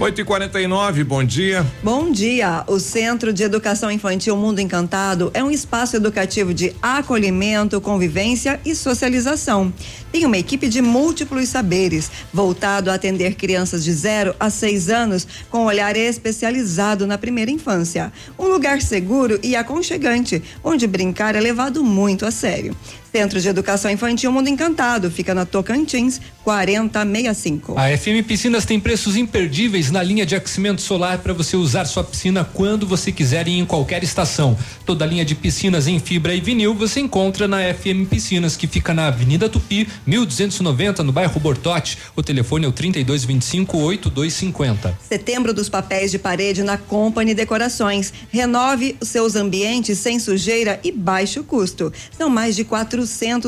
[0.00, 1.66] 8 e 49 bom dia.
[1.82, 2.62] Bom dia!
[2.68, 8.76] O Centro de Educação Infantil Mundo Encantado é um espaço educativo de acolhimento, convivência e
[8.76, 9.72] socialização.
[10.12, 15.26] Tem uma equipe de múltiplos saberes, voltado a atender crianças de 0 a 6 anos,
[15.50, 18.12] com olhar especializado na primeira infância.
[18.38, 22.72] Um lugar seguro e aconchegante, onde brincar é levado muito a sério.
[23.10, 27.78] Centro de Educação Infantil Mundo Encantado fica na Tocantins 4065.
[27.78, 32.04] A FM Piscinas tem preços imperdíveis na linha de aquecimento solar para você usar sua
[32.04, 34.56] piscina quando você quiser e em qualquer estação.
[34.84, 38.66] Toda a linha de piscinas em fibra e vinil você encontra na FM Piscinas, que
[38.66, 41.98] fica na Avenida Tupi, 1290, no bairro Bortote.
[42.14, 44.98] O telefone é o 3225 8250.
[45.06, 48.12] Setembro dos papéis de parede na Company Decorações.
[48.30, 51.92] Renove os seus ambientes sem sujeira e baixo custo.
[52.16, 52.98] São mais de 400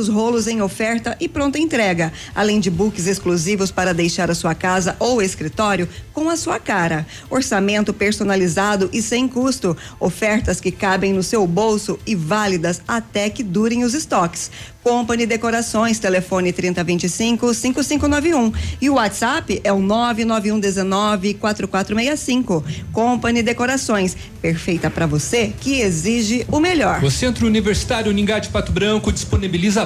[0.09, 4.97] rolos em oferta e pronta entrega, além de books exclusivos para deixar a sua casa
[4.99, 7.07] ou escritório com a sua cara.
[7.29, 9.77] Orçamento personalizado e sem custo.
[9.99, 14.51] Ofertas que cabem no seu bolso e válidas até que durem os estoques.
[14.83, 22.65] Company Decorações, telefone 3025 5591 e o WhatsApp é o 991 19 4465.
[22.93, 27.05] Company Decorações, perfeita para você que exige o melhor.
[27.05, 29.40] O Centro Universitário Ningá de Pato Branco disponibiliza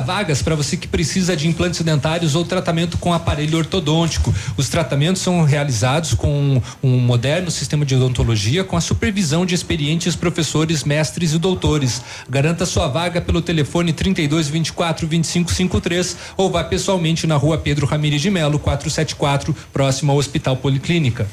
[0.05, 4.35] vagas para você que precisa de implantes dentários ou tratamento com aparelho ortodôntico.
[4.57, 10.17] Os tratamentos são realizados com um moderno sistema de odontologia com a supervisão de experientes
[10.17, 12.03] professores, mestres e doutores.
[12.29, 18.23] Garanta sua vaga pelo telefone 32 24 2553 ou vá pessoalmente na rua Pedro Ramires
[18.23, 21.27] de Melo, 474, próximo ao Hospital Policlínica.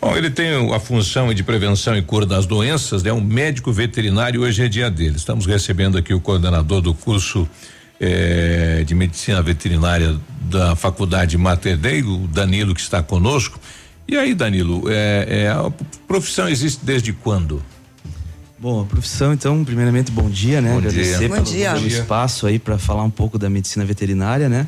[0.00, 4.40] Bom, ele tem a função de prevenção e cura das doenças, é um médico veterinário,
[4.40, 5.16] hoje é dia dele.
[5.16, 7.46] Estamos recebendo aqui o coordenador do curso
[8.00, 10.18] eh, de medicina veterinária
[10.48, 13.60] da Faculdade Mater Dei, o Danilo, que está conosco.
[14.08, 15.70] E aí, Danilo, eh, eh, a
[16.08, 17.62] profissão existe desde quando?
[18.58, 20.70] Bom, a profissão, então, primeiramente, bom dia, né?
[20.70, 21.28] Bom Agradecer dia.
[21.28, 21.72] pelo, Bom dia.
[21.74, 24.66] pelo espaço aí para falar um pouco da medicina veterinária, né?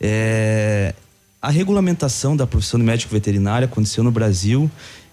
[0.00, 0.94] É,
[1.40, 4.70] a regulamentação da profissão de médico veterinário aconteceu no Brasil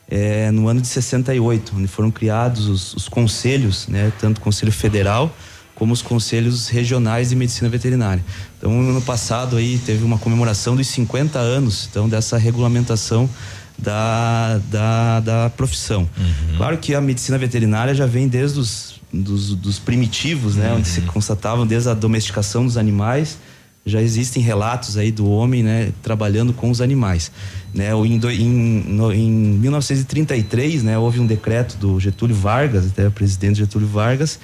[0.10, 4.11] é, no ano de 68, onde foram criados os, os conselhos, né?
[4.19, 5.34] Tanto o Conselho Federal
[5.80, 8.23] como os conselhos regionais de medicina veterinária.
[8.57, 13.27] Então, no ano passado aí teve uma comemoração dos 50 anos, então dessa regulamentação
[13.77, 16.01] da, da, da profissão.
[16.18, 16.57] Uhum.
[16.57, 20.95] Claro que a medicina veterinária já vem desde os dos, dos primitivos, né, onde Uhum.
[20.95, 23.39] se constatavam desde a domesticação dos animais,
[23.84, 27.31] já existem relatos aí do homem, né, trabalhando com os animais,
[27.73, 27.89] né?
[28.06, 33.57] Em, em, no- em 1933, né, houve um decreto do Getúlio Vargas, até o presidente
[33.57, 34.39] Getúlio Vargas,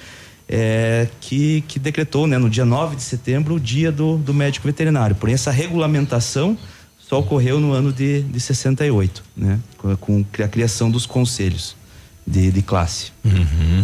[0.47, 4.67] é, que, que decretou, né, no dia 9 de setembro, o dia do, do médico
[4.67, 5.15] veterinário.
[5.15, 6.57] Porém, essa regulamentação
[6.97, 9.59] só ocorreu no ano de, de 68, né,
[9.99, 11.75] com, a criação dos conselhos
[12.25, 13.11] de, de classe.
[13.23, 13.83] Uhum.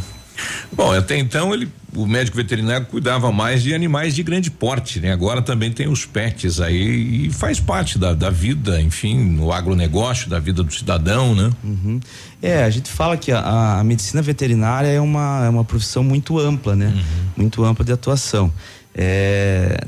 [0.72, 5.12] Bom, até então ele, o médico veterinário cuidava mais de animais de grande porte, né?
[5.12, 10.30] Agora também tem os pets aí e faz parte da, da vida, enfim, no agronegócio,
[10.30, 11.50] da vida do cidadão, né?
[11.64, 12.00] Uhum.
[12.42, 16.40] É, a gente fala que a, a medicina veterinária é uma, é uma profissão muito
[16.40, 17.04] ampla, né?
[17.36, 18.52] Muito ampla de atuação.
[18.94, 19.86] É,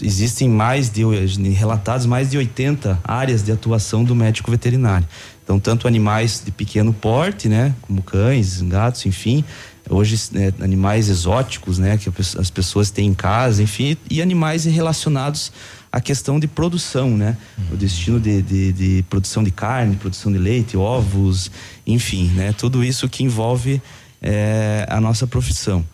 [0.00, 1.02] existem mais de
[1.50, 5.06] relatados mais de 80 áreas de atuação do médico veterinário.
[5.42, 9.44] Então, tanto animais de pequeno porte, né, como cães, gatos, enfim,
[9.88, 15.52] hoje né, animais exóticos, né, que as pessoas têm em casa, enfim, e animais relacionados
[15.92, 17.36] à questão de produção, né,
[17.72, 21.50] o destino de, de, de produção de carne, produção de leite, ovos,
[21.86, 23.80] enfim, né, tudo isso que envolve
[24.22, 25.84] eh, a nossa profissão.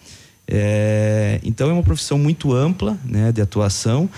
[0.46, 4.08] É, então é uma profissão muito ampla né, de atuação.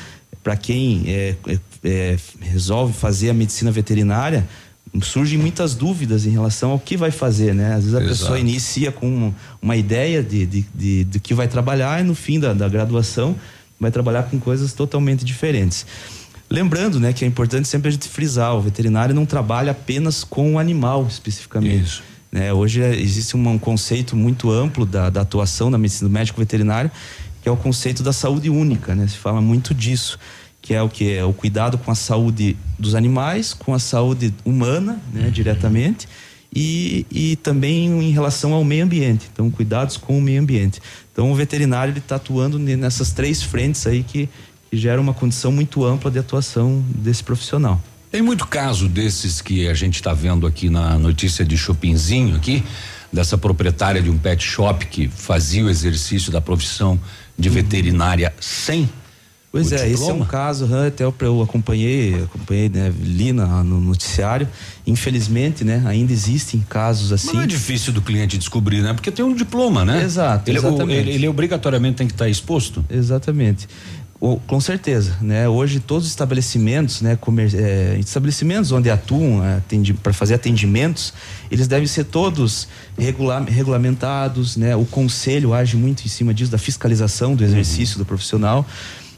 [0.42, 4.46] Para quem é, é, é, resolve fazer a medicina veterinária,
[5.02, 7.74] surgem muitas dúvidas em relação ao que vai fazer, né?
[7.74, 8.08] Às vezes a Exato.
[8.08, 12.38] pessoa inicia com uma ideia de, de, de, do que vai trabalhar e no fim
[12.38, 13.34] da, da graduação
[13.78, 15.84] vai trabalhar com coisas totalmente diferentes.
[16.48, 20.54] Lembrando, né, que é importante sempre a gente frisar, o veterinário não trabalha apenas com
[20.54, 22.02] o animal especificamente.
[22.30, 22.52] Né?
[22.52, 26.38] Hoje é, existe um, um conceito muito amplo da, da atuação da medicina do médico
[26.38, 26.90] veterinário,
[27.42, 29.06] que é o conceito da saúde única, né?
[29.06, 30.18] Se fala muito disso,
[30.64, 34.32] que é o que é o cuidado com a saúde dos animais, com a saúde
[34.46, 36.08] humana, né, diretamente,
[36.56, 39.28] e, e também em relação ao meio ambiente.
[39.30, 40.80] Então, cuidados com o meio ambiente.
[41.12, 44.26] Então, o veterinário ele está atuando ne- nessas três frentes aí que,
[44.70, 47.78] que gera uma condição muito ampla de atuação desse profissional.
[48.10, 52.64] Tem muito caso desses que a gente está vendo aqui na notícia de Chopinzinho aqui,
[53.12, 56.98] dessa proprietária de um pet shop que fazia o exercício da profissão
[57.38, 58.88] de veterinária sem
[59.54, 60.24] Pois o é, esse é diploma?
[60.24, 64.48] um caso, até eu, acompanhei, acompanhei, né, li na- no noticiário.
[64.84, 67.28] Infelizmente, né, ainda existem casos assim.
[67.28, 68.92] Mas não é difícil do cliente descobrir, né?
[68.92, 70.02] Porque tem um diploma, né?
[70.02, 70.98] Exato, Ele, o- exatamente.
[70.98, 72.84] ele, ele obrigatoriamente tem que estar exposto?
[72.90, 73.68] Exatamente.
[74.20, 75.48] O- com certeza, né?
[75.48, 79.40] Hoje todos os estabelecimentos, né, comer, é, estabelecimentos onde atuam
[80.02, 81.12] para fazer atendimentos,
[81.50, 82.66] eles devem ser todos
[82.98, 84.74] regula- regulamentados, né?
[84.74, 88.66] O conselho age muito em cima disso da fiscalização do exercício do profissional.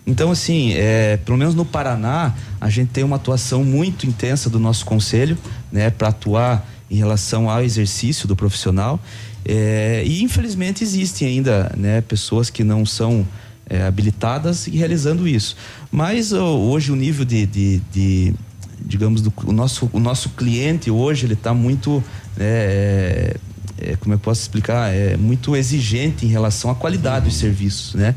[0.06, 4.60] Então, assim, é, pelo menos no Paraná, a gente tem uma atuação muito intensa do
[4.60, 5.36] nosso conselho,
[5.72, 9.00] né, para atuar em relação ao exercício do profissional.
[9.44, 13.26] É, e infelizmente existem ainda, né, pessoas que não são
[13.68, 15.56] é, habilitadas e realizando isso.
[15.90, 18.34] Mas hoje o nível de, de, de,
[18.80, 22.02] digamos, do, o, nosso, o nosso cliente hoje ele está muito,
[22.36, 23.36] né, é,
[23.78, 28.14] é, como eu posso explicar, é muito exigente em relação à qualidade dos serviços, né?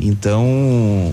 [0.00, 1.12] Então,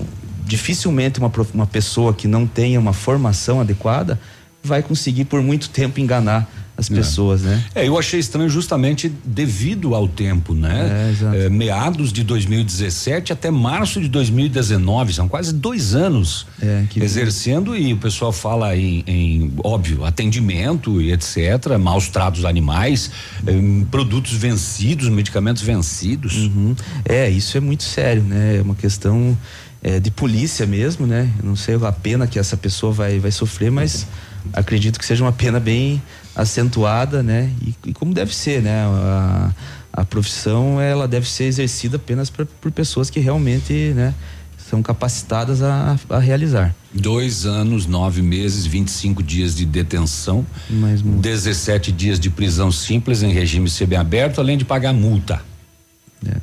[0.50, 4.20] dificilmente uma, uma pessoa que não tenha uma formação adequada
[4.62, 7.62] vai conseguir por muito tempo enganar as pessoas, né?
[7.74, 11.14] É, eu achei estranho justamente devido ao tempo, né?
[11.34, 17.92] É, meados de 2017 até março de 2019, são quase dois anos É, exercendo e
[17.92, 23.10] o pessoal fala em, em, óbvio, atendimento e etc, maus tratos animais,
[23.46, 26.34] em produtos vencidos, medicamentos vencidos.
[26.36, 26.74] Uhum.
[27.04, 28.56] É, isso é muito sério, né?
[28.56, 29.36] É uma questão
[29.82, 31.30] é, de polícia mesmo, né?
[31.38, 34.06] Eu não sei a pena que essa pessoa vai, vai sofrer, mas
[34.52, 36.02] acredito que seja uma pena bem
[36.34, 37.50] acentuada, né?
[37.62, 38.84] E, e como deve ser, né?
[38.84, 39.52] A,
[39.92, 44.14] a profissão, ela deve ser exercida apenas por, por pessoas que realmente, né?
[44.68, 46.72] São capacitadas a, a realizar.
[46.94, 53.32] Dois anos, nove meses, 25 dias de detenção, Mais 17 dias de prisão simples em
[53.32, 55.42] regime semiaberto, além de pagar multa.
[56.24, 56.36] É.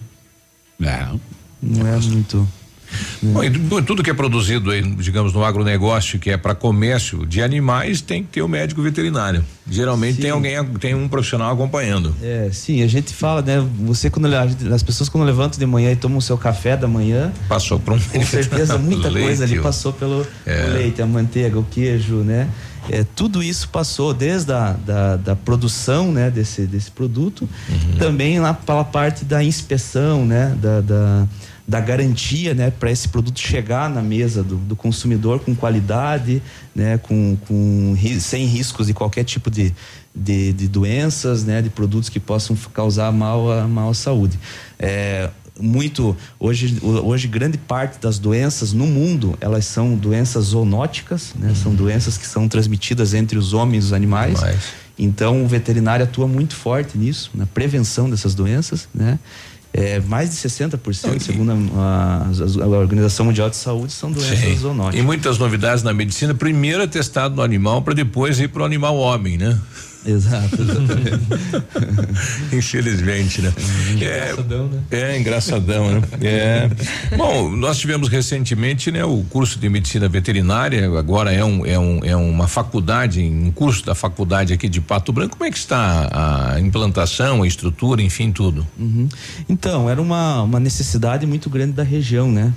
[1.61, 2.47] Não é muito.
[3.21, 7.25] Bom, e tu- tudo que é produzido aí, digamos, no agronegócio, que é para comércio
[7.25, 9.43] de animais, tem que ter o médico veterinário.
[9.69, 12.15] Geralmente tem alguém, tem um profissional acompanhando.
[12.21, 13.65] É, sim, a gente fala, né?
[13.85, 14.27] Você quando
[14.73, 17.93] as pessoas quando levantam de manhã e tomam o seu café da manhã, Passou por
[17.93, 20.67] um com certeza muita Leite, coisa ali passou pelo É.
[20.67, 22.47] leite, a manteiga, o queijo, né?
[22.89, 27.49] É, tudo isso passou desde a da, da produção né, desse, desse produto,
[27.99, 31.27] também lá pela parte da inspeção, né, da, da,
[31.67, 36.41] da garantia né, para esse produto chegar na mesa do, do consumidor com qualidade,
[36.73, 39.73] né, com, com, sem riscos de qualquer tipo de,
[40.15, 44.39] de, de doenças, né, de produtos que possam causar mal à, mal à saúde.
[44.79, 45.29] É,
[45.59, 51.51] muito hoje hoje grande parte das doenças no mundo elas são doenças zoonóticas né?
[51.55, 54.39] são doenças que são transmitidas entre os homens e os animais
[54.99, 59.17] então o veterinário atua muito forte nisso na prevenção dessas doenças né
[59.73, 64.57] é, mais de 60% segundo a, a, a Organização Mundial de Saúde são doenças Sim.
[64.57, 66.33] zoonóticas E muitas novidades na medicina.
[66.33, 69.59] Primeiro é testado no animal para depois ir para o animal homem, né?
[70.07, 70.57] Exato,
[72.53, 73.53] Infelizmente, né?
[73.91, 74.81] Engraçadão, né?
[74.89, 76.01] É, engraçadão, né?
[76.21, 76.69] É.
[77.17, 81.99] Bom, nós tivemos recentemente, né, o curso de medicina veterinária, agora é um, é um,
[82.05, 85.35] é uma faculdade, um curso da faculdade aqui de Pato Branco.
[85.35, 88.65] Como é que está a implantação, a estrutura, enfim, tudo?
[88.79, 89.09] Uhum.
[89.49, 92.53] Então, era uma, uma necessidade muito grande da região, né?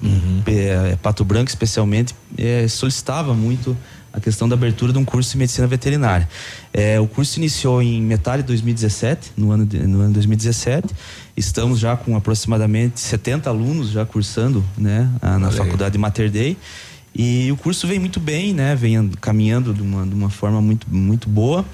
[0.46, 3.76] É, Pato Branco, especialmente, é, solicitava muito
[4.12, 6.28] a questão da abertura de um curso de medicina veterinária.
[6.72, 10.88] É, o curso iniciou em metade de 2017, no ano de, no ano 2017.
[11.36, 15.56] Estamos já com aproximadamente 70 alunos já cursando, né, a- na Olha aí.
[15.56, 16.56] faculdade Mater Dei.
[17.14, 18.76] E o curso vem muito bem, né?
[18.76, 21.64] Vem and- caminhando de uma, de uma forma muito, muito boa.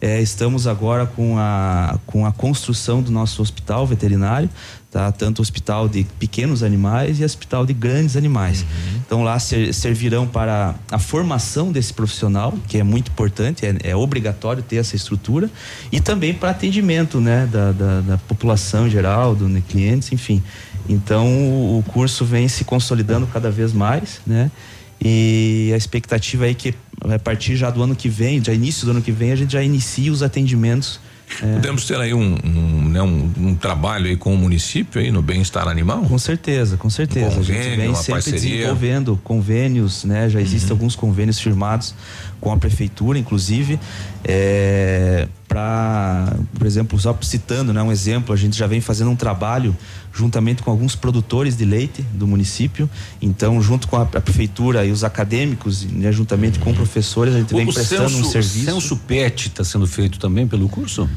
[0.00, 4.48] É, estamos agora com a, com a construção do nosso hospital veterinário,
[4.96, 5.12] tá?
[5.12, 8.64] Tanto hospital de pequenos animais e hospital de grandes animais.
[9.04, 13.94] Então lá ser- servirão para a formação desse profissional, que é muito importante, é, é
[13.94, 15.50] obrigatório ter essa estrutura,
[15.92, 17.46] e também para atendimento, né?
[17.52, 20.42] Da, da, da população em geral, do né, clientes, enfim.
[20.88, 24.50] Então o, o curso vem se consolidando cada vez mais, né?
[24.98, 28.92] E a expectativa é que a partir já do ano que vem, já início do
[28.92, 30.98] ano que vem, a gente já inicia os atendimentos.
[31.42, 35.10] É, Podemos ter aí um, um, né, um, um trabalho aí com o município aí
[35.10, 36.02] no bem-estar animal?
[36.02, 37.36] Com certeza, com certeza.
[37.36, 38.40] Um a gente convênio, vem sempre parceria.
[38.40, 38.56] Uhum.
[38.56, 40.28] desenvolvendo convênios, né?
[40.28, 41.94] Já existem alguns convênios firmados
[42.40, 43.78] com a prefeitura, inclusive,
[44.24, 49.16] é, para, por exemplo, só citando, né, um exemplo, a gente já vem fazendo um
[49.16, 49.74] trabalho
[50.12, 52.90] juntamente com alguns produtores de leite do município.
[53.22, 57.54] Então, junto com a, a prefeitura e os acadêmicos, né, juntamente com professores, a gente
[57.54, 58.66] vem O prestando censo, um serviço.
[58.66, 61.08] censo PET está sendo feito também pelo curso?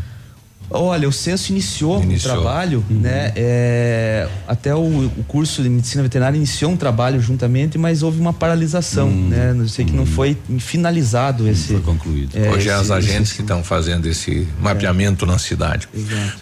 [0.69, 2.33] Olha, o censo iniciou, Iniciou.
[2.33, 3.31] um trabalho, né?
[3.35, 8.33] É, até o, o curso de medicina veterinária iniciou um trabalho juntamente, mas houve uma
[8.33, 9.53] paralisação, né?
[9.53, 11.73] Não sei que não foi finalizado esse.
[11.73, 12.31] Foi concluído.
[12.53, 15.87] Hoje é as agentes que estão fazendo esse mapeamento na cidade.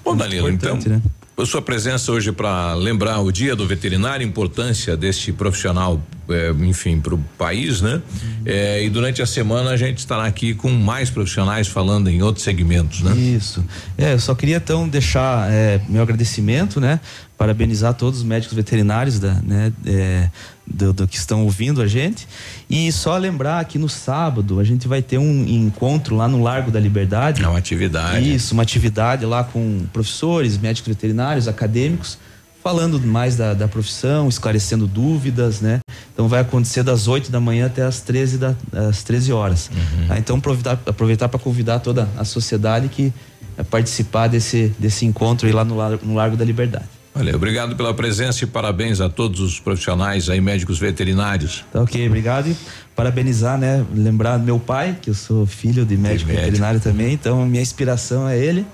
[0.03, 1.01] Bom, Danilo, então, né?
[1.37, 6.51] A sua presença hoje para lembrar o dia do veterinário, a importância deste profissional, eh,
[6.61, 8.01] enfim, para o país, né?
[8.43, 12.43] Eh, e durante a semana a gente estará aqui com mais profissionais falando em outros
[12.43, 13.15] segmentos, né?
[13.15, 13.63] Isso.
[13.95, 16.99] É, eu só queria então deixar é, meu agradecimento, né?
[17.37, 20.29] Parabenizar todos os médicos veterinários da, né, é,
[20.69, 22.27] do, do que estão ouvindo a gente.
[22.69, 26.69] E só lembrar que no sábado a gente vai ter um encontro lá no Largo
[26.69, 27.43] da Liberdade.
[27.43, 28.33] É uma atividade.
[28.33, 32.17] Isso, uma atividade lá com professores, médicos veterinários, acadêmicos,
[32.61, 35.79] falando mais da, da profissão, esclarecendo dúvidas, né?
[36.13, 38.55] Então vai acontecer das 8 da manhã até as 13 da,
[38.89, 39.69] às 13 horas.
[40.07, 40.17] Tá?
[40.17, 43.13] Então aproveitar aproveitar para convidar toda a sociedade que
[43.57, 46.96] é, participar desse desse encontro aí lá no, no Largo da Liberdade.
[47.17, 51.65] Olha, obrigado pela presença e parabéns a todos os profissionais aí, médicos veterinários.
[51.71, 52.55] Tá ok, obrigado e
[52.95, 53.83] parabenizar, né?
[53.93, 56.45] Lembrar meu pai, que eu sou filho de médico médico.
[56.45, 58.65] veterinário também, então minha inspiração é ele,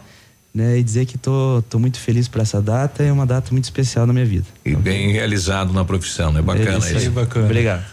[0.53, 0.77] né?
[0.77, 4.05] E dizer que tô, tô muito feliz por essa data, é uma data muito especial
[4.05, 4.45] na minha vida.
[4.65, 6.41] E bem realizado na profissão, né?
[6.41, 6.97] Bacana É isso aí.
[6.97, 7.39] isso.
[7.39, 7.92] Obrigado.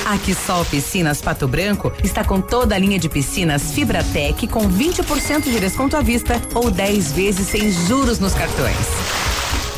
[0.06, 5.42] A Quissol Piscinas Pato Branco está com toda a linha de piscinas Fibratec com 20%
[5.42, 9.27] de desconto à vista ou 10 vezes sem juros nos cartões.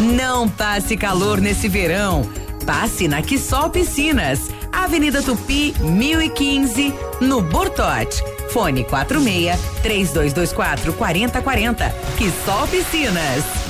[0.01, 2.22] Não passe calor nesse verão.
[2.64, 8.22] Passe na Quissol Piscinas, Avenida Tupi, 1015, no Bortote.
[8.51, 11.90] Fone 46 3224 4040.
[12.16, 13.69] Quissol Piscinas.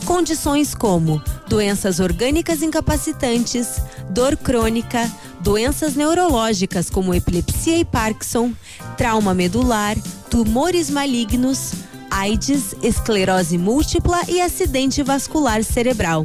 [0.06, 5.10] Condições como doenças orgânicas incapacitantes, dor crônica,
[5.40, 8.52] doenças neurológicas como epilepsia e Parkinson,
[8.96, 9.96] trauma medular,
[10.30, 11.72] tumores malignos,
[12.08, 16.24] AIDS, esclerose múltipla e acidente vascular cerebral.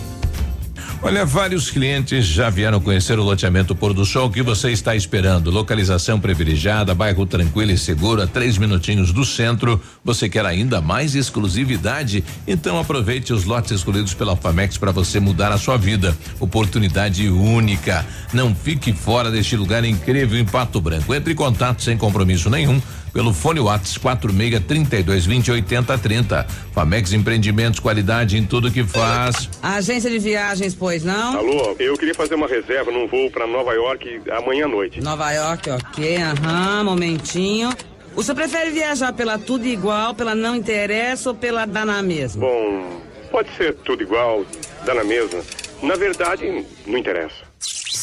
[1.03, 4.29] Olha, vários clientes já vieram conhecer o loteamento Pôr do Sol.
[4.29, 5.49] Que você está esperando?
[5.49, 9.81] Localização privilegiada, bairro tranquilo e seguro, a três minutinhos do centro.
[10.05, 12.23] Você quer ainda mais exclusividade?
[12.47, 16.15] Então aproveite os lotes escolhidos pela Alfamex para você mudar a sua vida.
[16.39, 18.05] Oportunidade única.
[18.31, 21.15] Não fique fora deste lugar incrível em Pato Branco.
[21.15, 22.79] Entre em contato sem compromisso nenhum
[23.13, 26.47] pelo fone Whats 46 32 20 80 30.
[26.73, 29.49] Famex Empreendimentos, qualidade em tudo que faz.
[29.61, 31.37] Agência de viagens, pois não?
[31.37, 35.01] Alô, eu queria fazer uma reserva num voo para Nova York amanhã à noite.
[35.01, 37.69] Nova York, ok, aham, momentinho.
[38.15, 42.41] O senhor prefere viajar pela tudo igual, pela não interessa ou pela dá na mesma?
[42.41, 43.01] Bom,
[43.31, 44.45] pode ser tudo igual,
[44.85, 45.39] dá na mesma.
[45.81, 47.40] Na verdade, não interessa.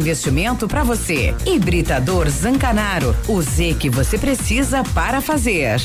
[0.00, 1.34] investimento para você.
[1.46, 3.14] Hibridador Zancanaro.
[3.28, 5.80] O Z que você precisa para fazer.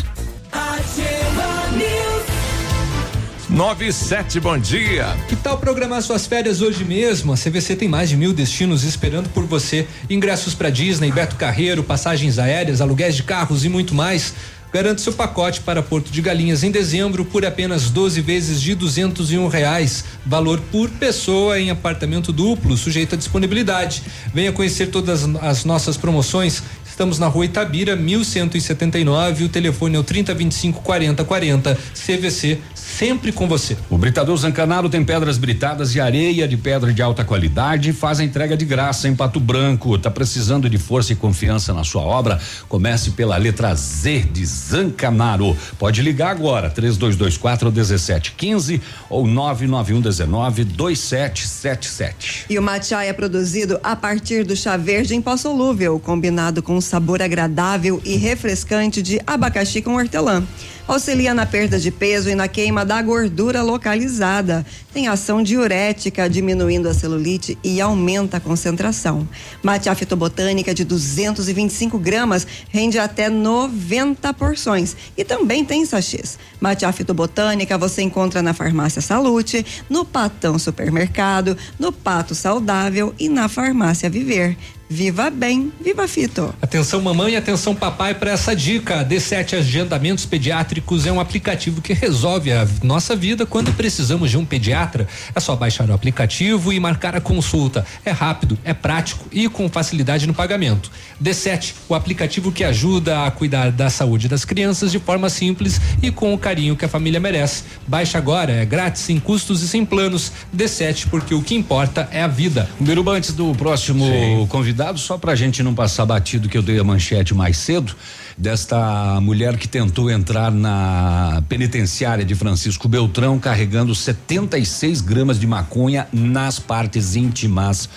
[3.49, 5.05] Nove e sete, bom dia.
[5.29, 7.31] Que tal programar suas férias hoje mesmo?
[7.31, 9.87] A CVC tem mais de mil destinos esperando por você.
[10.09, 14.33] Ingressos para Disney, Beto Carreiro, passagens aéreas, aluguéis de carros e muito mais.
[14.75, 19.31] Garante seu pacote para Porto de Galinhas em dezembro por apenas 12 vezes de duzentos
[19.31, 20.03] e um reais.
[20.25, 24.03] Valor por pessoa em apartamento duplo, sujeito à disponibilidade.
[24.33, 26.61] Venha conhecer todas as nossas promoções.
[26.85, 29.45] Estamos na rua Itabira, 1179.
[29.45, 31.77] O telefone é o 3025 4040.
[31.93, 32.59] CVC,
[32.97, 33.75] sempre com você.
[33.89, 37.91] O Britador Zancanaro tem pedras britadas e areia de pedra de alta qualidade.
[37.91, 39.97] Faz a entrega de graça em Pato Branco.
[39.97, 42.39] Tá precisando de força e confiança na sua obra?
[42.69, 45.57] Comece pela letra Z de Zancanaro.
[45.77, 52.45] Pode ligar agora, 3224 1715 ou 99119 2777.
[52.49, 56.77] E o matcha é produzido a partir do chá verde em pó solúvel, combinado com
[56.77, 60.45] um sabor agradável e refrescante de abacaxi com hortelã.
[60.87, 64.65] Auxilia na perda de peso e na queima da gordura localizada.
[64.93, 69.27] Tem ação diurética, diminuindo a celulite e aumenta a concentração.
[69.61, 76.39] Matcha fitobotânica de 225 gramas rende até 90 porções e também tem sachês.
[76.61, 83.49] Matcha fitobotânica você encontra na farmácia Salute, no Patão Supermercado, no Pato Saudável e na
[83.49, 84.55] farmácia Viver.
[84.87, 86.53] Viva bem, viva fito.
[86.61, 89.03] Atenção mamãe e atenção papai para essa dica.
[89.03, 94.45] D7 Agendamentos Pediátricos é um aplicativo que resolve a nossa vida quando precisamos de um
[94.45, 95.07] pediatra.
[95.33, 97.83] É só baixar o aplicativo e marcar a consulta.
[98.05, 100.91] É rápido, é prático e com facilidade no pagamento.
[101.21, 106.11] D7, o aplicativo que ajuda a cuidar da saúde das crianças de forma simples e
[106.11, 107.63] com o carinho que a família merece.
[107.87, 110.31] Baixe agora, é grátis, sem custos e sem planos.
[110.55, 112.69] D7, porque o que importa é a vida.
[112.79, 114.05] Biruba, antes do próximo
[114.47, 117.95] convidado, só pra gente não passar batido que eu dei a manchete mais cedo,
[118.37, 126.07] desta mulher que tentou entrar na penitenciária de Francisco Beltrão carregando 76 gramas de maconha
[126.11, 127.89] nas partes íntimas.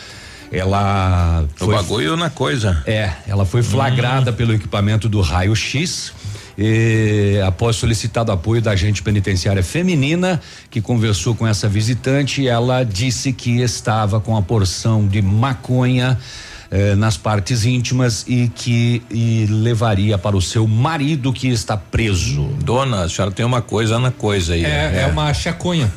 [0.53, 2.83] Ela O bagulho na coisa.
[2.87, 6.13] É, ela foi flagrada pelo equipamento do raio-x.
[6.57, 10.41] E, após solicitado apoio da agente penitenciária feminina
[10.71, 16.19] que conversou com essa visitante, ela disse que estava com a porção de maconha
[16.71, 22.45] eh, nas partes íntimas e que e levaria para o seu marido que está preso.
[22.63, 24.65] Dona, a senhora tem uma coisa na coisa aí.
[24.65, 25.91] É, é uma chaconha.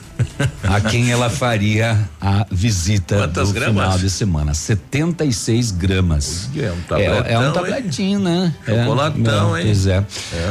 [0.64, 3.84] a quem ela faria a visita Quantas do gramas?
[3.84, 4.54] final de semana.
[4.54, 6.50] 76 gramas.
[6.56, 7.54] É um É, é um tabletão, hein?
[7.54, 8.54] tabletinho, né?
[8.66, 9.66] Chocolatão, é, hein?
[9.66, 10.06] Pois é.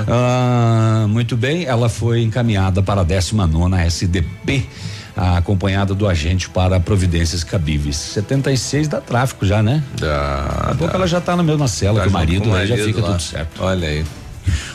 [0.09, 6.79] Ah, muito bem, ela foi encaminhada para a 19 SDP, ah, acompanhada do agente para
[6.81, 7.97] providências cabíveis.
[7.97, 9.83] 76 dá tráfico já, né?
[9.99, 10.47] Dá.
[10.59, 12.77] Daqui a pouco ela já tá na mesma cela Tá que o marido, aí já
[12.77, 13.09] fica lá.
[13.13, 13.63] tudo certo.
[13.63, 14.05] Olha aí.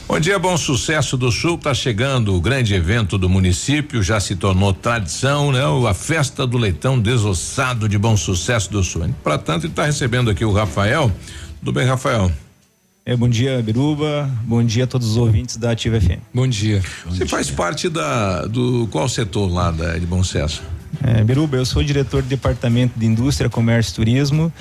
[0.07, 1.57] Bom dia, bom sucesso do Sul.
[1.57, 5.61] Tá chegando o grande evento do município, já se tornou tradição, né?
[5.89, 9.09] A festa do leitão desossado de bom sucesso do Sul.
[9.23, 11.11] Para tanto, ele tá recebendo aqui o Rafael.
[11.59, 12.31] Tudo bem, Rafael?
[13.07, 14.27] É, bom dia, Biruba.
[14.45, 16.17] Bom dia a todos os ouvintes da Ativa FM.
[16.33, 16.81] Bom dia.
[17.05, 20.63] Você faz parte da do qual setor lá da de Bom Sucesso?
[21.03, 24.51] É, Biruba, eu sou diretor do Departamento de Indústria, Comércio e Turismo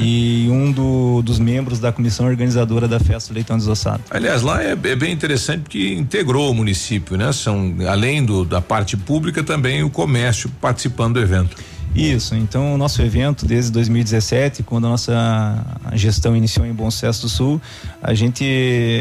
[0.00, 4.02] e um do- dos membros da comissão organizadora da Festa do Leitão Desossado.
[4.10, 7.30] Aliás, lá é, é bem interessante porque integrou o município, né?
[7.32, 11.56] São além do da parte pública também o comércio participando do evento.
[11.94, 17.22] Isso, então o nosso evento desde 2017, quando a nossa gestão iniciou em Bom Sucesso
[17.22, 17.60] do Sul,
[18.02, 18.44] a gente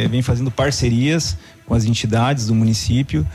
[0.10, 3.26] vem fazendo parcerias com as entidades do município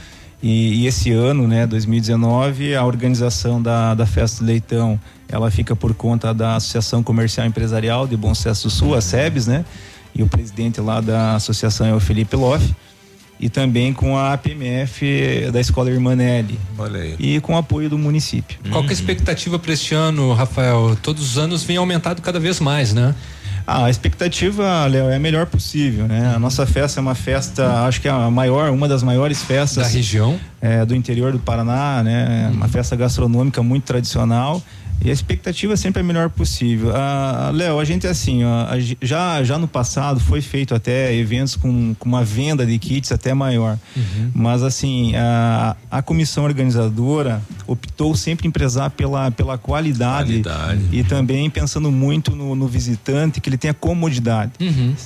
[0.42, 5.74] e, e esse ano, né, 2019, a organização da, da Festa do Leitão, ela fica
[5.74, 9.64] por conta da Associação Comercial Empresarial de Bom Sucesso do Sul, a SEBS, né?
[10.14, 12.74] E o presidente lá da associação é o Felipe Loff
[13.38, 16.58] e também com a APMF da Escola Irmã Nelly.
[16.78, 17.16] Olha aí.
[17.18, 18.58] E com o apoio do município.
[18.70, 20.96] Qual que é a expectativa para este ano, Rafael?
[21.02, 23.14] Todos os anos vem aumentado cada vez mais, né?
[23.68, 26.32] Ah, a expectativa, Léo, é a melhor possível, né?
[26.34, 29.82] A nossa festa é uma festa, acho que é a maior, uma das maiores festas
[29.84, 30.38] Da região.
[30.60, 32.48] é, do interior do Paraná, né?
[32.54, 34.62] Uma festa gastronômica muito tradicional.
[35.04, 36.92] E a expectativa é sempre a melhor possível.
[36.94, 38.66] Ah, Léo, a gente é assim, ó,
[39.00, 43.32] já, já no passado foi feito até eventos com, com uma venda de kits até
[43.34, 43.78] maior.
[44.34, 50.42] Mas assim, a, a comissão organizadora optou sempre em prezar pela, pela qualidade,
[50.92, 54.52] e também pensando muito no, no visitante, que ele tenha comodidade.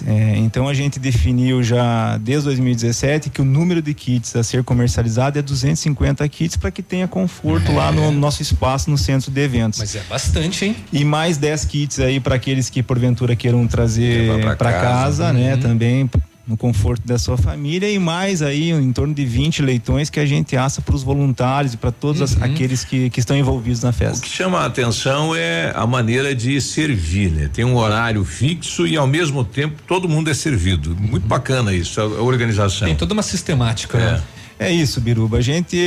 [0.07, 4.62] É, então a gente definiu já desde 2017 que o número de kits a ser
[4.65, 9.41] comercializado é 250 kits para que tenha conforto lá no nosso espaço no centro de
[9.41, 9.80] eventos.
[9.81, 10.77] Mas é bastante, hein?
[10.93, 15.32] E mais 10 kits aí para aqueles que porventura queiram trazer para casa, casa.
[15.32, 15.55] né?
[15.55, 15.61] Uhum.
[15.61, 16.11] Também
[16.47, 20.27] no conforto da sua família e mais aí em torno de 20 leitões que a
[20.27, 22.43] gente assa para os voluntários e para todos as- Uhum.
[22.43, 24.19] aqueles que, que estão envolvidos na festa.
[24.19, 27.48] O que chama a atenção é a maneira de servir, né?
[27.52, 30.97] Tem um horário fixo e ao mesmo tempo todo mundo é servido.
[30.98, 32.89] Muito bacana isso, a, a organização.
[32.89, 34.12] Tem toda uma sistemática, É.
[34.15, 34.23] né?
[34.61, 35.39] É isso, Biruba.
[35.39, 35.78] A gente,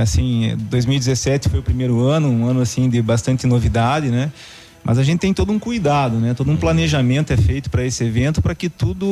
[0.00, 4.30] assim, 2017 foi o primeiro ano, um ano assim de bastante novidade, né?
[4.84, 6.34] Mas a gente tem todo um cuidado, né?
[6.34, 9.08] Todo um planejamento é feito para esse evento para que tudo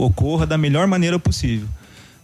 [0.00, 1.66] ocorra da melhor maneira possível.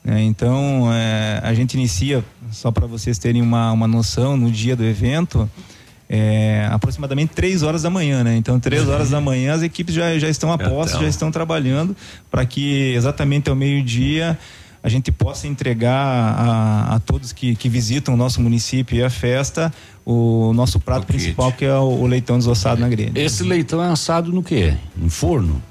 [0.05, 0.23] né?
[0.23, 4.85] Então, é, a gente inicia, só para vocês terem uma, uma noção, no dia do
[4.85, 5.51] evento,
[6.09, 8.37] é, aproximadamente três horas da manhã, né?
[8.37, 11.97] Então, três horas da manhã as equipes já, já estão a posto, já estão trabalhando
[12.31, 14.39] para que exatamente ao meio-dia
[14.85, 19.09] a gente possa entregar a, a todos que, que visitam o nosso município e a
[19.11, 19.73] festa
[20.07, 23.13] o nosso prato principal, que é o, o leitão desossado na grelha.
[23.19, 24.75] Esse leitão é assado no quê?
[25.03, 25.63] Em forno?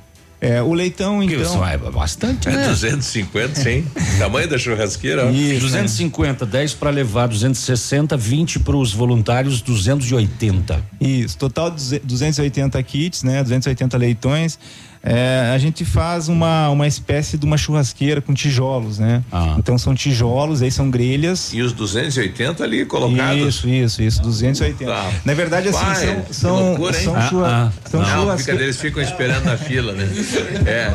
[0.42, 1.42] É, o leitão, Que então.
[1.42, 2.68] isso é bastante, É né?
[2.68, 3.86] 250, sim.
[4.20, 5.28] Tamanho da churrasqueira.
[5.28, 5.30] ó.
[5.30, 10.84] Isso, 250, 10 para levar, 260, 20 para os voluntários, 280.
[11.00, 13.42] Isso, total duze- 280 kits, né?
[13.42, 14.60] 280 leitões.
[15.06, 19.22] É, a gente faz uma, uma espécie de uma churrasqueira com tijolos, né?
[19.30, 19.56] Ah.
[19.60, 21.52] Então são tijolos, aí são grelhas.
[21.54, 23.42] E os 280 ali colocados.
[23.56, 24.90] Isso, isso, isso, 280.
[24.90, 25.12] Tá.
[25.26, 27.90] Na verdade, assim, Vai, são, são, loucura, são, Ah, churra- ah.
[27.90, 30.08] são Não, churrasque- fica deles ficam esperando na fila, né?
[30.66, 30.94] É.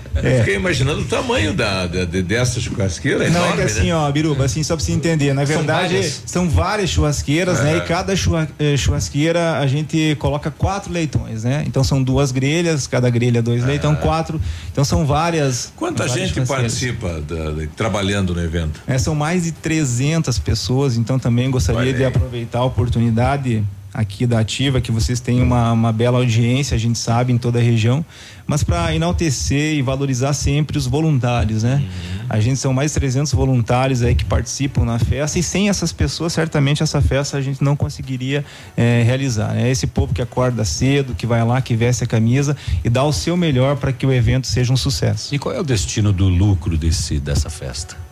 [0.14, 0.38] É.
[0.40, 3.18] Fiquei imaginando o tamanho da, da- de- dessa churrasqueira.
[3.30, 3.94] Não, é enorme, que assim, né?
[3.94, 6.22] ó, Biruba, assim, só pra você entender, na São verdade, várias?
[6.26, 7.74] são várias, churrasqueiras, né?
[7.74, 7.76] É.
[7.76, 11.62] E cada eh, churrasqueira a gente coloca quatro leitões, né?
[11.66, 14.40] Então são duas grelhas, cada grelha dois leitão, quatro.
[14.72, 15.66] Então são várias.
[15.66, 15.70] É.
[15.76, 18.80] Quanta várias gente participa da- da- trabalhando no evento?
[18.86, 23.62] É, são mais de 300 pessoas, então também gostaria de aproveitar a oportunidade
[23.92, 27.58] aqui da Ativa, que vocês têm uma, uma bela audiência, a gente sabe, em toda
[27.58, 28.04] a região,
[28.46, 31.76] mas para enaltecer e valorizar sempre os voluntários, né?
[31.76, 32.26] Uhum.
[32.28, 35.92] A gente são mais de 300 voluntários aí que participam na festa e sem essas
[35.92, 38.44] pessoas, certamente essa festa a gente não conseguiria
[38.76, 39.56] eh, realizar.
[39.56, 43.04] É esse povo que acorda cedo, que vai lá, que veste a camisa e dá
[43.04, 45.34] o seu melhor para que o evento seja um sucesso.
[45.34, 48.09] E qual é o destino do lucro desse, dessa festa?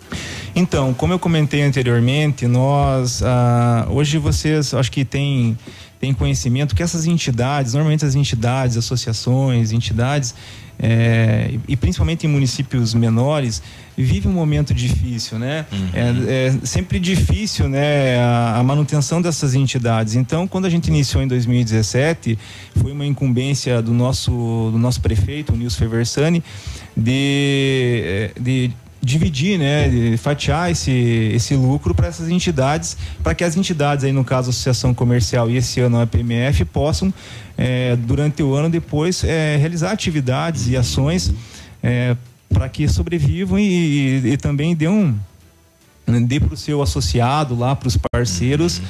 [0.58, 5.56] Então, como eu comentei anteriormente, nós ah, hoje vocês acho que tem
[6.00, 10.34] tem conhecimento que essas entidades, normalmente as entidades, associações, entidades
[10.78, 13.60] eh, e, principalmente em municípios menores
[13.96, 15.66] vivem um momento difícil, né?
[15.92, 20.14] É, é sempre difícil, né, a, a manutenção dessas entidades.
[20.14, 22.38] Então, quando a gente iniciou em 2017,
[22.76, 24.30] foi uma incumbência do nosso
[24.72, 26.44] do nosso prefeito, o Nilson Feversani,
[26.96, 28.70] de, eh, de
[29.02, 30.90] dividir, né, fatiar esse,
[31.32, 35.48] esse lucro para essas entidades, para que as entidades aí no caso a Associação Comercial
[35.50, 37.12] e esse ano a PMF possam
[37.56, 41.32] eh, durante o ano depois eh, realizar atividades e ações
[42.48, 43.62] para que sobrevivam e,
[44.24, 45.14] e- e também dê um
[46.26, 48.80] dê para o seu associado lá para os parceiros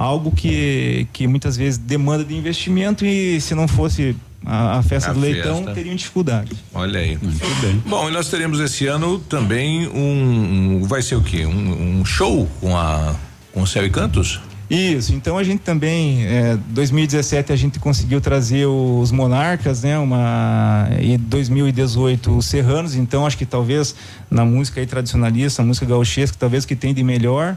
[0.00, 4.14] algo que, que muitas vezes demanda de investimento e se não fosse
[4.46, 5.74] a, a festa A do leitão festa.
[5.74, 6.52] teriam dificuldade.
[6.72, 7.18] Olha aí.
[7.20, 7.82] Muito bem.
[7.84, 10.78] Bom, e nós teremos esse ano também um.
[10.80, 11.44] um- vai ser o quê?
[11.44, 13.16] Um, um show com a.
[13.52, 14.40] com o Céu e Cantos?
[14.70, 20.90] Isso, então a gente também, é, 2017 a gente conseguiu trazer os Monarcas, né, uma,
[21.00, 23.94] e 2018 os Serranos, então acho que talvez
[24.30, 27.56] na música aí tradicionalista, na música gauchesca, talvez o que tem de melhor.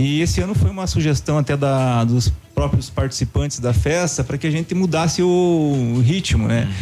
[0.00, 4.46] E esse ano foi uma sugestão até da, dos próprios participantes da festa para que
[4.46, 6.72] a gente mudasse o, ritmo, né?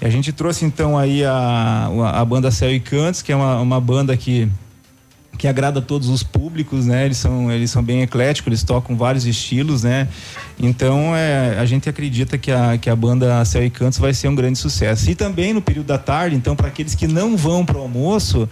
[0.00, 3.60] E a gente trouxe então aí a, a banda Céu e Cantos, que é uma,
[3.60, 4.48] uma banda que
[5.36, 7.04] que agrada a todos os públicos, né?
[7.04, 10.06] Eles são, eles são bem ecléticos, eles tocam vários estilos, né?
[10.56, 14.28] Então, é, a gente acredita que a, que a banda Céu e Cantos vai ser
[14.28, 15.10] um grande sucesso.
[15.10, 18.48] E também no período da tarde, então, para aqueles que não vão para o almoço,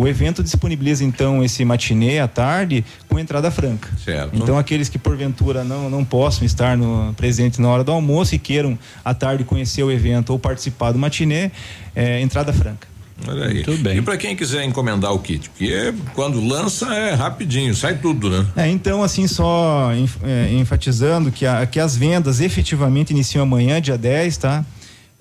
[0.00, 3.90] O evento disponibiliza então esse matinê à tarde com entrada franca.
[4.02, 4.34] Certo.
[4.34, 8.38] Então aqueles que porventura não não possam estar no presente na hora do almoço e
[8.38, 11.50] queiram à tarde conhecer o evento ou participar do matinê,
[11.94, 12.88] é, entrada franca.
[13.28, 13.62] Olha aí.
[13.62, 13.98] Tudo bem.
[13.98, 18.30] E para quem quiser encomendar o kit, porque é, quando lança é rapidinho, sai tudo,
[18.30, 18.46] né?
[18.56, 19.90] É, então assim só
[20.22, 24.64] é, enfatizando que, a, que as vendas efetivamente iniciam amanhã, dia 10, tá?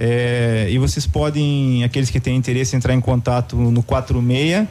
[0.01, 4.65] É, e vocês podem, aqueles que têm interesse, entrar em contato no 46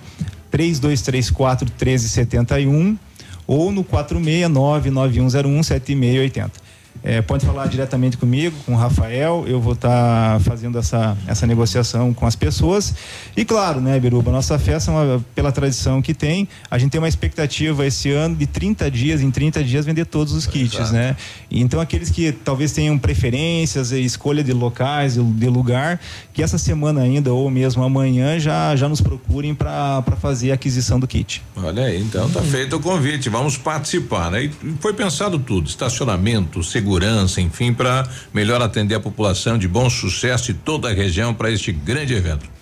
[0.51, 2.99] 3234 1371
[3.47, 6.68] ou no 469 9101 7680.
[7.03, 9.45] É, pode falar diretamente comigo, com o Rafael.
[9.47, 12.95] Eu vou estar tá fazendo essa, essa negociação com as pessoas.
[13.37, 17.09] E claro, né, Biruba, nossa festa, uma, pela tradição que tem, a gente tem uma
[17.09, 20.93] expectativa esse ano de 30 dias, em 30 dias, vender todos os kits, Exato.
[20.93, 21.17] né?
[21.51, 26.01] Então, aqueles que talvez tenham preferências, escolha de locais, de lugar,
[26.39, 31.01] que essa semana ainda, ou mesmo amanhã, já, já nos procurem para fazer a aquisição
[31.01, 31.43] do kit.
[31.57, 33.29] Olha aí, então tá feito o convite.
[33.29, 34.45] Vamos participar, né?
[34.45, 39.91] E foi pensado tudo: estacionamento, segurança segurança, enfim, para melhor atender a população de bom
[39.91, 42.58] sucesso e toda a região para este grande evento.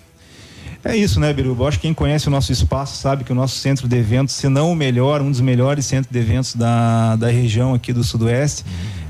[0.87, 1.67] É isso, né, Biruba?
[1.67, 4.47] Acho que quem conhece o nosso espaço sabe que o nosso centro de eventos, se
[4.47, 8.63] não o melhor, um dos melhores centros de eventos da, da região aqui do Sudoeste.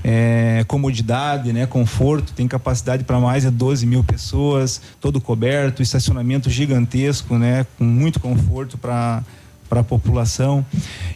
[0.04, 6.50] É, comodidade, né, conforto, tem capacidade para mais de 12 mil pessoas, todo coberto, estacionamento
[6.50, 9.22] gigantesco, né, com muito conforto para
[9.68, 10.66] para a população.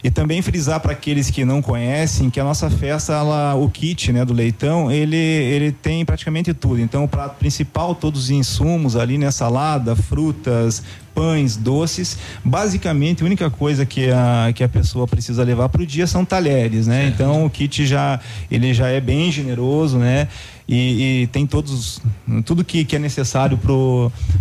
[0.02, 4.12] E também frisar para aqueles que não conhecem que a nossa festa ela, o kit
[4.12, 6.80] né do leitão ele ele tem praticamente tudo.
[6.80, 10.82] Então o prato principal todos os insumos ali né salada frutas
[11.14, 12.18] pães doces.
[12.44, 16.24] Basicamente a única coisa que a que a pessoa precisa levar para o dia são
[16.24, 17.06] talheres né?
[17.06, 18.20] Então o kit já
[18.50, 20.28] ele já é bem generoso né?
[20.68, 22.00] E, e tem todos
[22.44, 23.58] tudo que, que é necessário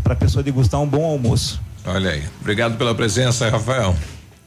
[0.04, 2.24] para a pessoa degustar um bom almoço Olha aí.
[2.40, 3.96] Obrigado pela presença, Rafael.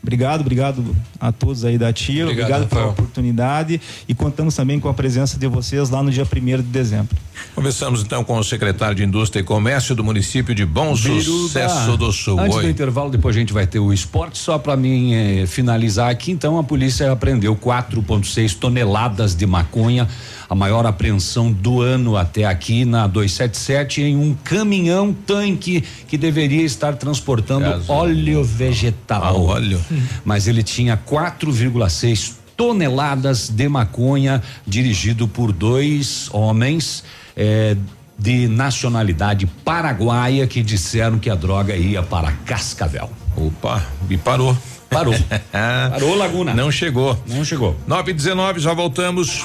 [0.04, 4.86] Obrigado, obrigado a todos aí da TIR, obrigado, obrigado pela oportunidade e contamos também com
[4.86, 7.16] a presença de vocês lá no dia 1 de dezembro.
[7.54, 10.94] Conversamos então com o secretário de Indústria e Comércio do município de Bom.
[10.94, 12.38] Sucesso do Sul.
[12.38, 12.64] Antes Oi.
[12.64, 14.36] do intervalo, depois a gente vai ter o esporte.
[14.36, 20.06] Só para mim eh, finalizar aqui, então a polícia apreendeu 4,6 toneladas de maconha
[20.48, 26.62] a maior apreensão do ano até aqui na 277 em um caminhão tanque que deveria
[26.62, 27.90] estar transportando Gaso.
[27.90, 29.22] óleo vegetal.
[29.24, 29.80] Ah, óleo.
[30.24, 37.04] Mas ele tinha 4,6 toneladas de maconha dirigido por dois homens.
[37.36, 37.76] Eh,
[38.16, 43.10] de nacionalidade paraguaia que disseram que a droga ia para Cascavel.
[43.36, 44.56] Opa, e parou.
[44.88, 45.14] Parou.
[45.90, 46.54] Parou, Laguna.
[46.54, 47.20] Não chegou.
[47.26, 47.76] Não chegou.
[47.86, 49.44] 9 e 19 já voltamos.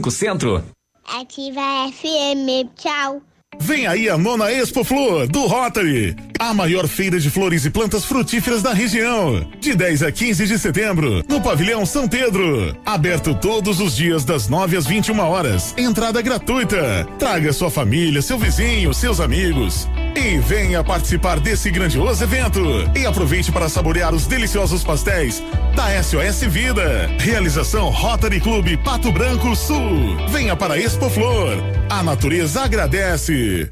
[0.09, 0.63] Centro.
[1.05, 3.21] Ativa FM, tchau.
[3.59, 8.03] Vem aí a nona Expo Flor do Rotary, a maior feira de flores e plantas
[8.03, 9.47] frutíferas da região.
[9.59, 12.75] De 10 a 15 de setembro, no Pavilhão São Pedro.
[12.83, 15.75] Aberto todos os dias das 9 às 21 horas.
[15.77, 17.07] Entrada gratuita.
[17.19, 19.87] Traga sua família, seu vizinho, seus amigos.
[20.15, 22.59] E venha participar desse grandioso evento.
[22.95, 25.43] E aproveite para saborear os deliciosos pastéis
[25.75, 27.07] da SOS Vida.
[27.19, 30.17] Realização Rotary Clube Pato Branco Sul.
[30.29, 31.55] Venha para Expo Flor.
[31.87, 33.71] A natureza agradece.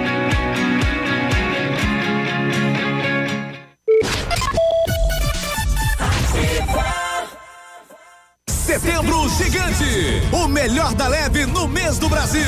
[8.81, 12.41] Setembro Gigante, o melhor da leve no mês do Brasil.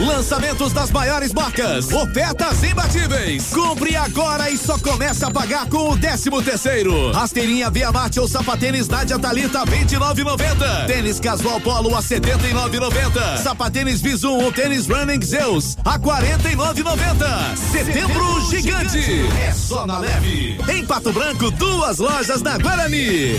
[0.00, 3.48] Lançamentos das maiores marcas, ofertas imbatíveis.
[3.50, 7.12] Compre agora e só comece a pagar com o 13 terceiro.
[7.12, 10.86] Rasteirinha Via Marte ou sapatênis Nádia Talita 29,90.
[10.86, 13.36] Tênis Casual Polo a 79,90.
[13.42, 17.56] Sapatênis Visum ou tênis Running Zeus a 49,90.
[17.56, 20.58] Setembro Gigante, é só na leve.
[20.66, 23.38] Em Pato Branco, duas lojas na Guarani.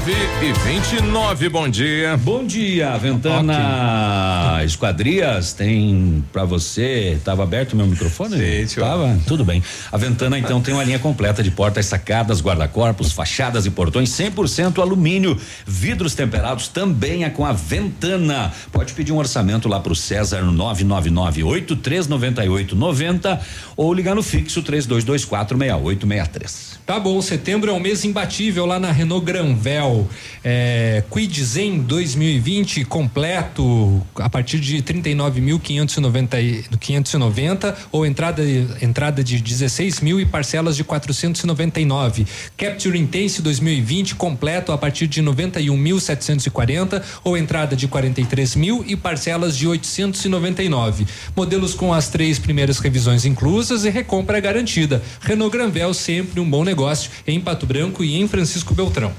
[0.00, 0.12] 9
[0.42, 2.16] e 29, bom dia.
[2.16, 8.66] Bom dia, Ventana Esquadrias, tem pra você, tava aberto o meu microfone?
[8.66, 8.80] Sim.
[8.80, 9.18] Tava?
[9.26, 9.62] Tudo bem.
[9.92, 14.78] A Ventana então tem uma linha completa de portas sacadas, guarda-corpos, fachadas e portões 100%
[14.78, 18.50] alumínio, vidros temperados também é com a Ventana.
[18.72, 23.40] Pode pedir um orçamento lá pro César no 999 839890
[23.76, 26.69] ou ligar no fixo 3224 6863.
[26.90, 30.08] Tá bom, setembro é um mês imbatível lá na Renault Granvel.
[30.42, 38.42] É, Quid Zen 2020 completo a partir de 39.590 ou entrada
[38.82, 42.26] entrada de 16 mil e parcelas de 499.
[42.56, 49.56] Capture Intense 2020 completo a partir de 91.740 ou entrada de 43 mil e parcelas
[49.56, 51.06] de 899.
[51.36, 55.00] Modelos com as três primeiras revisões inclusas e recompra garantida.
[55.20, 56.79] Renault Granvel sempre um bom negócio
[57.26, 59.12] em Pato Branco e em Francisco Beltrão.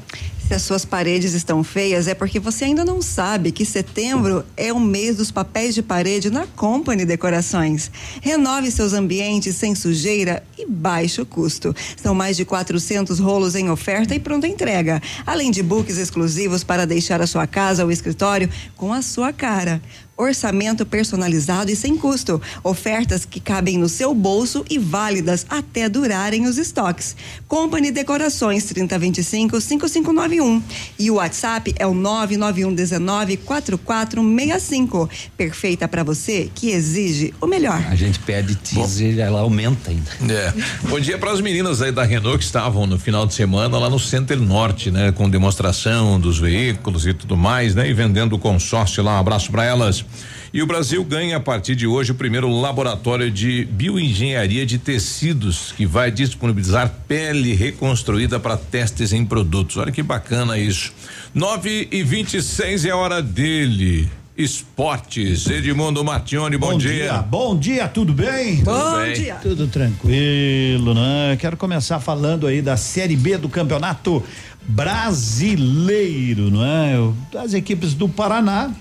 [0.51, 4.73] Se as suas paredes estão feias, é porque você ainda não sabe que setembro é
[4.73, 7.89] o mês dos papéis de parede na Company Decorações.
[8.21, 11.73] Renove seus ambientes sem sujeira e baixo custo.
[11.95, 16.85] São mais de 400 rolos em oferta e pronta entrega, além de books exclusivos para
[16.85, 19.81] deixar a sua casa ou escritório com a sua cara
[20.17, 22.41] orçamento personalizado e sem custo.
[22.63, 27.15] Ofertas que cabem no seu bolso e válidas até durarem os estoques.
[27.47, 30.61] Company Decorações 3025 5591
[30.99, 35.09] e o WhatsApp é o 991 19 4465.
[35.35, 37.83] Perfeita para você que exige o melhor.
[37.89, 40.11] A gente pede teaser, ela aumenta ainda.
[40.31, 40.53] É.
[40.87, 43.89] Bom dia para as meninas aí da Renault que estavam no final de semana lá
[43.89, 48.39] no Center Norte, né, com demonstração dos veículos e tudo mais, né, e vendendo o
[48.39, 49.17] consórcio lá.
[49.17, 50.05] Um abraço para elas.
[50.53, 55.71] E o Brasil ganha a partir de hoje o primeiro laboratório de bioengenharia de tecidos
[55.77, 59.77] que vai disponibilizar pele reconstruída para testes em produtos.
[59.77, 60.91] Olha que bacana isso.
[61.33, 64.09] 9 e 26 é a hora dele.
[64.37, 66.91] Esportes, Edmundo Martione, bom, Bom dia.
[66.93, 68.57] dia, bom dia, tudo bem?
[68.57, 69.13] Tudo Bom bem.
[69.13, 69.35] dia.
[69.35, 71.37] Tudo tranquilo, né?
[71.39, 74.23] Quero começar falando aí da Série B do Campeonato
[74.67, 76.95] Brasileiro, não é?
[77.37, 78.71] As equipes do Paraná.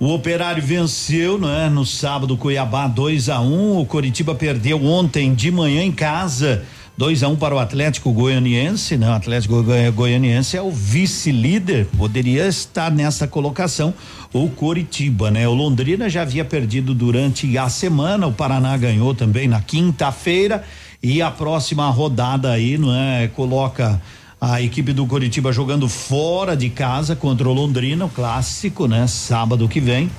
[0.00, 1.68] O Operário venceu, não é?
[1.68, 6.62] No sábado, Cuiabá 2 a 1 um, O Coritiba perdeu ontem de manhã em casa.
[6.96, 9.08] 2 a 1 um para o Atlético Goianiense, né?
[9.08, 13.92] O Atlético Goi- Goianiense é o vice-líder, poderia estar nessa colocação
[14.32, 15.48] o Coritiba, né?
[15.48, 20.62] O Londrina já havia perdido durante a semana, o Paraná ganhou também na quinta-feira
[21.02, 23.28] e a próxima rodada aí, não é?
[23.28, 24.00] Coloca
[24.40, 29.06] a equipe do Coritiba jogando fora de casa contra o Londrina, o clássico, né?
[29.06, 30.10] Sábado que vem.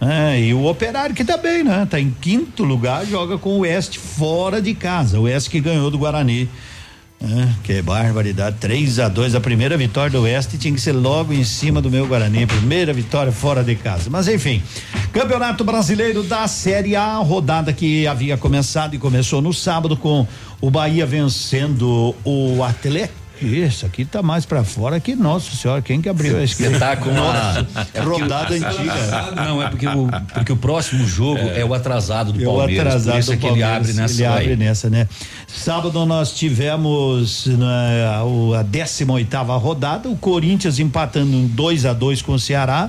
[0.00, 1.86] É, e o Operário que tá bem, né?
[1.88, 5.18] Tá em quinto lugar, joga com o Oeste fora de casa.
[5.18, 6.48] O Oeste que ganhou do Guarani.
[7.22, 8.56] É, que barbaridade.
[8.58, 11.88] 3 a 2 A primeira vitória do Oeste tinha que ser logo em cima do
[11.88, 12.46] meu Guarani.
[12.46, 14.10] Primeira vitória fora de casa.
[14.10, 14.60] Mas enfim,
[15.12, 20.26] Campeonato Brasileiro da Série A, rodada que havia começado e começou no sábado com
[20.60, 23.21] o Bahia vencendo o Atlético.
[23.46, 26.96] Isso aqui tá mais pra fora que nossa senhora, quem que abriu esse Você tá
[26.96, 29.32] com uma Nossa, é rodada o- antiga.
[29.36, 32.86] Não, é porque o, porque o próximo jogo é, o atrasado do É o Palmeiras.
[32.86, 35.08] atrasado por isso é do que ele abre Palmeiras, nessa Ele abre nessa, né?
[35.46, 38.06] Sábado nós tivemos né,
[38.54, 42.88] a, a 18 oitava rodada, o Corinthians empatando em 2 a 2 com o Ceará.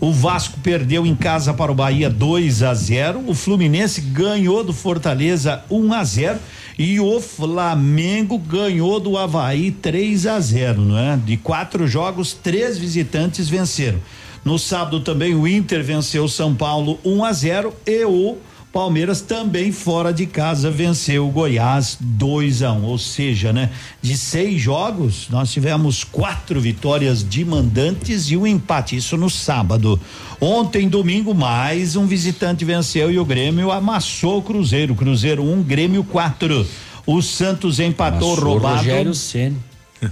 [0.00, 3.22] O Vasco perdeu em casa para o Bahia 2 a 0.
[3.26, 6.38] O Fluminense ganhou do Fortaleza 1 a 0
[6.78, 11.16] e o Flamengo ganhou do Havaí 3 a 0, não é?
[11.16, 14.00] De quatro jogos, três visitantes venceram.
[14.44, 18.36] No sábado também o Inter venceu o São Paulo 1 a 0 e o
[18.74, 23.70] Palmeiras também fora de casa venceu o Goiás 2 a 1, ou seja, né?
[24.02, 30.00] De seis jogos nós tivemos quatro vitórias de mandantes e um empate, isso no sábado.
[30.40, 35.62] Ontem, domingo, mais um visitante venceu e o Grêmio amassou o Cruzeiro, Cruzeiro 1, um,
[35.62, 36.66] Grêmio 4.
[37.06, 38.78] O Santos empatou Amassou o roubado.
[38.78, 39.56] Rogério Ceni.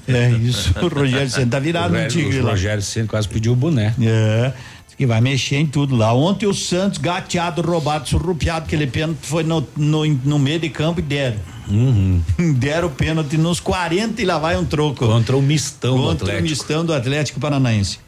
[0.07, 2.51] É isso, o Rogério Ceni tá virado O no tigre o lá.
[2.53, 3.93] Rogério Ceni quase pediu o boné.
[4.01, 4.53] É.
[5.03, 6.15] Que vai mexer em tudo lá.
[6.15, 11.01] Ontem o Santos, gateado, roubado, surrupiado, aquele pênalti foi no, no, no meio de campo
[11.01, 11.39] e deram.
[12.57, 15.05] deram o pênalti nos 40 e lá vai um troco.
[15.05, 16.49] Contra o mistão do Contra o Atlético.
[16.49, 17.99] mistão do Atlético Paranaense.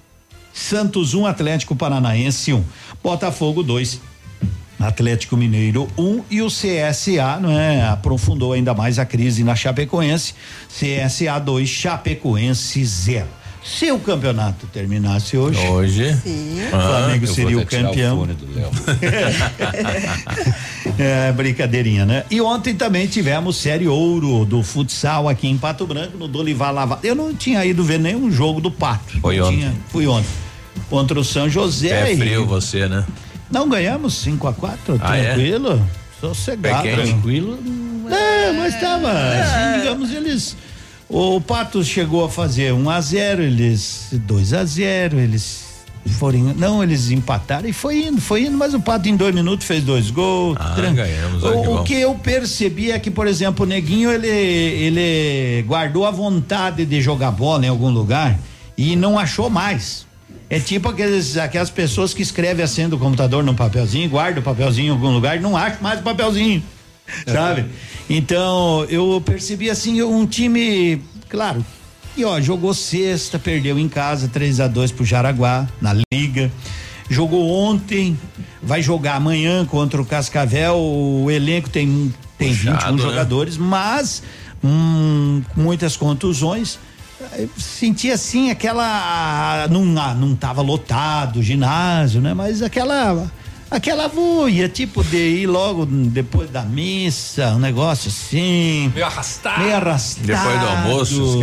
[0.52, 2.58] Santos 1, um, Atlético Paranaense 1.
[2.58, 2.64] Um.
[3.02, 4.00] Botafogo 2.
[4.78, 7.88] Atlético Mineiro 1 um, e o CSA, não é?
[7.88, 10.32] Aprofundou ainda mais a crise na Chapecoense.
[10.68, 13.26] CSA 2, Chapecoense 0.
[13.64, 16.10] Se o campeonato terminasse hoje, Hoje.
[16.66, 18.28] o Flamengo vou seria o campeão.
[18.54, 18.70] Léo.
[20.98, 22.24] É, brincadeirinha, né?
[22.30, 27.00] E ontem também tivemos série ouro do futsal aqui em Pato Branco, no Dolivar Lava.
[27.02, 29.18] Eu não tinha ido ver nenhum jogo do Pato.
[29.20, 29.58] Foi Não ontem.
[29.58, 30.28] tinha- fui ontem.
[30.88, 32.12] Contra o São José.
[32.12, 33.04] E- frio você, né?
[33.50, 35.24] Não ganhamos 5 a 4 Ah, é?
[35.34, 35.84] tranquilo.
[36.20, 36.82] Sossegado.
[36.84, 37.08] Pé quente.
[37.08, 37.58] Tranquilo.
[38.10, 40.56] É, mas tava, assim, digamos, eles.
[41.16, 45.64] O Pato chegou a fazer 1 a 0 eles 2 a 0 eles
[46.18, 46.40] foram.
[46.56, 49.84] Não, eles empataram e foi indo, foi indo, mas o Pato em dois minutos fez
[49.84, 50.56] dois gols.
[50.58, 54.10] Ah, ganhamos, olha que o, o que eu percebi é que, por exemplo, o Neguinho,
[54.10, 58.36] ele, ele guardou a vontade de jogar bola em algum lugar
[58.76, 60.04] e não achou mais.
[60.50, 64.88] É tipo aqueles, aquelas pessoas que escrevem assim do computador no papelzinho, guarda o papelzinho
[64.88, 66.60] em algum lugar e não acha mais o papelzinho.
[67.26, 67.66] Sabe?
[68.08, 71.64] Então, eu percebi assim um time, claro,
[72.16, 76.50] e ó, jogou sexta, perdeu em casa 3 a 2 pro Jaraguá na liga.
[77.10, 78.18] Jogou ontem,
[78.62, 80.76] vai jogar amanhã contra o Cascavel.
[80.76, 83.02] O elenco tem tem Puxado, 21 né?
[83.02, 84.22] jogadores, mas
[84.62, 86.78] hum, com muitas contusões.
[87.36, 92.34] eu senti assim aquela não ah, não tava lotado o ginásio, né?
[92.34, 93.30] Mas aquela
[93.76, 98.90] aquela voia, tipo de ir logo depois da missa, um negócio assim.
[98.94, 99.62] Meio arrastado.
[99.62, 100.26] Meio arrastado.
[100.26, 101.40] Depois do almoço,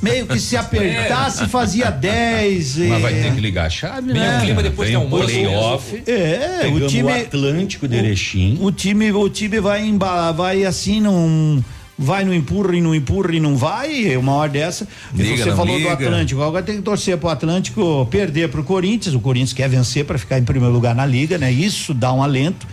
[0.00, 2.76] Meio que se apertasse, fazia 10.
[2.78, 4.40] Mas vai ter que ligar a chave, Meio né?
[4.40, 5.24] clima depois Vem do um almoço.
[5.26, 6.02] playoff.
[6.06, 7.12] É, o time.
[7.12, 8.58] Atlântico de Erechim.
[8.60, 11.62] O time, o time vai embalar, vai assim, não.
[11.98, 14.86] Vai no empurra e não empurra e não vai, uma hora dessa.
[15.12, 15.88] E Liga, você falou liga.
[15.96, 19.16] do Atlântico, agora tem que torcer pro Atlântico perder pro Corinthians.
[19.16, 21.50] O Corinthians quer vencer para ficar em primeiro lugar na liga, né?
[21.50, 22.66] Isso dá um alento.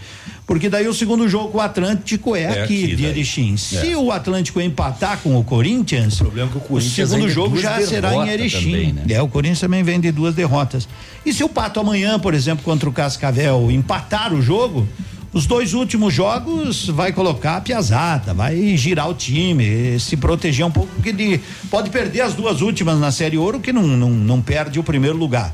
[0.45, 3.05] Porque daí o segundo jogo com o Atlântico é, É aqui, aqui, de.
[3.05, 3.57] Erechim.
[3.57, 3.97] Se É.
[3.97, 7.33] o Atlântico empatar com o Corinthians, o, problema é que o Corinthians segundo vem de
[7.33, 8.71] jogo já será em Erechim.
[8.71, 9.03] também, né?
[9.09, 10.87] É, o Corinthians também vem de duas derrotas.
[11.25, 14.87] E se o Pato amanhã, por exemplo, contra o Cascavel, empatar o jogo,
[15.35, 20.71] os dois últimos jogos vai colocar a piazada, vai girar o time, se proteger um
[20.71, 24.41] pouco, porque de, pode perder as duas últimas na Série Ouro, que não, não, não
[24.41, 25.53] perde o primeiro lugar.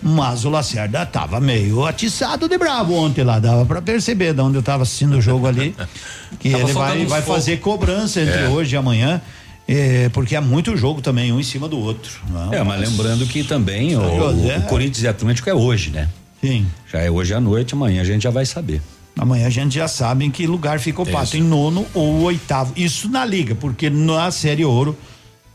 [0.00, 4.56] Mas o Lacerda tava meio atiçado de bravo ontem lá, dava pra perceber de onde
[4.56, 5.74] eu tava assistindo o jogo ali,
[6.38, 7.34] que Tava ele vai, vai fogo.
[7.34, 8.48] fazer cobrança entre É.
[8.48, 9.20] hoje e amanhã,
[9.66, 12.12] é, porque é muito jogo também, um em cima do outro.
[12.30, 16.08] não É, mas lembrando que também o, o Corinthians e Atlântico é hoje, né?
[16.40, 16.64] Sim.
[16.90, 18.80] Já é hoje à noite, amanhã a gente já vai saber.
[19.18, 21.12] Amanhã a gente já sabe em que lugar fica o Isso.
[21.12, 22.72] Pato, em nono ou oitavo.
[22.76, 24.96] Isso na liga, porque na Série Ouro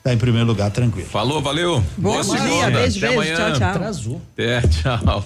[0.04, 1.08] tá em primeiro lugar tranquilo.
[1.10, 1.84] Falou, valeu.
[1.98, 2.72] Boa dia, segunda.
[2.72, 3.36] beijo, Até beijo, amanhã.
[3.36, 3.70] tchau, tchau.
[3.70, 4.22] Atrasou.
[4.38, 5.26] É, tchau.